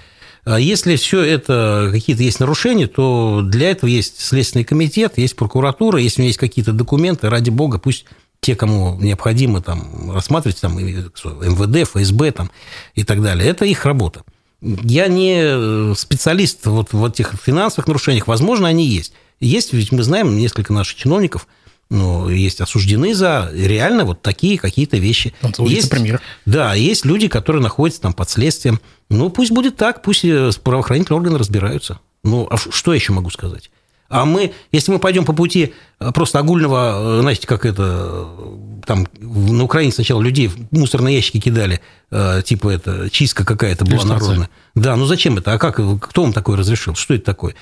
а 0.45 0.59
если 0.59 0.95
все 0.95 1.21
это 1.21 1.89
какие-то 1.91 2.23
есть 2.23 2.39
нарушения, 2.39 2.87
то 2.87 3.41
для 3.43 3.71
этого 3.71 3.89
есть 3.89 4.19
Следственный 4.19 4.63
комитет, 4.63 5.17
есть 5.17 5.35
прокуратура, 5.35 5.99
если 5.99 6.21
у 6.21 6.23
меня 6.23 6.29
есть 6.29 6.39
какие-то 6.39 6.73
документы, 6.73 7.29
ради 7.29 7.49
бога, 7.49 7.79
пусть 7.79 8.05
те, 8.39 8.55
кому 8.55 8.97
необходимо 8.99 9.61
там, 9.61 10.11
рассматривать, 10.11 10.61
там, 10.61 10.77
МВД, 10.79 11.89
ФСБ 11.89 12.31
там, 12.31 12.49
и 12.95 13.03
так 13.03 13.21
далее. 13.21 13.47
Это 13.47 13.65
их 13.65 13.85
работа. 13.85 14.23
Я 14.61 15.07
не 15.07 15.39
э, 15.39 15.93
специалист 15.95 16.65
вот 16.65 16.93
в 16.93 17.05
этих 17.05 17.33
финансовых 17.41 17.87
нарушениях. 17.87 18.27
Возможно, 18.27 18.67
они 18.67 18.87
есть. 18.87 19.13
Есть, 19.39 19.73
ведь 19.73 19.91
мы 19.91 20.01
знаем, 20.03 20.35
несколько 20.37 20.73
наших 20.73 20.97
чиновников, 20.97 21.47
ну, 21.89 22.27
есть 22.27 22.59
осуждены 22.59 23.13
за 23.13 23.49
реально 23.53 24.03
вот 24.03 24.21
такие 24.21 24.57
какие-то 24.57 24.97
вещи. 24.97 25.33
есть, 25.59 25.89
пример. 25.89 26.21
Да, 26.45 26.73
есть 26.73 27.05
люди, 27.05 27.27
которые 27.27 27.61
находятся 27.61 28.01
там 28.01 28.13
под 28.13 28.29
следствием. 28.29 28.81
Ну, 29.09 29.29
пусть 29.29 29.51
будет 29.51 29.77
так, 29.77 30.01
пусть 30.01 30.25
э, 30.25 30.51
правоохранительные 30.63 31.17
органы 31.17 31.37
разбираются. 31.37 31.99
Ну, 32.23 32.47
а 32.49 32.57
что 32.57 32.91
я 32.91 32.95
еще 32.95 33.13
могу 33.13 33.29
сказать? 33.29 33.69
А 34.09 34.25
мы, 34.25 34.53
если 34.71 34.91
мы 34.91 34.99
пойдем 34.99 35.23
по 35.23 35.33
пути 35.33 35.73
э, 35.99 36.11
просто 36.11 36.39
огульного, 36.39 37.19
знаете, 37.21 37.47
как 37.47 37.65
это, 37.65 38.27
там 38.87 39.05
на 39.19 39.63
Украине 39.65 39.91
сначала 39.91 40.21
людей 40.21 40.47
в 40.47 40.57
мусорные 40.71 41.17
ящики 41.17 41.39
кидали, 41.39 41.81
э, 42.09 42.41
типа 42.43 42.69
это 42.69 43.09
чистка 43.09 43.45
какая-то 43.45 43.85
была 43.85 44.05
народная. 44.05 44.49
Да, 44.73 44.95
ну 44.95 45.05
зачем 45.05 45.37
это? 45.37 45.53
А 45.53 45.59
как, 45.59 45.79
кто 46.01 46.23
вам 46.23 46.33
такое 46.33 46.57
разрешил? 46.57 46.95
Что 46.95 47.13
это 47.13 47.25
такое? 47.25 47.55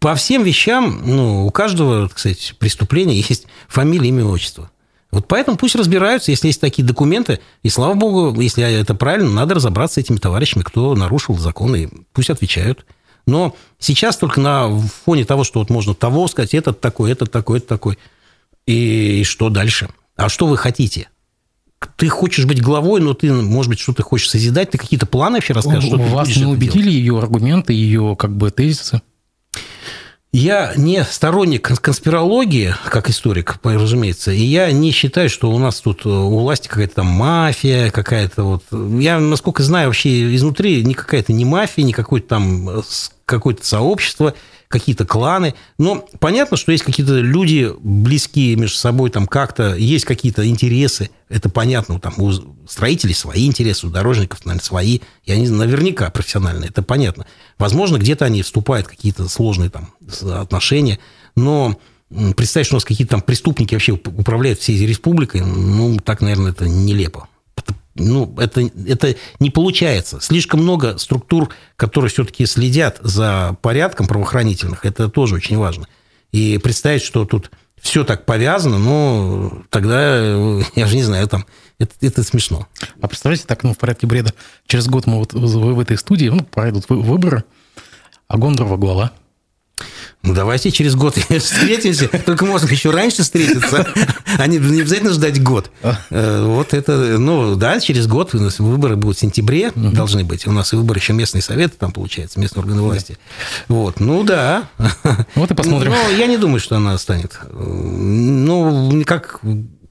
По 0.00 0.14
всем 0.14 0.42
вещам, 0.42 1.02
ну, 1.04 1.46
у 1.46 1.50
каждого, 1.50 2.08
сказать, 2.08 2.54
преступления 2.58 3.20
есть 3.28 3.46
фамилия, 3.68 4.08
имя, 4.08 4.24
отчество. 4.24 4.70
Вот 5.12 5.28
поэтому 5.28 5.56
пусть 5.56 5.76
разбираются, 5.76 6.30
если 6.30 6.48
есть 6.48 6.60
такие 6.60 6.86
документы, 6.86 7.38
и 7.62 7.68
слава 7.68 7.94
богу, 7.94 8.40
если 8.40 8.64
это 8.64 8.94
правильно, 8.94 9.30
надо 9.30 9.54
разобраться 9.54 9.94
с 9.94 10.04
этими 10.04 10.16
товарищами, 10.16 10.62
кто 10.62 10.94
нарушил 10.94 11.38
закон, 11.38 11.76
и 11.76 11.88
пусть 12.12 12.30
отвечают. 12.30 12.86
Но 13.26 13.54
сейчас 13.78 14.16
только 14.16 14.40
на 14.40 14.70
фоне 15.04 15.24
того, 15.24 15.44
что 15.44 15.60
вот 15.60 15.70
можно 15.70 15.94
того 15.94 16.26
сказать, 16.28 16.54
этот 16.54 16.80
такой, 16.80 17.12
этот 17.12 17.30
такой, 17.30 17.58
этот 17.58 17.68
такой. 17.68 17.98
И, 18.66 19.20
и 19.20 19.24
что 19.24 19.48
дальше? 19.48 19.88
А 20.16 20.28
что 20.28 20.46
вы 20.46 20.56
хотите? 20.56 21.08
Ты 21.96 22.08
хочешь 22.08 22.46
быть 22.46 22.62
главой, 22.62 23.00
но 23.00 23.14
ты, 23.14 23.32
может 23.32 23.68
быть, 23.68 23.78
что-то 23.78 24.02
хочешь 24.02 24.30
созидать, 24.30 24.70
ты 24.70 24.78
какие-то 24.78 25.06
планы 25.06 25.36
вообще 25.36 25.52
расскажешь? 25.52 25.84
Что 25.84 25.98
Вас 25.98 26.34
не 26.34 26.46
убедили 26.46 26.84
делать? 26.84 26.94
ее 26.94 27.18
аргументы, 27.18 27.72
ее 27.74 28.16
как 28.18 28.34
бы 28.34 28.50
тезисы? 28.50 29.02
Я 30.32 30.74
не 30.76 31.02
сторонник 31.04 31.80
конспирологии, 31.80 32.74
как 32.90 33.08
историк, 33.08 33.58
разумеется, 33.62 34.32
и 34.32 34.42
я 34.42 34.70
не 34.70 34.90
считаю, 34.90 35.30
что 35.30 35.50
у 35.50 35.58
нас 35.58 35.80
тут 35.80 36.04
э, 36.04 36.08
у 36.10 36.40
власти 36.40 36.68
какая-то 36.68 36.96
там 36.96 37.06
мафия, 37.06 37.90
какая-то 37.90 38.42
вот... 38.42 38.64
Я, 39.00 39.18
насколько 39.18 39.62
знаю, 39.62 39.88
вообще 39.88 40.34
изнутри 40.34 40.84
ни 40.84 40.92
какая-то 40.92 41.32
не 41.32 41.46
мафия, 41.46 41.84
ни 41.84 41.92
какое-то 41.92 42.28
там 42.28 42.68
э, 42.68 42.82
какое-то 43.24 43.64
сообщество, 43.64 44.34
какие-то 44.78 45.04
кланы. 45.04 45.54
Но 45.78 46.06
понятно, 46.20 46.56
что 46.56 46.72
есть 46.72 46.84
какие-то 46.84 47.20
люди 47.20 47.72
близкие 47.80 48.56
между 48.56 48.76
собой, 48.76 49.10
там 49.10 49.26
как-то 49.26 49.74
есть 49.74 50.04
какие-то 50.04 50.46
интересы. 50.46 51.10
Это 51.28 51.48
понятно, 51.48 51.98
там 52.00 52.14
у 52.18 52.32
строителей 52.68 53.14
свои 53.14 53.46
интересы, 53.46 53.86
у 53.86 53.90
дорожников, 53.90 54.44
наверное, 54.44 54.64
свои. 54.64 55.00
Не 55.26 55.46
знаю, 55.46 55.66
наверняка 55.66 56.10
профессиональные, 56.10 56.70
это 56.70 56.82
понятно. 56.82 57.26
Возможно, 57.58 57.98
где-то 57.98 58.24
они 58.24 58.42
вступают 58.42 58.86
в 58.86 58.90
какие-то 58.90 59.28
сложные 59.28 59.70
там 59.70 59.90
отношения, 60.32 60.98
но 61.34 61.78
представить, 62.36 62.66
что 62.66 62.76
у 62.76 62.78
нас 62.78 62.84
какие-то 62.84 63.12
там 63.12 63.22
преступники 63.22 63.74
вообще 63.74 63.92
управляют 63.92 64.60
всей 64.60 64.84
республикой, 64.86 65.40
ну, 65.40 65.98
так, 65.98 66.20
наверное, 66.20 66.52
это 66.52 66.68
нелепо 66.68 67.28
ну, 67.98 68.34
это, 68.38 68.62
это 68.86 69.16
не 69.40 69.50
получается. 69.50 70.20
Слишком 70.20 70.62
много 70.62 70.98
структур, 70.98 71.50
которые 71.76 72.10
все-таки 72.10 72.46
следят 72.46 72.98
за 73.02 73.56
порядком 73.62 74.06
правоохранительных, 74.06 74.84
это 74.84 75.08
тоже 75.08 75.36
очень 75.36 75.56
важно. 75.56 75.86
И 76.32 76.58
представить, 76.58 77.02
что 77.02 77.24
тут 77.24 77.50
все 77.80 78.04
так 78.04 78.24
повязано, 78.24 78.78
ну, 78.78 79.64
тогда, 79.70 80.18
я 80.74 80.86
же 80.86 80.96
не 80.96 81.02
знаю, 81.02 81.28
там, 81.28 81.46
это, 81.78 81.94
это 82.00 82.22
смешно. 82.22 82.66
А 83.00 83.08
представляете, 83.08 83.44
так, 83.46 83.62
ну, 83.62 83.74
в 83.74 83.78
порядке 83.78 84.06
бреда, 84.06 84.32
через 84.66 84.88
год 84.88 85.06
мы 85.06 85.18
вот 85.18 85.32
в, 85.32 85.74
в 85.74 85.80
этой 85.80 85.98
студии, 85.98 86.28
ну, 86.28 86.42
пройдут 86.42 86.88
выборы, 86.88 87.44
а 88.28 88.38
Гондорова 88.38 88.76
глава. 88.76 89.12
Ну, 90.26 90.34
давайте 90.34 90.70
через 90.70 90.94
год 90.94 91.16
встретимся. 91.38 92.08
Только 92.08 92.44
можно 92.44 92.68
еще 92.68 92.90
раньше 92.90 93.22
встретиться, 93.22 93.86
а 94.38 94.46
не, 94.46 94.58
не 94.58 94.80
обязательно 94.80 95.12
ждать 95.12 95.42
год. 95.42 95.70
Э, 96.10 96.44
вот 96.44 96.74
это, 96.74 96.92
ну, 97.18 97.54
да, 97.54 97.80
через 97.80 98.06
год 98.06 98.34
у 98.34 98.40
нас 98.40 98.58
выборы 98.58 98.96
будут 98.96 99.16
в 99.16 99.20
сентябре, 99.20 99.68
угу. 99.68 99.90
должны 99.90 100.24
быть. 100.24 100.46
У 100.46 100.52
нас 100.52 100.72
и 100.72 100.76
выборы 100.76 100.98
еще 100.98 101.12
местные 101.12 101.42
советы 101.42 101.74
там, 101.78 101.92
получается, 101.92 102.40
местные 102.40 102.62
органы 102.62 102.82
власти. 102.82 103.16
Да. 103.68 103.74
Вот, 103.74 104.00
ну, 104.00 104.24
да. 104.24 104.68
Вот 105.34 105.50
и 105.50 105.54
посмотрим. 105.54 105.92
Но 105.92 106.08
я 106.16 106.26
не 106.26 106.38
думаю, 106.38 106.60
что 106.60 106.76
она 106.76 106.98
станет. 106.98 107.38
Ну, 107.52 109.04
как 109.04 109.40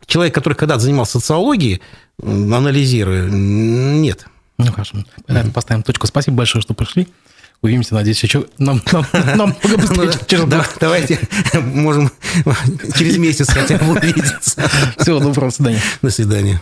человек, 0.05 0.35
который 0.35 0.53
когда-то 0.55 0.81
занимался 0.81 1.19
социологией, 1.19 1.81
анализируя, 2.21 3.27
нет. 3.29 4.25
Ну, 4.57 4.71
хорошо. 4.71 4.97
Поставим 5.53 5.83
точку. 5.83 6.07
Спасибо 6.07 6.37
большое, 6.37 6.61
что 6.61 6.73
пришли. 6.73 7.07
Увидимся, 7.65 7.95
надеюсь, 7.95 8.21
еще 8.21 8.45
нам, 8.59 8.79
нам, 8.91 9.07
нам 9.35 9.55
ну, 9.63 10.11
через 10.27 10.45
да, 10.45 10.63
Давайте, 10.79 11.19
можем 11.55 12.11
через 12.95 13.17
месяц 13.17 13.49
хотя 13.49 13.79
бы 13.79 13.93
увидеться. 13.93 14.69
Всего 14.99 15.17
доброго, 15.17 15.47
до 15.47 15.55
свидания. 15.55 15.81
До 16.03 16.11
свидания. 16.11 16.61